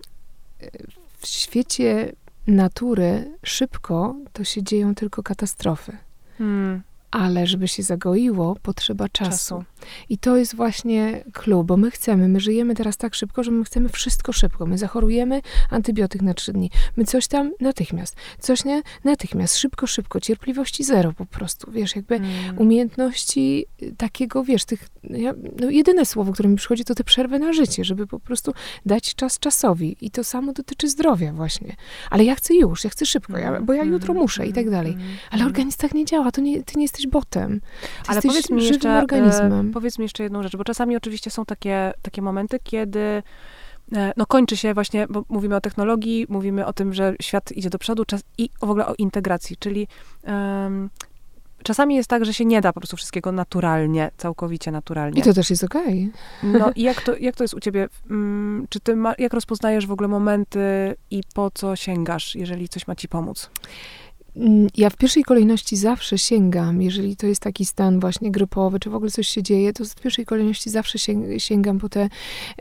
w 1.18 1.28
świecie 1.28 2.14
natury 2.48 3.32
szybko 3.44 4.16
to 4.34 4.44
się 4.44 4.64
dzieją 4.64 4.96
tylko 4.96 5.24
katastrofy. 5.24 5.98
Hmm. 6.38 6.82
Ale 7.14 7.48
żeby 7.48 7.68
się 7.68 7.84
zagoiło, 7.84 8.58
potrzeba 8.62 9.10
czasu. 9.10 9.32
czasu. 9.32 9.64
I 10.10 10.18
to 10.18 10.38
jest 10.38 10.56
właśnie 10.56 11.24
clue, 11.34 11.64
bo 11.64 11.78
my 11.78 11.92
chcemy, 11.92 12.28
my 12.28 12.40
żyjemy 12.40 12.76
teraz 12.76 12.98
tak 12.98 13.16
szybko, 13.16 13.44
że 13.44 13.52
my 13.52 13.64
chcemy 13.64 13.90
wszystko 13.90 14.34
szybko. 14.34 14.66
My 14.66 14.78
zachorujemy, 14.78 15.42
antybiotyk 15.70 16.22
na 16.22 16.34
trzy 16.34 16.54
dni. 16.54 16.70
My 16.98 17.06
coś 17.06 17.28
tam 17.28 17.52
natychmiast, 17.60 18.16
coś 18.40 18.66
nie, 18.66 18.82
natychmiast, 19.04 19.58
szybko, 19.58 19.88
szybko, 19.88 20.20
cierpliwości 20.20 20.84
zero 20.84 21.14
po 21.14 21.26
prostu, 21.26 21.72
wiesz, 21.72 21.96
jakby 21.96 22.16
mm. 22.16 22.30
umiejętności 22.58 23.66
takiego, 23.98 24.44
wiesz, 24.44 24.66
tych, 24.66 24.90
ja, 25.04 25.34
no 25.60 25.70
jedyne 25.70 26.06
słowo, 26.06 26.32
które 26.32 26.50
mi 26.50 26.56
przychodzi, 26.56 26.86
to 26.86 26.96
te 26.96 27.04
przerwy 27.04 27.40
na 27.40 27.54
życie, 27.54 27.84
żeby 27.84 28.08
po 28.08 28.20
prostu 28.20 28.54
dać 28.86 29.16
czas 29.16 29.40
czasowi. 29.40 29.98
I 30.02 30.12
to 30.12 30.24
samo 30.24 30.54
dotyczy 30.54 30.90
zdrowia 30.90 31.34
właśnie. 31.34 31.76
Ale 32.10 32.24
ja 32.24 32.36
chcę 32.36 32.56
już, 32.56 32.84
ja 32.84 32.90
chcę 32.90 33.06
szybko, 33.06 33.38
ja, 33.38 33.62
bo 33.62 33.74
ja 33.74 33.84
jutro 33.84 34.14
muszę 34.14 34.48
i 34.48 34.54
tak 34.54 34.70
dalej. 34.70 34.98
Ale 35.32 35.46
organizm 35.46 35.78
tak 35.78 35.94
nie 35.94 36.06
działa, 36.06 36.32
to 36.32 36.42
nie, 36.42 36.64
ty 36.64 36.74
nie 36.76 36.84
jesteś 36.84 37.03
botem. 37.08 37.60
Ty 37.60 37.88
Ale 38.08 38.16
jesteś 38.16 38.32
powiedz 38.32 38.50
mi 38.50 38.66
jeszcze, 38.66 38.90
e, 38.90 38.98
organizmem. 38.98 39.72
Powiedz 39.72 40.00
mi 40.00 40.06
jeszcze 40.06 40.24
jedną 40.24 40.44
rzecz, 40.44 40.56
bo 40.56 40.64
czasami 40.64 40.98
oczywiście 40.98 41.30
są 41.30 41.46
takie, 41.46 41.94
takie 42.02 42.22
momenty, 42.22 42.60
kiedy 42.64 43.24
e, 43.96 44.14
no 44.18 44.26
kończy 44.26 44.58
się 44.58 44.74
właśnie, 44.74 45.08
bo 45.08 45.26
mówimy 45.30 45.56
o 45.56 45.62
technologii, 45.62 46.26
mówimy 46.30 46.66
o 46.66 46.74
tym, 46.74 46.94
że 46.94 47.16
świat 47.22 47.52
idzie 47.52 47.70
do 47.70 47.80
przodu 47.80 48.06
czas, 48.06 48.24
i 48.38 48.50
w 48.60 48.64
ogóle 48.64 48.88
o 48.88 48.96
integracji, 48.98 49.58
czyli 49.58 49.88
um, 50.24 50.90
czasami 51.64 51.96
jest 51.96 52.10
tak, 52.10 52.26
że 52.26 52.34
się 52.34 52.46
nie 52.46 52.62
da 52.62 52.74
po 52.74 52.80
prostu 52.80 52.98
wszystkiego 52.98 53.32
naturalnie, 53.32 54.12
całkowicie 54.18 54.72
naturalnie. 54.72 55.20
I 55.20 55.24
to 55.24 55.34
też 55.34 55.50
jest 55.50 55.64
okej. 55.64 56.12
Okay. 56.40 56.60
No 56.60 56.72
i 56.76 56.82
jak 56.90 57.02
to, 57.02 57.18
jak 57.18 57.36
to 57.36 57.44
jest 57.44 57.54
u 57.54 57.60
ciebie? 57.60 57.90
Mm, 58.10 58.66
czy 58.70 58.80
ty 58.80 58.96
ma, 58.96 59.14
jak 59.18 59.34
rozpoznajesz 59.34 59.88
w 59.88 59.92
ogóle 59.92 60.08
momenty 60.08 60.96
i 61.12 61.22
po 61.34 61.52
co 61.54 61.76
sięgasz, 61.76 62.36
jeżeli 62.36 62.70
coś 62.70 62.88
ma 62.88 62.96
ci 62.96 63.08
pomóc? 63.08 63.50
Mm, 64.36 64.68
ja 64.78 64.90
w 64.90 64.98
pierwszej 64.98 65.24
kolejności 65.24 65.78
zawsze 65.78 66.18
sięgam, 66.18 66.82
jeżeli 66.82 67.16
to 67.16 67.28
jest 67.28 67.42
taki 67.42 67.66
stan 67.66 68.00
właśnie 68.00 68.32
grypowy, 68.32 68.80
czy 68.80 68.90
w 68.90 68.96
ogóle 68.96 69.12
coś 69.12 69.28
się 69.28 69.44
dzieje, 69.44 69.74
to 69.74 69.86
w 69.86 69.96
pierwszej 69.96 70.26
kolejności 70.26 70.70
zawsze 70.70 71.00
sięgam 71.38 71.80
po 71.80 71.90
te 71.90 72.10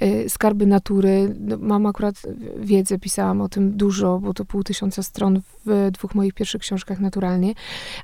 y, 0.03 0.29
skarby 0.29 0.67
natury. 0.67 1.35
No, 1.41 1.57
mam 1.61 1.87
akurat 1.87 2.23
wiedzę, 2.57 2.99
pisałam 2.99 3.41
o 3.41 3.49
tym 3.49 3.77
dużo, 3.77 4.19
bo 4.19 4.35
to 4.35 4.45
pół 4.45 4.63
tysiąca 4.63 5.03
stron 5.03 5.41
w 5.67 5.91
dwóch 5.93 6.15
moich 6.15 6.35
pierwszych 6.35 6.61
książkach 6.61 7.01
naturalnie, 7.01 7.55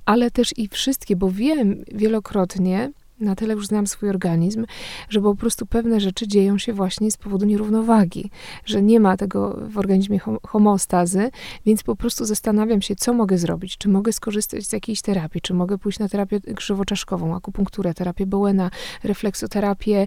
ale 0.05 0.31
też 0.31 0.55
i 0.57 0.69
wszystkie, 0.69 1.17
bo 1.17 1.31
wiem 1.31 1.85
wielokrotnie, 1.93 2.93
na 3.21 3.35
tyle 3.35 3.55
już 3.55 3.67
znam 3.67 3.87
swój 3.87 4.11
organizm, 4.11 4.67
że 5.09 5.21
po 5.21 5.35
prostu 5.35 5.67
pewne 5.67 6.01
rzeczy 6.01 6.29
dzieją 6.29 6.59
się 6.59 6.73
właśnie 6.73 7.11
z 7.11 7.17
powodu 7.17 7.47
nierównowagi, 7.47 8.31
że 8.65 8.83
nie 8.83 9.01
ma 9.01 9.17
tego 9.17 9.59
w 9.71 9.79
organizmie 9.79 10.21
homeostazy, 10.47 11.31
więc 11.67 11.83
po 11.83 11.97
prostu 11.97 12.25
zastanawiam 12.25 12.83
się, 12.83 12.97
co 12.97 13.13
mogę 13.13 13.39
zrobić, 13.39 13.79
czy 13.79 13.89
mogę 13.89 14.13
skorzystać 14.13 14.67
z 14.67 14.73
jakiejś 14.73 15.03
terapii, 15.03 15.41
czy 15.41 15.55
mogę 15.55 15.79
pójść 15.79 15.99
na 15.99 16.09
terapię 16.09 16.41
krzywoczaszkową, 16.41 17.37
akupunkturę, 17.37 17.95
terapię 17.95 18.27
Bowena, 18.27 18.71
refleksoterapię, 19.05 20.07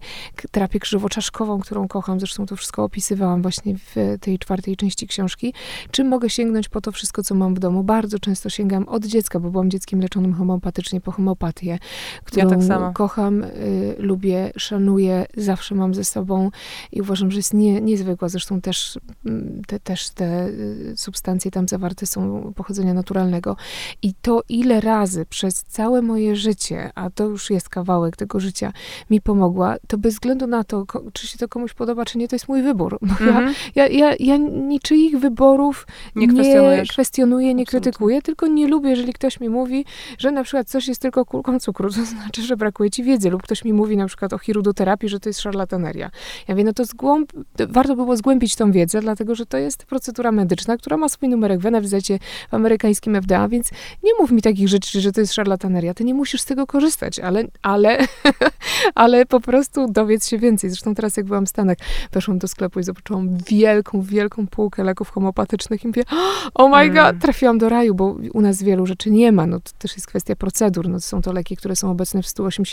terapię 0.52 0.80
krzywoczaszkową, 0.80 1.60
którą 1.60 1.88
kocham, 1.88 2.20
zresztą 2.20 2.46
to 2.46 2.56
wszystko 2.56 2.84
opisywałam 2.84 3.42
właśnie 3.42 3.76
w 3.78 3.96
tej 4.20 4.40
czwartej 4.40 4.78
części 4.78 5.08
książki, 5.08 5.54
czy 5.92 6.04
mogę 6.04 6.30
sięgnąć 6.30 6.70
po 6.70 6.82
to 6.82 6.92
wszystko, 6.92 7.24
co 7.24 7.36
mam 7.36 7.56
w 7.56 7.60
domu. 7.60 7.84
Bardzo 7.84 8.20
często 8.20 8.50
sięgam 8.50 8.88
od 8.88 9.06
dziecka, 9.06 9.40
bo 9.40 9.50
byłam 9.52 9.70
dzieckiem 9.70 10.02
leczonym 10.02 10.34
homeopatycznie 10.34 11.02
po 11.02 11.12
homeopatię, 11.12 11.80
którą 12.24 12.44
ja 12.44 12.56
tak 12.56 12.64
samo 12.64 12.94
kocham, 13.02 13.44
y, 13.44 13.96
lubię, 13.98 14.52
szanuję, 14.58 15.26
zawsze 15.38 15.76
mam 15.76 15.94
ze 15.94 16.04
sobą 16.04 16.52
i 16.92 17.02
uważam, 17.02 17.32
że 17.32 17.38
jest 17.38 17.54
nie, 17.54 17.82
niezwykła. 17.82 18.30
Zresztą 18.30 18.62
też 18.62 19.00
mm, 19.26 19.62
te, 19.68 19.80
też 19.80 20.10
te 20.10 20.48
y, 20.48 20.94
substancje 20.96 21.52
tam 21.52 21.68
zawarte 21.68 22.06
są 22.06 22.54
pochodzenia 22.56 22.94
naturalnego. 22.94 23.56
I 24.02 24.14
to, 24.22 24.44
ile 24.50 24.82
razy 24.82 25.26
przez 25.26 25.64
całe 25.64 26.02
moje 26.02 26.36
życie, 26.36 26.92
a 26.96 27.10
to 27.10 27.26
już 27.26 27.50
jest 27.50 27.70
kawałek 27.70 28.16
tego 28.16 28.40
życia, 28.40 28.74
mi 29.10 29.22
pomogła, 29.22 29.76
to 29.88 29.98
bez 29.98 30.14
względu 30.14 30.48
na 30.48 30.64
to, 30.64 30.86
czy 31.14 31.28
się 31.28 31.38
to 31.38 31.48
komuś 31.48 31.74
podoba, 31.74 32.06
czy 32.06 32.18
nie, 32.18 32.28
to 32.28 32.36
jest 32.36 32.48
mój 32.48 32.62
wybór. 32.62 32.98
Mhm. 33.02 33.54
Ja, 33.76 33.88
ja, 33.88 34.10
ja, 34.10 34.16
ja 34.20 34.38
niczyich 34.38 35.20
wyborów 35.20 35.88
nie, 36.16 36.28
nie 36.28 36.84
kwestionuję, 36.90 37.54
nie 37.54 37.66
krytykuję, 37.66 38.22
tylko 38.22 38.48
nie 38.48 38.68
lubię, 38.68 38.90
jeżeli 38.90 39.14
ktoś 39.14 39.40
mi 39.40 39.50
mówi, 39.50 39.86
że 40.18 40.32
na 40.32 40.44
przykład 40.44 40.70
coś 40.70 40.88
jest 40.88 41.02
tylko 41.02 41.26
kulką 41.26 41.60
cukru, 41.60 41.90
to 41.98 42.06
znaczy, 42.06 42.42
że 42.42 42.58
brakuje 42.58 42.91
ci 42.92 43.04
wiedzy, 43.04 43.30
lub 43.30 43.44
ktoś 43.44 43.66
mi 43.66 43.74
mówi 43.74 43.98
na 43.98 44.08
przykład 44.08 44.34
o 44.34 44.38
chirudoterapii, 44.38 45.10
że 45.10 45.20
to 45.20 45.30
jest 45.30 45.42
szarlataneria. 45.42 46.12
Ja 46.48 46.56
wiem, 46.56 46.66
no 46.66 46.74
to 46.74 46.86
zgłąb, 46.86 47.32
warto 47.70 47.96
było 47.96 48.18
zgłębić 48.18 48.56
tą 48.56 48.72
wiedzę, 48.72 49.02
dlatego, 49.02 49.36
że 49.36 49.46
to 49.46 49.58
jest 49.58 49.86
procedura 49.86 50.32
medyczna, 50.32 50.78
która 50.78 50.98
ma 50.98 51.10
swój 51.10 51.30
numerek 51.30 51.60
w 51.60 51.72
NFZ, 51.72 51.96
w 52.52 52.54
amerykańskim 52.54 53.22
FDA, 53.22 53.48
więc 53.48 53.72
nie 54.04 54.12
mów 54.20 54.32
mi 54.32 54.42
takich 54.42 54.68
rzeczy, 54.68 55.02
że 55.02 55.12
to 55.12 55.22
jest 55.22 55.34
szarlataneria. 55.34 55.94
Ty 55.94 56.04
nie 56.04 56.14
musisz 56.14 56.42
z 56.42 56.46
tego 56.46 56.68
korzystać, 56.68 57.20
ale, 57.20 57.44
ale, 57.62 57.98
ale 58.96 59.26
po 59.26 59.40
prostu 59.40 59.88
dowiedz 59.88 60.28
się 60.28 60.38
więcej. 60.38 60.70
Zresztą 60.70 60.96
teraz, 60.96 61.18
jak 61.18 61.26
byłam 61.26 61.46
w 61.46 61.50
Stanach, 61.50 61.78
weszłam 62.12 62.40
do 62.40 62.48
sklepu 62.48 62.80
i 62.80 62.84
zobaczyłam 62.84 63.38
wielką, 63.38 64.02
wielką 64.02 64.48
półkę 64.48 64.84
leków 64.84 65.10
homopatycznych 65.10 65.84
i 65.84 65.88
mówię, 65.88 66.04
oh 66.54 66.78
my 66.78 66.84
mm. 66.84 66.96
god, 66.96 67.22
trafiłam 67.22 67.58
do 67.58 67.70
raju, 67.70 67.96
bo 67.96 68.18
u 68.34 68.42
nas 68.42 68.64
wielu 68.64 68.86
rzeczy 68.86 69.12
nie 69.12 69.32
ma. 69.32 69.48
No 69.48 69.60
to 69.60 69.72
też 69.78 69.96
jest 69.96 70.08
kwestia 70.08 70.36
procedur. 70.36 70.90
No, 70.90 70.98
to 70.98 71.02
są 71.02 71.22
to 71.22 71.34
leki, 71.34 71.58
które 71.58 71.76
są 71.76 71.92
obecne 71.92 72.22
w 72.22 72.28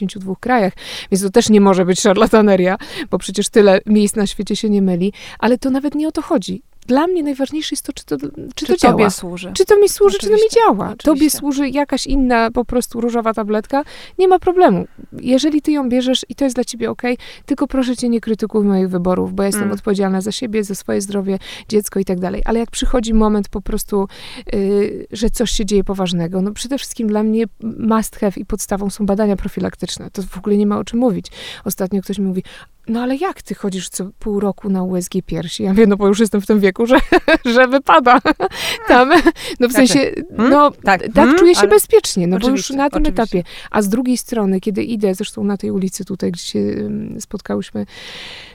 182 0.08 0.34
krajach, 0.40 0.72
więc 1.10 1.22
to 1.22 1.30
też 1.30 1.48
nie 1.48 1.60
może 1.60 1.84
być 1.84 2.00
szarlataneria, 2.00 2.76
bo 3.10 3.18
przecież 3.18 3.48
tyle 3.48 3.80
miejsc 3.86 4.16
na 4.16 4.26
świecie 4.26 4.56
się 4.56 4.70
nie 4.70 4.82
myli, 4.82 5.12
ale 5.38 5.58
to 5.58 5.70
nawet 5.70 5.94
nie 5.94 6.08
o 6.08 6.12
to 6.12 6.22
chodzi 6.22 6.62
dla 6.88 7.06
mnie 7.06 7.22
najważniejsze 7.22 7.68
jest 7.72 7.84
to, 7.84 7.92
czy 7.92 8.04
to, 8.04 8.16
czy, 8.18 8.28
czy 8.54 8.66
to 8.66 8.76
działa. 8.76 9.10
służy. 9.10 9.52
Czy 9.54 9.64
to 9.64 9.80
mi 9.80 9.88
służy, 9.88 10.16
Oczywiście. 10.16 10.48
czy 10.48 10.56
to 10.56 10.60
mi 10.60 10.66
działa. 10.66 10.86
Oczywiście. 10.86 11.04
Tobie 11.04 11.30
służy 11.30 11.68
jakaś 11.68 12.06
inna 12.06 12.50
po 12.50 12.64
prostu 12.64 13.00
różowa 13.00 13.34
tabletka, 13.34 13.82
nie 14.18 14.28
ma 14.28 14.38
problemu. 14.38 14.86
Jeżeli 15.12 15.62
ty 15.62 15.72
ją 15.72 15.88
bierzesz 15.88 16.26
i 16.28 16.34
to 16.34 16.44
jest 16.44 16.56
dla 16.56 16.64
ciebie 16.64 16.90
ok, 16.90 17.02
tylko 17.46 17.66
proszę 17.66 17.96
cię 17.96 18.08
nie 18.08 18.20
krytykuj 18.20 18.64
moich 18.64 18.88
wyborów, 18.88 19.34
bo 19.34 19.42
ja 19.42 19.46
jestem 19.46 19.62
mm. 19.62 19.74
odpowiedzialna 19.74 20.20
za 20.20 20.32
siebie, 20.32 20.64
za 20.64 20.74
swoje 20.74 21.00
zdrowie, 21.00 21.38
dziecko 21.68 22.00
i 22.00 22.04
tak 22.04 22.20
dalej. 22.20 22.42
Ale 22.44 22.58
jak 22.58 22.70
przychodzi 22.70 23.14
moment 23.14 23.48
po 23.48 23.60
prostu, 23.60 24.08
yy, 24.52 25.06
że 25.10 25.30
coś 25.30 25.50
się 25.50 25.66
dzieje 25.66 25.84
poważnego, 25.84 26.42
no 26.42 26.52
przede 26.52 26.78
wszystkim 26.78 27.08
dla 27.08 27.22
mnie 27.22 27.44
must 27.78 28.16
have 28.16 28.32
i 28.36 28.44
podstawą 28.44 28.90
są 28.90 29.06
badania 29.06 29.36
profilaktyczne. 29.36 30.10
To 30.10 30.22
w 30.22 30.38
ogóle 30.38 30.56
nie 30.56 30.66
ma 30.66 30.78
o 30.78 30.84
czym 30.84 30.98
mówić. 30.98 31.26
Ostatnio 31.64 32.02
ktoś 32.02 32.18
mi 32.18 32.26
mówi, 32.26 32.42
no 32.88 33.00
ale 33.02 33.16
jak 33.16 33.42
ty 33.42 33.54
chodzisz 33.54 33.88
co 33.88 34.10
pół 34.18 34.40
roku 34.40 34.70
na 34.70 34.82
USG 34.82 35.12
piersi? 35.26 35.62
Ja 35.62 35.74
wiem, 35.74 35.90
no 35.90 35.96
bo 35.96 36.08
już 36.08 36.20
jestem 36.20 36.40
w 36.40 36.46
tym 36.46 36.60
wieku, 36.60 36.86
że, 36.86 36.96
że 37.54 37.68
wypada 37.68 38.20
tam. 38.88 39.10
No 39.60 39.68
w 39.68 39.72
sensie, 39.72 39.98
hmm? 40.36 40.50
no 40.50 40.70
tak, 40.70 41.02
tak 41.02 41.14
hmm? 41.14 41.38
czuję 41.38 41.54
się 41.54 41.60
ale... 41.60 41.68
bezpiecznie, 41.68 42.26
no 42.26 42.38
bo 42.38 42.48
już 42.48 42.70
na 42.70 42.90
tym 42.90 43.02
oczywiście. 43.02 43.22
etapie. 43.22 43.42
A 43.70 43.82
z 43.82 43.88
drugiej 43.88 44.16
strony, 44.16 44.60
kiedy 44.60 44.82
idę, 44.82 45.14
zresztą 45.14 45.44
na 45.44 45.56
tej 45.56 45.70
ulicy 45.70 46.04
tutaj, 46.04 46.32
gdzie 46.32 46.42
się 46.42 46.60
spotkałyśmy 47.20 47.86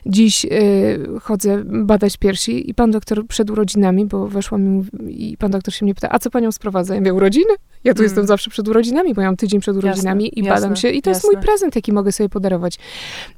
dziś, 0.06 0.44
yy, 0.44 1.20
chodzę 1.22 1.64
badać 1.66 2.18
piersi 2.18 2.70
i 2.70 2.74
pan 2.74 2.92
doktor 2.92 3.28
przed 3.28 3.50
urodzinami, 3.50 4.06
bo 4.06 4.28
weszłam 4.28 4.84
i 5.08 5.38
pan 5.38 5.52
doktor 5.52 5.74
się 5.74 5.86
mnie 5.86 5.96
pyta, 5.96 6.10
a 6.12 6.20
co 6.20 6.30
panią 6.30 6.52
sprowadza? 6.52 6.96
Ja 6.96 7.02
mówię, 7.02 7.14
urodziny? 7.14 7.54
Ja 7.84 7.94
tu 7.94 7.98
hmm. 7.98 8.04
jestem 8.04 8.28
zawsze 8.28 8.50
przed 8.50 8.68
urodzinami, 8.68 9.14
bo 9.14 9.22
ja 9.22 9.28
mam 9.28 9.38
tydzień 9.38 9.60
przed 9.60 9.78
urodzinami 9.78 10.24
jasne, 10.24 10.42
i 10.42 10.44
badam 10.44 10.70
jasne, 10.70 10.76
się 10.76 10.90
i 10.90 11.02
to 11.02 11.10
jasne. 11.10 11.28
jest 11.28 11.36
mój 11.36 11.44
prezent, 11.44 11.76
jaki 11.76 11.94
mogę 11.94 12.12
sobie 12.12 12.30
podarować. 12.30 12.80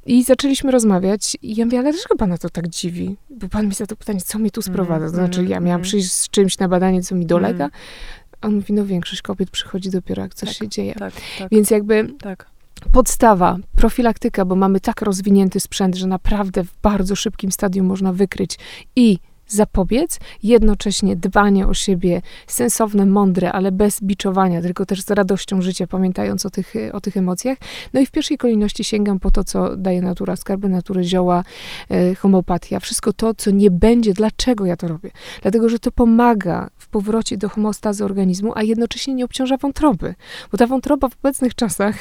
I 0.06 0.22
zaczęliśmy 0.22 0.70
rozmawiać 0.70 0.85
rozmawiać 0.86 1.36
i 1.42 1.56
ja 1.56 1.64
mówię, 1.64 1.78
ale 1.78 1.92
dlaczego 1.92 2.16
pana 2.16 2.38
to 2.38 2.50
tak 2.50 2.68
dziwi? 2.68 3.16
Bo 3.30 3.48
pan 3.48 3.66
mi 3.66 3.74
zadał 3.74 3.96
pytanie, 3.96 4.20
co 4.20 4.38
mnie 4.38 4.50
tu 4.50 4.62
sprowadza? 4.62 5.06
To 5.06 5.14
znaczy, 5.14 5.44
ja 5.44 5.60
miałam 5.60 5.80
mm. 5.80 5.82
przyjść 5.82 6.12
z 6.12 6.28
czymś 6.30 6.58
na 6.58 6.68
badanie, 6.68 7.02
co 7.02 7.14
mi 7.14 7.26
dolega, 7.26 7.64
mm. 7.64 7.70
a 8.40 8.46
on 8.46 8.54
mówi, 8.54 8.72
no 8.72 8.86
większość 8.86 9.22
kobiet 9.22 9.50
przychodzi 9.50 9.90
dopiero, 9.90 10.22
jak 10.22 10.34
coś 10.34 10.48
tak, 10.48 10.58
się 10.58 10.68
dzieje. 10.68 10.94
Tak, 10.94 11.14
tak, 11.38 11.50
Więc 11.50 11.70
jakby... 11.70 12.08
Tak. 12.20 12.46
Podstawa, 12.92 13.58
profilaktyka, 13.76 14.44
bo 14.44 14.56
mamy 14.56 14.80
tak 14.80 15.02
rozwinięty 15.02 15.60
sprzęt, 15.60 15.96
że 15.96 16.06
naprawdę 16.06 16.64
w 16.64 16.74
bardzo 16.82 17.16
szybkim 17.16 17.52
stadium 17.52 17.86
można 17.86 18.12
wykryć 18.12 18.58
i 18.96 19.18
zapobiec, 19.48 20.18
jednocześnie 20.42 21.16
dbanie 21.16 21.66
o 21.66 21.74
siebie, 21.74 22.22
sensowne, 22.46 23.06
mądre, 23.06 23.52
ale 23.52 23.72
bez 23.72 24.02
biczowania, 24.02 24.62
tylko 24.62 24.86
też 24.86 25.02
z 25.02 25.10
radością 25.10 25.62
życia, 25.62 25.86
pamiętając 25.86 26.46
o 26.46 26.50
tych, 26.50 26.74
o 26.92 27.00
tych 27.00 27.16
emocjach. 27.16 27.58
No 27.92 28.00
i 28.00 28.06
w 28.06 28.10
pierwszej 28.10 28.38
kolejności 28.38 28.84
sięgam 28.84 29.20
po 29.20 29.30
to, 29.30 29.44
co 29.44 29.76
daje 29.76 30.02
natura, 30.02 30.36
skarby 30.36 30.68
natury, 30.68 31.04
zioła, 31.04 31.44
e, 31.90 32.14
homeopatia, 32.14 32.80
wszystko 32.80 33.12
to, 33.12 33.34
co 33.34 33.50
nie 33.50 33.70
będzie. 33.70 34.12
Dlaczego 34.12 34.66
ja 34.66 34.76
to 34.76 34.88
robię? 34.88 35.10
Dlatego, 35.42 35.68
że 35.68 35.78
to 35.78 35.92
pomaga 35.92 36.70
w 36.78 36.88
powrocie 36.88 37.36
do 37.36 37.48
homeostazy 37.48 38.04
organizmu, 38.04 38.52
a 38.54 38.62
jednocześnie 38.62 39.14
nie 39.14 39.24
obciąża 39.24 39.56
wątroby, 39.56 40.14
bo 40.52 40.58
ta 40.58 40.66
wątroba 40.66 41.08
w 41.08 41.16
obecnych 41.18 41.54
czasach, 41.54 41.96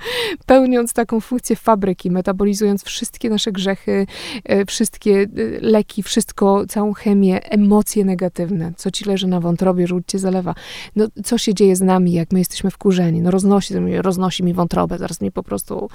pełniąc 0.46 0.92
taką 0.92 1.20
funkcję 1.20 1.56
fabryki, 1.56 2.10
metabolizując 2.10 2.84
wszystkie 2.84 3.30
nasze 3.30 3.52
grzechy, 3.52 4.06
e, 4.44 4.64
wszystkie 4.64 5.20
e, 5.20 5.26
leki, 5.60 6.02
wszystko, 6.02 6.66
całą 6.66 6.87
złą 6.88 6.94
chemię, 6.94 7.50
emocje 7.50 8.04
negatywne, 8.04 8.72
co 8.76 8.90
ci 8.90 9.04
leży 9.04 9.26
na 9.26 9.40
wątrobie, 9.40 9.86
żółć 9.86 10.04
cię 10.06 10.18
zalewa. 10.18 10.54
No, 10.96 11.06
co 11.24 11.38
się 11.38 11.54
dzieje 11.54 11.76
z 11.76 11.80
nami, 11.80 12.12
jak 12.12 12.32
my 12.32 12.38
jesteśmy 12.38 12.70
wkurzeni? 12.70 13.20
No, 13.20 13.30
roznosi, 13.30 13.74
roznosi 14.02 14.44
mi 14.44 14.54
wątrobę, 14.54 14.98
zaraz 14.98 15.20
mi 15.20 15.32
po 15.32 15.42
prostu 15.42 15.88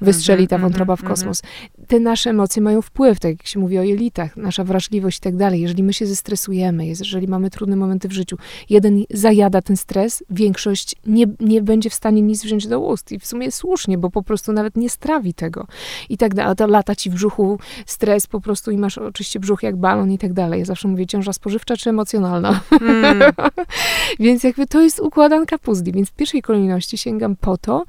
wystrzeli 0.00 0.48
ta 0.48 0.56
mhm, 0.56 0.72
wątroba 0.72 0.96
w 0.96 1.00
mhm, 1.00 1.16
kosmos. 1.16 1.42
Te 1.86 2.00
nasze 2.00 2.30
emocje 2.30 2.62
mają 2.62 2.82
wpływ, 2.82 3.20
tak 3.20 3.30
jak 3.30 3.46
się 3.46 3.60
mówi 3.60 3.78
o 3.78 3.82
jelitach, 3.82 4.36
nasza 4.36 4.64
wrażliwość 4.64 5.18
i 5.18 5.20
tak 5.20 5.36
dalej. 5.36 5.60
Jeżeli 5.60 5.82
my 5.82 5.92
się 5.92 6.06
zestresujemy, 6.06 6.86
jeżeli 6.86 7.28
mamy 7.28 7.50
trudne 7.50 7.76
momenty 7.76 8.08
w 8.08 8.12
życiu, 8.12 8.36
jeden 8.70 9.04
zajada 9.10 9.62
ten 9.62 9.76
stres, 9.76 10.24
większość 10.30 10.96
nie, 11.06 11.26
nie 11.40 11.62
będzie 11.62 11.90
w 11.90 11.94
stanie 11.94 12.22
nic 12.22 12.44
wziąć 12.44 12.66
do 12.66 12.80
ust. 12.80 13.12
I 13.12 13.18
w 13.18 13.26
sumie 13.26 13.50
słusznie, 13.50 13.98
bo 13.98 14.10
po 14.10 14.22
prostu 14.22 14.52
nawet 14.52 14.76
nie 14.76 14.90
strawi 14.90 15.34
tego. 15.34 15.66
I 16.08 16.16
tak 16.16 16.34
dalej. 16.34 16.52
A 16.52 16.54
to 16.54 16.66
lata 16.66 16.94
ci 16.94 17.10
w 17.10 17.14
brzuchu 17.14 17.58
stres 17.86 18.26
po 18.26 18.40
prostu 18.40 18.70
i 18.70 18.78
masz 18.78 18.98
oczywiście 18.98 19.40
brzuch 19.40 19.62
jak 19.62 19.76
balon 19.76 20.12
i 20.12 20.18
tak 20.18 20.32
dalej. 20.34 20.58
Ja 20.58 20.64
zawsze 20.64 20.88
mówię, 20.88 21.06
ciąża 21.06 21.32
spożywcza 21.32 21.76
czy 21.76 21.90
emocjonalna. 21.90 22.60
Mm. 22.80 23.32
Więc 24.20 24.44
jakby 24.44 24.66
to 24.66 24.80
jest 24.80 25.00
układanka 25.00 25.58
puzli. 25.58 25.92
Więc 25.92 26.08
w 26.08 26.12
pierwszej 26.12 26.42
kolejności 26.42 26.98
sięgam 26.98 27.36
po 27.36 27.56
to, 27.56 27.84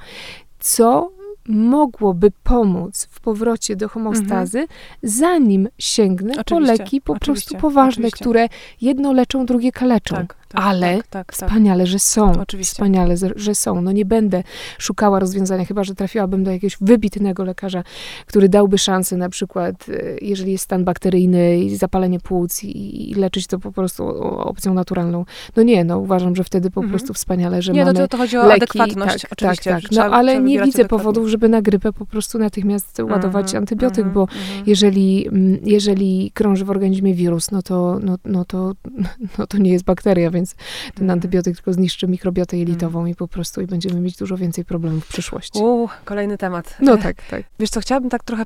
co 0.60 1.12
mogłoby 1.48 2.32
pomóc 2.44 3.08
w 3.12 3.20
powrocie 3.20 3.76
do 3.76 3.90
homostazy, 3.90 4.60
mhm. 4.60 4.80
zanim 5.04 5.68
sięgnę 5.78 6.34
oczywiście, 6.40 6.56
po 6.56 6.60
leki 6.60 7.02
po 7.02 7.20
prostu 7.20 7.58
poważne, 7.58 7.92
oczywiście. 7.92 8.24
które 8.26 8.50
jedno 8.82 9.14
leczą, 9.14 9.46
drugie 9.46 9.72
kaleczą. 9.72 10.16
Tak, 10.16 10.34
tak, 10.34 10.45
ale 10.56 10.98
tak, 10.98 11.08
tak, 11.08 11.26
tak, 11.26 11.34
wspaniale, 11.34 11.88
że 11.88 12.00
są. 12.00 12.32
Oczywiście. 12.42 12.74
Wspaniale, 12.74 13.16
że 13.36 13.56
są. 13.56 13.82
No 13.82 13.92
nie 13.92 14.06
będę 14.06 14.44
szukała 14.78 15.20
rozwiązania, 15.20 15.66
chyba, 15.66 15.84
że 15.84 15.96
trafiłabym 15.96 16.44
do 16.44 16.52
jakiegoś 16.52 16.78
wybitnego 16.82 17.44
lekarza, 17.44 17.84
który 18.26 18.50
dałby 18.50 18.78
szansę 18.78 19.18
na 19.18 19.30
przykład, 19.30 19.76
e, 19.90 20.18
jeżeli 20.22 20.52
jest 20.52 20.64
stan 20.64 20.84
bakteryjny 20.84 21.58
i 21.58 21.78
zapalenie 21.78 22.20
płuc 22.20 22.64
i, 22.64 23.12
i 23.12 23.14
leczyć 23.14 23.48
to 23.48 23.60
po 23.60 23.72
prostu 23.72 24.08
opcją 24.38 24.74
naturalną. 24.74 25.26
No 25.56 25.64
nie, 25.64 25.84
no 25.84 26.00
uważam, 26.00 26.36
że 26.36 26.44
wtedy 26.44 26.72
po 26.72 26.82
mhm. 26.82 26.90
prostu 26.90 27.14
wspaniale, 27.14 27.62
że 27.62 27.74
nie, 27.74 27.80
no 27.80 27.86
mamy 27.86 28.00
no 28.00 28.08
to, 28.08 28.08
to 28.08 28.18
chodzi 28.18 28.38
o 28.38 28.48
leki. 28.48 28.62
adekwatność, 28.62 29.22
tak, 29.22 29.32
oczywiście. 29.32 29.72
Tak, 29.72 29.82
tak. 29.82 29.92
No 29.92 30.04
ale 30.04 30.42
nie 30.42 30.62
widzę 30.62 30.86
powodów, 30.86 31.28
żeby 31.28 31.50
na 31.50 31.62
grypę 31.62 31.94
po 31.94 32.06
prostu 32.06 32.40
natychmiast 32.40 33.00
ładować 33.00 33.46
mm 33.46 33.54
-hmm, 33.54 33.58
antybiotyk, 33.58 34.06
-hmm, 34.06 34.14
bo 34.14 34.26
-hmm. 34.26 34.64
jeżeli, 34.66 35.28
mm, 35.28 35.58
jeżeli 35.64 36.32
krąży 36.34 36.66
w 36.66 36.70
organizmie 36.70 37.14
wirus, 37.14 37.52
no 37.52 37.62
to, 37.62 38.00
no, 38.04 38.18
no, 38.26 38.46
to, 38.46 38.74
no 39.38 39.48
to 39.48 39.58
nie 39.58 39.72
jest 39.72 39.86
bakteria, 39.86 40.32
więc 40.32 40.45
ten 40.94 41.04
mhm. 41.04 41.10
antybiotyk 41.10 41.56
tylko 41.56 41.74
zniszczy 41.74 42.08
mikrobiotę 42.08 42.58
jelitową 42.58 43.00
mhm. 43.00 43.08
i 43.08 43.16
po 43.16 43.28
prostu 43.28 43.62
i 43.62 43.68
będziemy 43.68 44.00
mieć 44.00 44.18
dużo 44.18 44.38
więcej 44.38 44.66
problemów 44.66 45.06
w 45.06 45.08
przyszłości. 45.08 45.60
Uuu, 45.60 45.90
kolejny 46.06 46.38
temat. 46.38 46.78
No 46.82 46.98
tak, 46.98 47.22
tak. 47.30 47.44
Wiesz 47.60 47.70
co, 47.70 47.80
chciałabym 47.80 48.10
tak 48.10 48.24
trochę 48.24 48.44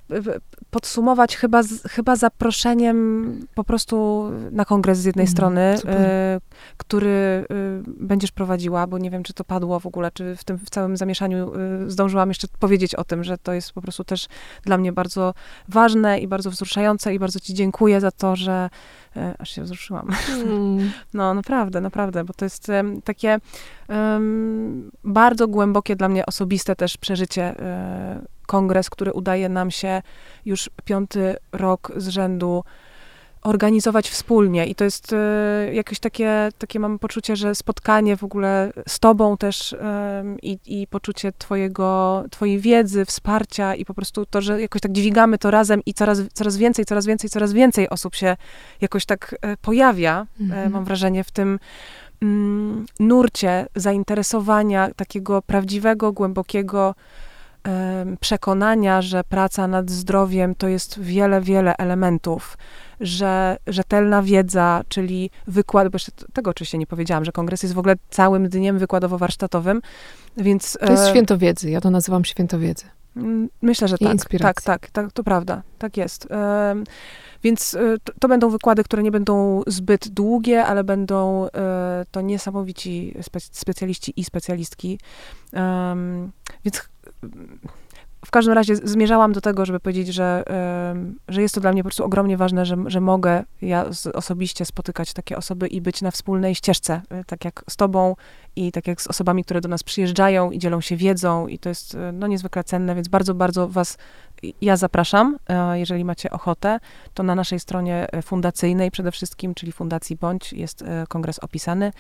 podsumować 0.70 1.38
chyba, 1.38 1.64
z, 1.64 1.88
chyba 1.88 2.16
zaproszeniem 2.16 3.48
po 3.56 3.64
prostu 3.64 4.26
na 4.52 4.66
kongres 4.66 5.00
z 5.00 5.06
jednej 5.06 5.24
mm, 5.26 5.32
strony, 5.32 5.76
y, 5.76 6.42
który 6.78 7.10
y, 7.10 7.46
będziesz 8.00 8.32
prowadziła, 8.32 8.88
bo 8.88 8.98
nie 8.98 9.12
wiem, 9.12 9.24
czy 9.24 9.34
to 9.34 9.44
padło 9.44 9.80
w 9.80 9.86
ogóle, 9.86 10.12
czy 10.12 10.36
w 10.36 10.44
tym 10.44 10.58
w 10.58 10.70
całym 10.70 10.98
zamieszaniu 10.98 11.52
y, 11.86 11.92
zdążyłam 11.92 12.30
jeszcze 12.30 12.48
powiedzieć 12.60 12.96
o 12.96 13.04
tym, 13.04 13.24
że 13.24 13.38
to 13.38 13.54
jest 13.54 13.72
po 13.72 13.82
prostu 13.82 14.04
też 14.04 14.28
dla 14.64 14.78
mnie 14.78 14.92
bardzo 14.92 15.34
ważne 15.68 16.20
i 16.20 16.28
bardzo 16.28 16.52
wzruszające 16.52 17.14
i 17.14 17.20
bardzo 17.20 17.40
ci 17.40 17.54
dziękuję 17.54 18.02
za 18.02 18.12
to, 18.12 18.36
że 18.36 18.60
E, 18.60 18.70
aż 19.40 19.50
się 19.50 19.64
wzruszyłam. 19.64 20.10
Mm. 20.34 20.92
No, 21.14 21.34
naprawdę, 21.34 21.82
naprawdę, 21.82 22.24
bo 22.24 22.34
to 22.34 22.46
jest 22.46 22.68
takie 23.04 23.38
um, 23.90 24.92
bardzo 25.04 25.48
głębokie 25.48 25.96
dla 25.96 26.10
mnie 26.10 26.26
osobiste 26.26 26.76
też 26.76 26.98
przeżycie. 26.98 27.56
Um, 27.60 28.26
kongres, 28.48 28.90
który 28.90 29.14
udaje 29.14 29.50
nam 29.50 29.72
się 29.72 30.02
już 30.46 30.70
piąty 30.86 31.36
rok 31.52 31.92
z 31.96 32.08
rzędu 32.08 32.64
organizować 33.42 34.10
wspólnie. 34.10 34.66
I 34.66 34.76
to 34.76 34.84
jest 34.84 35.14
y, 35.14 35.74
jakieś 35.74 36.00
takie, 36.00 36.50
takie 36.58 36.80
mam 36.80 37.00
poczucie, 37.00 37.36
że 37.36 37.56
spotkanie 37.56 38.18
w 38.18 38.24
ogóle 38.24 38.74
z 38.88 39.00
tobą 39.00 39.38
też 39.38 39.74
y, 39.74 39.78
i, 40.66 40.88
poczucie 40.90 41.32
twojego, 41.32 42.24
twojej 42.32 42.60
wiedzy, 42.60 43.06
wsparcia 43.06 43.76
i 43.76 43.86
po 43.86 43.94
prostu 43.94 44.26
to, 44.26 44.42
że 44.42 44.62
jakoś 44.62 44.82
tak 44.82 44.92
dźwigamy 44.92 45.38
to 45.38 45.52
razem 45.52 45.82
i 45.86 45.94
coraz, 45.94 46.22
coraz 46.34 46.58
więcej, 46.58 46.86
coraz 46.86 47.06
więcej, 47.06 47.30
coraz 47.30 47.54
więcej 47.54 47.90
osób 47.90 48.16
się 48.16 48.38
jakoś 48.82 49.06
tak 49.06 49.34
y, 49.34 49.58
pojawia, 49.62 50.28
mhm. 50.42 50.72
mam 50.72 50.86
wrażenie, 50.86 51.24
w 51.24 51.32
tym 51.32 51.60
mm, 52.22 52.86
nurcie 53.00 53.68
zainteresowania 53.76 54.90
takiego 54.96 55.42
prawdziwego, 55.42 56.12
głębokiego 56.12 56.96
przekonania, 58.20 59.02
że 59.02 59.24
praca 59.24 59.68
nad 59.68 59.90
zdrowiem 59.90 60.56
to 60.56 60.68
jest 60.68 61.00
wiele, 61.00 61.42
wiele 61.42 61.78
elementów, 61.78 62.58
że 63.00 63.58
rzetelna 63.68 64.22
wiedza, 64.22 64.82
czyli 64.88 65.30
wykład, 65.48 65.90
bo 65.90 65.96
jeszcze 65.96 66.12
tego 66.34 66.52
oczywiście 66.52 66.78
nie 66.78 66.88
powiedziałam, 66.88 67.26
że 67.26 67.32
kongres 67.32 67.64
jest 67.64 67.76
w 67.76 67.80
ogóle 67.80 67.96
całym 68.10 68.50
dniem 68.50 68.80
wykładowo-warsztatowym, 68.80 69.82
więc... 70.38 70.78
To 70.86 70.92
jest 70.92 71.04
e, 71.04 71.10
święto 71.10 71.38
wiedzy, 71.38 71.70
ja 71.70 71.82
to 71.82 71.90
nazywam 71.90 72.26
święto 72.26 72.60
wiedzy. 72.60 72.86
Mm, 73.16 73.50
myślę, 73.62 73.88
że 73.88 73.98
tak. 73.98 74.18
Tak, 74.40 74.62
tak, 74.62 74.92
tak, 74.92 75.12
to 75.12 75.24
prawda, 75.24 75.62
tak 75.78 75.98
jest. 75.98 76.28
Więc 77.44 77.74
e, 77.74 77.98
to, 78.04 78.14
to, 78.20 78.28
będą 78.28 78.50
wykłady, 78.50 78.84
które 78.84 79.04
nie 79.04 79.12
będą 79.12 79.62
zbyt 79.68 80.08
długie, 80.08 80.66
ale 80.66 80.84
będą 80.84 81.48
e, 81.48 82.06
to 82.12 82.22
niesamowici 82.22 83.14
specjaliści 83.52 84.14
i 84.16 84.24
specjalistki. 84.24 85.00
Więc 86.66 86.90
w 88.26 88.32
każdym 88.32 88.54
razie 88.54 88.76
zmierzałam 88.76 89.34
do 89.34 89.42
tego, 89.42 89.66
żeby 89.66 89.80
powiedzieć, 89.80 90.08
że, 90.08 90.44
że 91.28 91.42
jest 91.42 91.56
to 91.56 91.62
dla 91.62 91.72
mnie 91.72 91.84
po 91.84 91.88
prostu 91.88 92.04
ogromnie 92.04 92.38
ważne, 92.38 92.66
że, 92.66 92.76
że 92.86 93.02
mogę 93.02 93.44
ja 93.62 93.86
osobiście 94.14 94.66
spotykać 94.66 95.14
takie 95.14 95.38
osoby 95.38 95.68
i 95.68 95.82
być 95.82 96.02
na 96.02 96.12
wspólnej 96.12 96.56
ścieżce, 96.56 97.02
y, 97.22 97.26
tak 97.26 97.46
jak 97.46 97.64
z 97.70 97.76
tobą 97.76 98.16
i 98.56 98.72
tak 98.72 98.88
jak 98.88 99.02
z 99.02 99.08
osobami, 99.08 99.44
które 99.44 99.62
do 99.62 99.70
nas 99.70 99.84
przyjeżdżają 99.84 100.52
i 100.52 100.60
dzielą 100.60 100.82
się 100.82 100.96
wiedzą 100.96 101.48
i 101.48 101.60
to 101.60 101.70
jest 101.70 101.96
y, 101.96 101.98
no, 102.14 102.28
niezwykle 102.28 102.64
cenne, 102.64 102.96
więc 102.96 103.08
bardzo, 103.08 103.34
bardzo 103.34 103.68
was 103.68 103.98
ja 104.62 104.78
zapraszam, 104.78 105.38
e, 105.50 105.80
jeżeli 105.80 106.06
macie 106.06 106.30
ochotę, 106.30 106.80
to 107.14 107.24
na 107.24 107.36
naszej 107.36 107.60
stronie 107.60 108.08
fundacyjnej 108.22 108.92
przede 108.92 109.12
wszystkim, 109.12 109.54
czyli 109.56 109.72
Fundacji 109.72 110.16
Bądź, 110.16 110.54
jest 110.54 110.82
e, 110.82 111.06
kongres 111.08 111.40
opisany. 111.40 111.92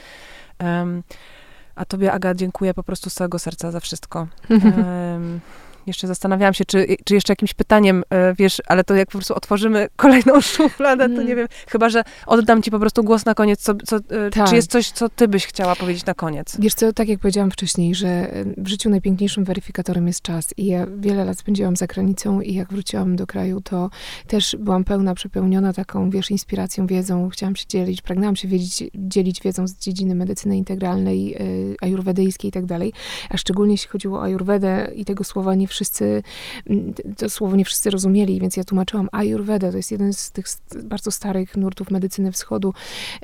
A 1.76 1.86
tobie, 1.86 2.11
Aga, 2.11 2.34
dziękuję 2.34 2.74
po 2.74 2.84
prostu 2.84 3.09
z 3.09 3.13
całego 3.13 3.39
serca 3.39 3.72
za 3.72 3.80
wszystko. 3.80 4.28
Jeszcze 5.89 6.07
zastanawiałam 6.07 6.53
się, 6.53 6.65
czy, 6.65 6.97
czy 7.05 7.13
jeszcze 7.13 7.31
jakimś 7.33 7.53
pytaniem, 7.53 8.03
e, 8.09 8.33
wiesz, 8.33 8.61
ale 8.67 8.83
to 8.83 8.95
jak 8.95 9.07
po 9.07 9.17
prostu 9.17 9.35
otworzymy 9.35 9.87
kolejną 9.95 10.41
szufladę, 10.41 11.03
to 11.03 11.15
nie 11.15 11.21
mm. 11.21 11.35
wiem, 11.35 11.47
chyba, 11.67 11.89
że 11.89 12.03
oddam 12.25 12.61
ci 12.61 12.71
po 12.71 12.79
prostu 12.79 13.03
głos 13.03 13.25
na 13.25 13.33
koniec, 13.33 13.61
co, 13.61 13.73
co, 13.85 13.99
tak. 14.31 14.49
czy 14.49 14.55
jest 14.55 14.71
coś, 14.71 14.91
co 14.91 15.09
ty 15.09 15.27
byś 15.27 15.45
chciała 15.45 15.75
powiedzieć 15.75 16.05
na 16.05 16.13
koniec? 16.13 16.57
Wiesz 16.59 16.73
co, 16.73 16.93
tak 16.93 17.07
jak 17.07 17.19
powiedziałam 17.19 17.51
wcześniej, 17.51 17.95
że 17.95 18.31
w 18.57 18.67
życiu 18.67 18.89
najpiękniejszym 18.89 19.43
weryfikatorem 19.43 20.07
jest 20.07 20.21
czas 20.21 20.53
i 20.57 20.65
ja 20.65 20.87
wiele 20.97 21.25
lat 21.25 21.39
spędziłam 21.39 21.75
za 21.75 21.87
granicą 21.87 22.41
i 22.41 22.53
jak 22.53 22.73
wróciłam 22.73 23.15
do 23.15 23.27
kraju, 23.27 23.61
to 23.61 23.89
też 24.27 24.55
byłam 24.59 24.83
pełna, 24.83 25.15
przepełniona 25.15 25.73
taką, 25.73 26.09
wiesz, 26.09 26.31
inspiracją, 26.31 26.87
wiedzą, 26.87 27.29
chciałam 27.29 27.55
się 27.55 27.65
dzielić, 27.67 28.01
pragnęłam 28.01 28.35
się 28.35 28.47
wiedzieć, 28.47 28.83
dzielić 28.95 29.41
wiedzą 29.41 29.67
z 29.67 29.73
dziedziny 29.73 30.15
medycyny 30.15 30.57
integralnej, 30.57 31.37
ajurwedyjskiej 31.81 32.49
i 32.49 32.51
tak 32.51 32.65
dalej, 32.65 32.93
a 33.29 33.37
szczególnie 33.37 33.73
jeśli 33.73 33.89
chodziło 33.89 34.19
o 34.19 34.23
ajurwedę 34.23 34.91
i 34.95 35.05
tego 35.05 35.23
słowa 35.23 35.55
nie 35.55 35.67
wszyscy, 35.67 35.78
mm, 36.69 36.93
to 37.17 37.30
słowo 37.30 37.55
nie 37.55 37.65
wszyscy 37.65 37.89
rozumieli, 37.89 38.39
więc 38.39 38.57
ja 38.57 38.63
tłumaczyłam 38.63 39.09
Ayurveda, 39.11 39.71
to 39.71 39.77
jest 39.77 39.91
jeden 39.91 40.13
z 40.13 40.32
tych 40.32 40.45
bardzo 40.84 41.11
starych 41.11 41.57
nurtów 41.57 41.91
medycyny 41.91 42.32
wschodu, 42.32 42.73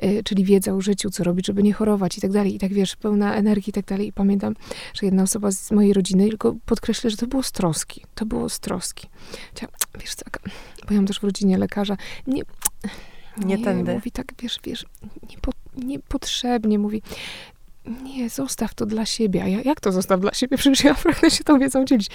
y, 0.04 0.22
czyli 0.24 0.44
wiedza 0.44 0.72
o 0.72 0.80
życiu, 0.80 1.10
co 1.10 1.24
robić, 1.24 1.46
żeby 1.46 1.62
nie 1.62 1.72
chorować 1.72 2.18
i 2.18 2.20
tak 2.20 2.32
dalej. 2.32 2.54
I 2.54 2.58
tak 2.58 2.72
wiesz, 2.72 2.96
pełna 2.96 3.34
energii 3.34 3.70
i 3.70 3.72
tak 3.72 3.84
dalej. 3.84 4.06
I 4.06 4.12
pamiętam, 4.12 4.54
że 4.94 5.06
jedna 5.06 5.22
osoba 5.22 5.50
z 5.50 5.70
mojej 5.70 5.92
rodziny 5.92 6.28
tylko 6.28 6.54
podkreśla, 6.66 7.10
że 7.10 7.16
to 7.16 7.26
było 7.26 7.42
z 7.42 7.52
troski. 7.52 8.04
To 8.14 8.26
było 8.26 8.48
z 8.48 8.60
troski. 8.60 9.08
Wiesz 10.00 10.14
co, 10.14 10.24
bo 10.88 10.94
ja 10.94 10.96
mam 10.96 11.06
też 11.06 11.20
w 11.20 11.24
rodzinie 11.24 11.58
lekarza. 11.58 11.96
Nie, 12.26 12.42
nie, 13.38 13.56
nie 13.56 13.64
tędy. 13.64 13.94
Mówi 13.94 14.10
tak, 14.10 14.32
wiesz, 14.42 14.58
wiesz, 14.64 14.86
niepo, 15.30 15.52
niepotrzebnie 15.76 16.78
mówi 16.78 17.02
nie, 18.02 18.30
zostaw 18.30 18.74
to 18.74 18.86
dla 18.86 19.06
siebie. 19.06 19.42
A 19.42 19.48
ja, 19.48 19.60
jak 19.64 19.80
to 19.80 19.92
zostaw 19.92 20.20
dla 20.20 20.34
siebie? 20.34 20.56
Przecież 20.56 20.84
ja 20.84 20.94
pragnę 20.94 21.30
się 21.30 21.44
tą 21.44 21.58
wiedzą 21.58 21.84
dzielić. 21.84 22.10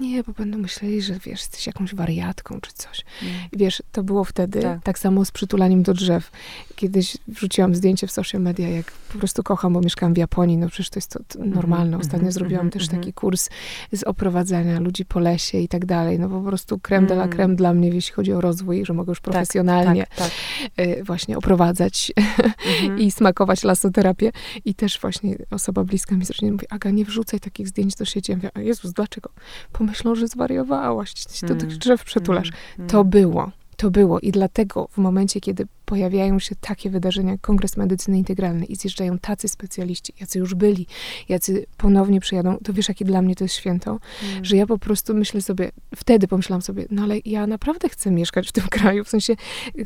Nie, 0.00 0.22
bo 0.22 0.32
będą 0.32 0.58
myśleli, 0.58 1.02
że 1.02 1.14
wiesz, 1.14 1.40
jesteś 1.40 1.66
jakąś 1.66 1.94
wariatką 1.94 2.60
czy 2.60 2.72
coś. 2.72 3.04
Mm. 3.22 3.34
I 3.52 3.56
wiesz, 3.56 3.82
to 3.92 4.02
było 4.02 4.24
wtedy 4.24 4.62
tak. 4.62 4.82
tak. 4.82 4.98
samo 4.98 5.24
z 5.24 5.30
przytulaniem 5.30 5.82
do 5.82 5.94
drzew. 5.94 6.30
Kiedyś 6.76 7.16
wrzuciłam 7.28 7.74
zdjęcie 7.74 8.06
w 8.06 8.12
social 8.12 8.40
media, 8.40 8.68
jak 8.68 8.92
po 8.92 9.18
prostu 9.18 9.42
kocham, 9.42 9.72
bo 9.72 9.80
mieszkam 9.80 10.14
w 10.14 10.16
Japonii, 10.16 10.58
no 10.58 10.68
przecież 10.68 10.90
to 10.90 10.98
jest 10.98 11.10
to, 11.10 11.20
mhm, 11.34 11.54
normalne. 11.54 11.84
Mhm, 11.84 12.00
Ostatnio 12.00 12.18
mm 12.18 12.30
-hmm, 12.30 12.34
zrobiłam 12.34 12.60
mm 12.60 12.70
też 12.70 12.88
taki 12.88 13.12
kurs 13.12 13.50
z 13.92 14.02
oprowadzania 14.02 14.80
ludzi 14.80 15.04
po 15.04 15.20
lesie 15.20 15.58
i 15.58 15.68
tak 15.68 15.86
dalej. 15.86 16.18
No 16.18 16.28
po 16.28 16.40
prostu 16.40 16.78
creme 16.78 17.06
de 17.06 17.14
la 17.14 17.28
creme 17.28 17.56
dla 17.56 17.74
mnie, 17.74 17.88
jeśli 17.88 18.14
chodzi 18.14 18.32
o 18.32 18.40
rozwój, 18.40 18.84
że 18.84 18.92
mogę 18.92 19.10
już 19.10 19.20
tak, 19.20 19.32
profesjonalnie 19.32 20.06
tak, 20.06 20.18
tak, 20.18 20.30
tak. 20.76 21.04
właśnie 21.04 21.38
oprowadzać 21.38 22.12
i 22.98 23.10
smakować 23.10 23.64
lasoterapię. 23.64 24.32
I 24.64 24.74
też 24.74 25.00
właśnie 25.00 25.36
osoba 25.50 25.84
bliska 25.84 26.16
mi 26.16 26.24
z 26.24 26.30
rodziny 26.30 26.52
mówi, 26.52 26.66
Aga, 26.70 26.90
nie 26.90 27.04
wrzucaj 27.04 27.40
takich 27.40 27.68
zdjęć 27.68 27.94
do 27.94 28.04
sieci. 28.04 28.32
Ja 28.32 28.36
mówię, 28.36 28.50
Jezus, 28.56 28.92
dlaczego? 28.92 29.30
Pomyślą, 29.78 30.14
że 30.14 30.28
zwariowałaś, 30.28 31.12
do 31.42 31.54
tych 31.54 31.62
mm. 31.62 31.78
drzew 31.78 32.04
przytulasz. 32.04 32.50
Mm. 32.78 32.90
To 32.90 33.04
było. 33.04 33.50
To 33.76 33.90
było 33.90 34.20
i 34.20 34.32
dlatego 34.32 34.88
w 34.92 34.98
momencie, 34.98 35.40
kiedy 35.40 35.66
pojawiają 35.86 36.38
się 36.38 36.54
takie 36.60 36.90
wydarzenia 36.90 37.32
jak 37.32 37.40
Kongres 37.40 37.76
Medycyny 37.76 38.18
Integralnej 38.18 38.72
i 38.72 38.76
zjeżdżają 38.76 39.18
tacy 39.18 39.48
specjaliści, 39.48 40.12
jacy 40.20 40.38
już 40.38 40.54
byli, 40.54 40.86
jacy 41.28 41.66
ponownie 41.76 42.20
przyjadą, 42.20 42.58
to 42.64 42.72
wiesz, 42.72 42.88
jakie 42.88 43.04
dla 43.04 43.22
mnie 43.22 43.34
to 43.34 43.44
jest 43.44 43.54
święto, 43.54 43.90
mm. 43.90 44.44
że 44.44 44.56
ja 44.56 44.66
po 44.66 44.78
prostu 44.78 45.14
myślę 45.14 45.42
sobie, 45.42 45.70
wtedy 45.96 46.28
pomyślałam 46.28 46.62
sobie, 46.62 46.86
no 46.90 47.02
ale 47.02 47.18
ja 47.24 47.46
naprawdę 47.46 47.88
chcę 47.88 48.10
mieszkać 48.10 48.48
w 48.48 48.52
tym 48.52 48.64
kraju, 48.76 49.04
w 49.04 49.08
sensie 49.08 49.36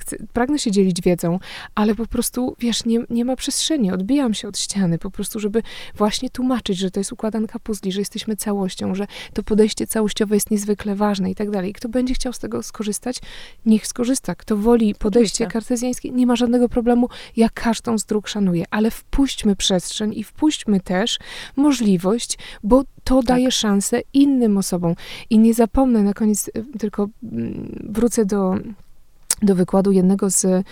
chcę, 0.00 0.16
pragnę 0.32 0.58
się 0.58 0.70
dzielić 0.70 1.00
wiedzą, 1.02 1.38
ale 1.74 1.94
po 1.94 2.06
prostu, 2.06 2.56
wiesz, 2.58 2.84
nie, 2.84 2.98
nie 3.10 3.24
ma 3.24 3.36
przestrzeni, 3.36 3.92
odbijam 3.92 4.34
się 4.34 4.48
od 4.48 4.58
ściany, 4.58 4.98
po 4.98 5.10
prostu, 5.10 5.40
żeby 5.40 5.62
właśnie 5.94 6.30
tłumaczyć, 6.30 6.78
że 6.78 6.90
to 6.90 7.00
jest 7.00 7.12
układanka 7.12 7.58
puzli, 7.58 7.92
że 7.92 8.00
jesteśmy 8.00 8.36
całością, 8.36 8.94
że 8.94 9.06
to 9.32 9.42
podejście 9.42 9.86
całościowe 9.86 10.34
jest 10.34 10.50
niezwykle 10.50 10.96
ważne 10.96 11.30
i 11.30 11.34
tak 11.34 11.50
dalej. 11.50 11.72
Kto 11.72 11.88
będzie 11.88 12.14
chciał 12.14 12.32
z 12.32 12.38
tego 12.38 12.62
skorzystać, 12.62 13.20
niech 13.66 13.86
skorzysta. 13.86 14.34
Kto 14.34 14.56
woli 14.56 14.94
podejście 14.94 15.46
kartezjańskie, 15.46 15.89
nie 16.04 16.26
ma 16.26 16.36
żadnego 16.36 16.68
problemu. 16.68 17.08
Ja 17.36 17.48
każdą 17.54 17.98
z 17.98 18.04
dróg 18.04 18.28
szanuję, 18.28 18.64
ale 18.70 18.90
wpuśćmy 18.90 19.56
przestrzeń 19.56 20.12
i 20.14 20.24
wpuśćmy 20.24 20.80
też 20.80 21.18
możliwość, 21.56 22.38
bo 22.62 22.84
to 23.04 23.16
tak. 23.16 23.24
daje 23.24 23.50
szansę 23.50 24.00
innym 24.12 24.58
osobom. 24.58 24.94
I 25.30 25.38
nie 25.38 25.54
zapomnę 25.54 26.02
na 26.02 26.14
koniec, 26.14 26.48
y, 26.48 26.78
tylko 26.78 27.08
mm, 27.22 27.86
wrócę 27.90 28.24
do 28.24 28.54
do 29.42 29.54
wykładu 29.54 29.92
jednego 29.92 30.30
z, 30.30 30.66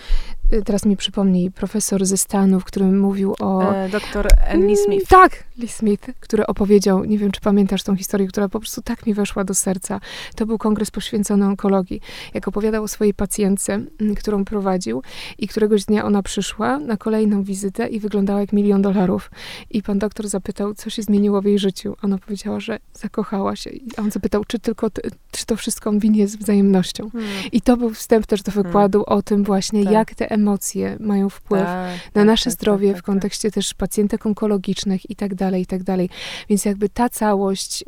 teraz 0.65 0.85
mi 0.85 0.97
przypomnij, 0.97 1.51
profesor 1.51 2.05
ze 2.05 2.17
Stanów, 2.17 2.63
który 2.63 2.85
mówił 2.85 3.35
o... 3.39 3.73
E, 3.73 3.89
doktor 3.89 4.27
Lee 4.53 4.63
mm, 4.63 4.77
Smith. 4.77 5.07
Tak, 5.07 5.43
Lee 5.57 5.67
Smith, 5.67 6.09
który 6.19 6.47
opowiedział, 6.47 7.05
nie 7.05 7.17
wiem, 7.17 7.31
czy 7.31 7.41
pamiętasz 7.41 7.83
tą 7.83 7.95
historię, 7.95 8.27
która 8.27 8.49
po 8.49 8.59
prostu 8.59 8.81
tak 8.81 9.05
mi 9.05 9.13
weszła 9.13 9.43
do 9.43 9.53
serca. 9.53 9.99
To 10.35 10.45
był 10.45 10.57
kongres 10.57 10.91
poświęcony 10.91 11.45
onkologii. 11.45 12.01
Jak 12.33 12.47
opowiadał 12.47 12.83
o 12.83 12.87
swojej 12.87 13.13
pacjentce, 13.13 13.73
mm, 13.73 14.15
którą 14.15 14.45
prowadził 14.45 15.01
i 15.37 15.47
któregoś 15.47 15.85
dnia 15.85 16.05
ona 16.05 16.23
przyszła 16.23 16.79
na 16.79 16.97
kolejną 16.97 17.43
wizytę 17.43 17.87
i 17.87 17.99
wyglądała 17.99 18.39
jak 18.39 18.53
milion 18.53 18.81
dolarów. 18.81 19.31
I 19.69 19.83
pan 19.83 19.99
doktor 19.99 20.27
zapytał, 20.27 20.73
co 20.73 20.89
się 20.89 21.01
zmieniło 21.01 21.41
w 21.41 21.45
jej 21.45 21.59
życiu. 21.59 21.95
Ona 22.01 22.17
powiedziała, 22.17 22.59
że 22.59 22.79
zakochała 22.93 23.55
się. 23.55 23.69
A 23.97 24.01
on 24.01 24.11
zapytał, 24.11 24.45
czy 24.45 24.59
tylko, 24.59 24.89
czy 25.31 25.45
to 25.45 25.55
wszystko 25.55 25.89
on 25.89 25.99
winie 25.99 26.27
z 26.27 26.35
wzajemnością. 26.35 27.09
Hmm. 27.09 27.29
I 27.51 27.61
to 27.61 27.77
był 27.77 27.89
wstęp 27.89 28.25
też 28.25 28.43
do 28.43 28.51
wykładu 28.51 29.03
hmm. 29.03 29.19
o 29.19 29.21
tym 29.21 29.43
właśnie, 29.43 29.83
tak. 29.83 29.93
jak 29.93 30.15
te 30.15 30.38
emocje 30.39 30.97
mają 30.99 31.29
wpływ 31.29 31.63
tak, 31.63 31.97
na 32.15 32.21
tak, 32.21 32.25
nasze 32.25 32.45
tak, 32.45 32.53
zdrowie 32.53 32.87
tak, 32.87 32.97
w 32.97 32.99
tak, 32.99 33.05
kontekście 33.05 33.51
też 33.51 33.73
pacjentek 33.73 34.25
onkologicznych 34.25 35.09
i 35.09 35.15
tak 35.15 35.35
dalej, 35.35 35.61
i 35.61 35.65
tak 35.65 35.83
dalej. 35.83 36.09
Więc 36.49 36.65
jakby 36.65 36.89
ta 36.89 37.09
całość, 37.09 37.83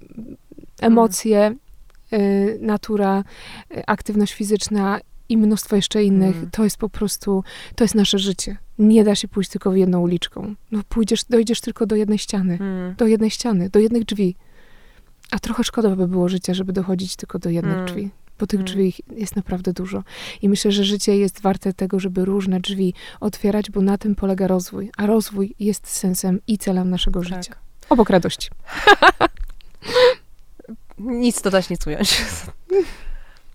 emocje, 0.81 1.55
y, 2.13 2.59
natura, 2.61 3.23
y, 3.77 3.85
aktywność 3.87 4.33
fizyczna 4.33 4.99
i 5.29 5.37
mnóstwo 5.37 5.75
jeszcze 5.75 6.03
innych, 6.03 6.35
mm. 6.35 6.51
to 6.51 6.63
jest 6.63 6.77
po 6.77 6.89
prostu, 6.89 7.43
to 7.75 7.83
jest 7.83 7.95
nasze 7.95 8.19
życie. 8.19 8.57
Nie 8.79 9.03
da 9.03 9.15
się 9.15 9.27
pójść 9.27 9.49
tylko 9.49 9.71
w 9.71 9.75
jedną 9.75 10.01
uliczką. 10.01 10.55
No 10.71 10.81
pójdziesz, 10.89 11.23
dojdziesz 11.23 11.61
tylko 11.61 11.85
do 11.85 11.95
jednej 11.95 12.17
ściany, 12.17 12.57
mm. 12.61 12.95
do 12.97 13.07
jednej 13.07 13.29
ściany, 13.29 13.69
do 13.69 13.79
jednych 13.79 14.05
drzwi. 14.05 14.35
A 15.31 15.39
trochę 15.39 15.63
szkoda 15.63 15.95
by 15.95 16.07
było 16.07 16.29
życia, 16.29 16.53
żeby 16.53 16.73
dochodzić 16.73 17.15
tylko 17.15 17.39
do 17.39 17.49
jednych 17.49 17.73
mm. 17.73 17.85
drzwi 17.85 18.09
bo 18.41 18.47
tych 18.47 18.59
hmm. 18.59 18.65
drzwi 18.65 18.93
jest 19.17 19.35
naprawdę 19.35 19.73
dużo. 19.73 20.03
I 20.41 20.49
myślę, 20.49 20.71
że 20.71 20.83
życie 20.83 21.17
jest 21.17 21.41
warte 21.41 21.73
tego, 21.73 21.99
żeby 21.99 22.25
różne 22.25 22.59
drzwi 22.59 22.93
otwierać, 23.19 23.71
bo 23.71 23.81
na 23.81 23.97
tym 23.97 24.15
polega 24.15 24.47
rozwój. 24.47 24.91
A 24.97 25.05
rozwój 25.05 25.55
jest 25.59 25.87
sensem 25.87 26.39
i 26.47 26.57
celem 26.57 26.89
naszego 26.89 27.19
tak. 27.19 27.29
życia. 27.29 27.55
Obok 27.89 28.09
radości. 28.09 28.49
nic 30.97 31.41
dodać, 31.41 31.69
nic 31.69 31.87
ująć. 31.87 32.21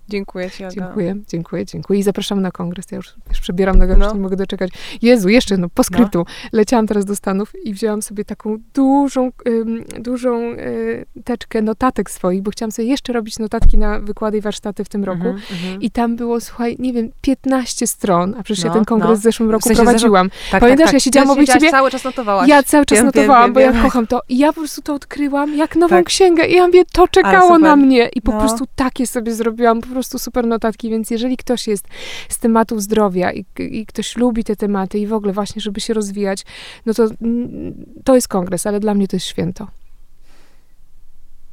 Dziękuję 0.09 0.51
ci, 0.51 0.65
Aga. 0.65 0.75
Dziękuję, 0.75 1.17
dziękuję, 1.29 1.67
dziękuję. 1.67 2.01
I 2.01 2.03
zapraszam 2.03 2.43
na 2.43 2.51
kongres. 2.51 2.87
Ja 2.91 2.97
już, 2.97 3.15
już 3.29 3.41
przebieram 3.41 3.79
nogę, 3.79 3.97
no. 3.97 4.05
już 4.05 4.15
nie 4.15 4.21
mogę 4.21 4.37
doczekać. 4.37 4.71
Jezu, 5.03 5.29
jeszcze, 5.29 5.57
no, 5.57 5.69
po 5.69 5.85
skryptu. 5.85 6.19
No. 6.19 6.25
Leciałam 6.53 6.87
teraz 6.87 7.05
do 7.05 7.17
Stanów 7.17 7.53
i 7.65 7.75
wzięłam 7.75 8.03
sobie 8.03 8.25
taką 8.25 8.57
dużą, 8.75 9.31
ym, 9.49 9.85
dużą 9.99 10.53
y, 10.53 11.07
teczkę 11.25 11.63
notatek 11.63 12.11
swoich, 12.11 12.43
bo 12.43 12.51
chciałam 12.51 12.73
sobie 12.73 12.89
jeszcze 12.89 13.13
robić 13.13 13.39
notatki 13.39 13.79
na 13.79 14.01
wykłady 14.01 14.39
i 14.39 14.41
warsztaty 14.41 14.85
w 14.85 14.89
tym 14.89 15.05
roku. 15.05 15.27
Mm 15.27 15.37
-hmm. 15.37 15.79
I 15.81 15.91
tam 15.91 16.17
było, 16.17 16.41
słuchaj, 16.41 16.77
nie 16.79 16.93
wiem, 16.93 17.11
15 17.21 17.87
stron, 17.87 18.35
a 18.39 18.43
przecież 18.43 18.65
no, 18.65 18.71
ja 18.71 18.75
ten 18.75 18.85
kongres 18.85 19.11
no. 19.11 19.17
w 19.17 19.23
zeszłym 19.23 19.51
roku 19.51 19.61
w 19.61 19.65
sensie 19.65 19.83
prowadziłam. 19.83 20.31
Tak, 20.31 20.39
tak, 20.51 20.61
Pamiętasz, 20.61 20.85
tak, 20.85 20.89
tak. 20.89 20.95
ja 20.95 21.01
siedziałam 21.01 21.31
obok 21.31 21.47
ciebie? 21.47 21.71
cały 21.71 21.91
czas 21.91 22.05
notowałaś. 22.05 22.49
Ja 22.49 22.63
cały 22.63 22.87
czas 22.87 22.99
wiem, 22.99 23.07
notowałam, 23.07 23.45
wiem, 23.45 23.55
bo 23.55 23.61
wiem, 23.61 23.75
ja 23.75 23.83
kocham 23.83 24.07
to. 24.07 24.21
I 24.29 24.39
ja 24.39 24.53
po 24.53 24.61
prostu 24.61 24.83
to 24.83 24.95
odkryłam 24.95 25.57
jak 25.57 25.77
nową 25.77 25.97
tak. 25.97 26.07
księgę 26.07 26.47
i 26.47 26.55
ja 26.55 26.67
mówię, 26.67 26.85
to 26.93 27.09
czekało 27.09 27.59
na 27.59 27.77
mnie. 27.77 28.09
I 28.15 28.23
po 28.23 28.33
no. 28.33 28.39
prostu 28.39 28.65
takie 28.77 29.07
sobie 29.07 29.35
zrobiłam, 29.35 29.81
po 29.81 29.87
prostu 29.97 30.19
super 30.19 30.47
notatki, 30.47 30.91
więc 30.91 31.11
jeżeli 31.11 31.37
ktoś 31.37 31.67
jest 31.69 31.85
z 32.29 32.39
tematów 32.39 32.83
zdrowia 32.83 33.33
i, 33.33 33.45
i 33.59 33.87
ktoś 33.87 34.17
lubi 34.17 34.45
te 34.45 34.57
tematy 34.57 34.99
i 34.99 35.07
w 35.07 35.13
ogóle 35.13 35.33
właśnie, 35.33 35.63
żeby 35.63 35.81
się 35.81 35.95
rozwijać, 35.95 36.45
no 36.87 36.95
to 36.95 37.09
to 38.05 38.15
jest 38.15 38.29
kongres, 38.29 38.67
ale 38.67 38.81
dla 38.81 38.95
mnie 38.95 39.09
to 39.09 39.17
jest 39.17 39.27
święto. 39.27 39.67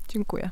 Dziękuję. 0.09 0.49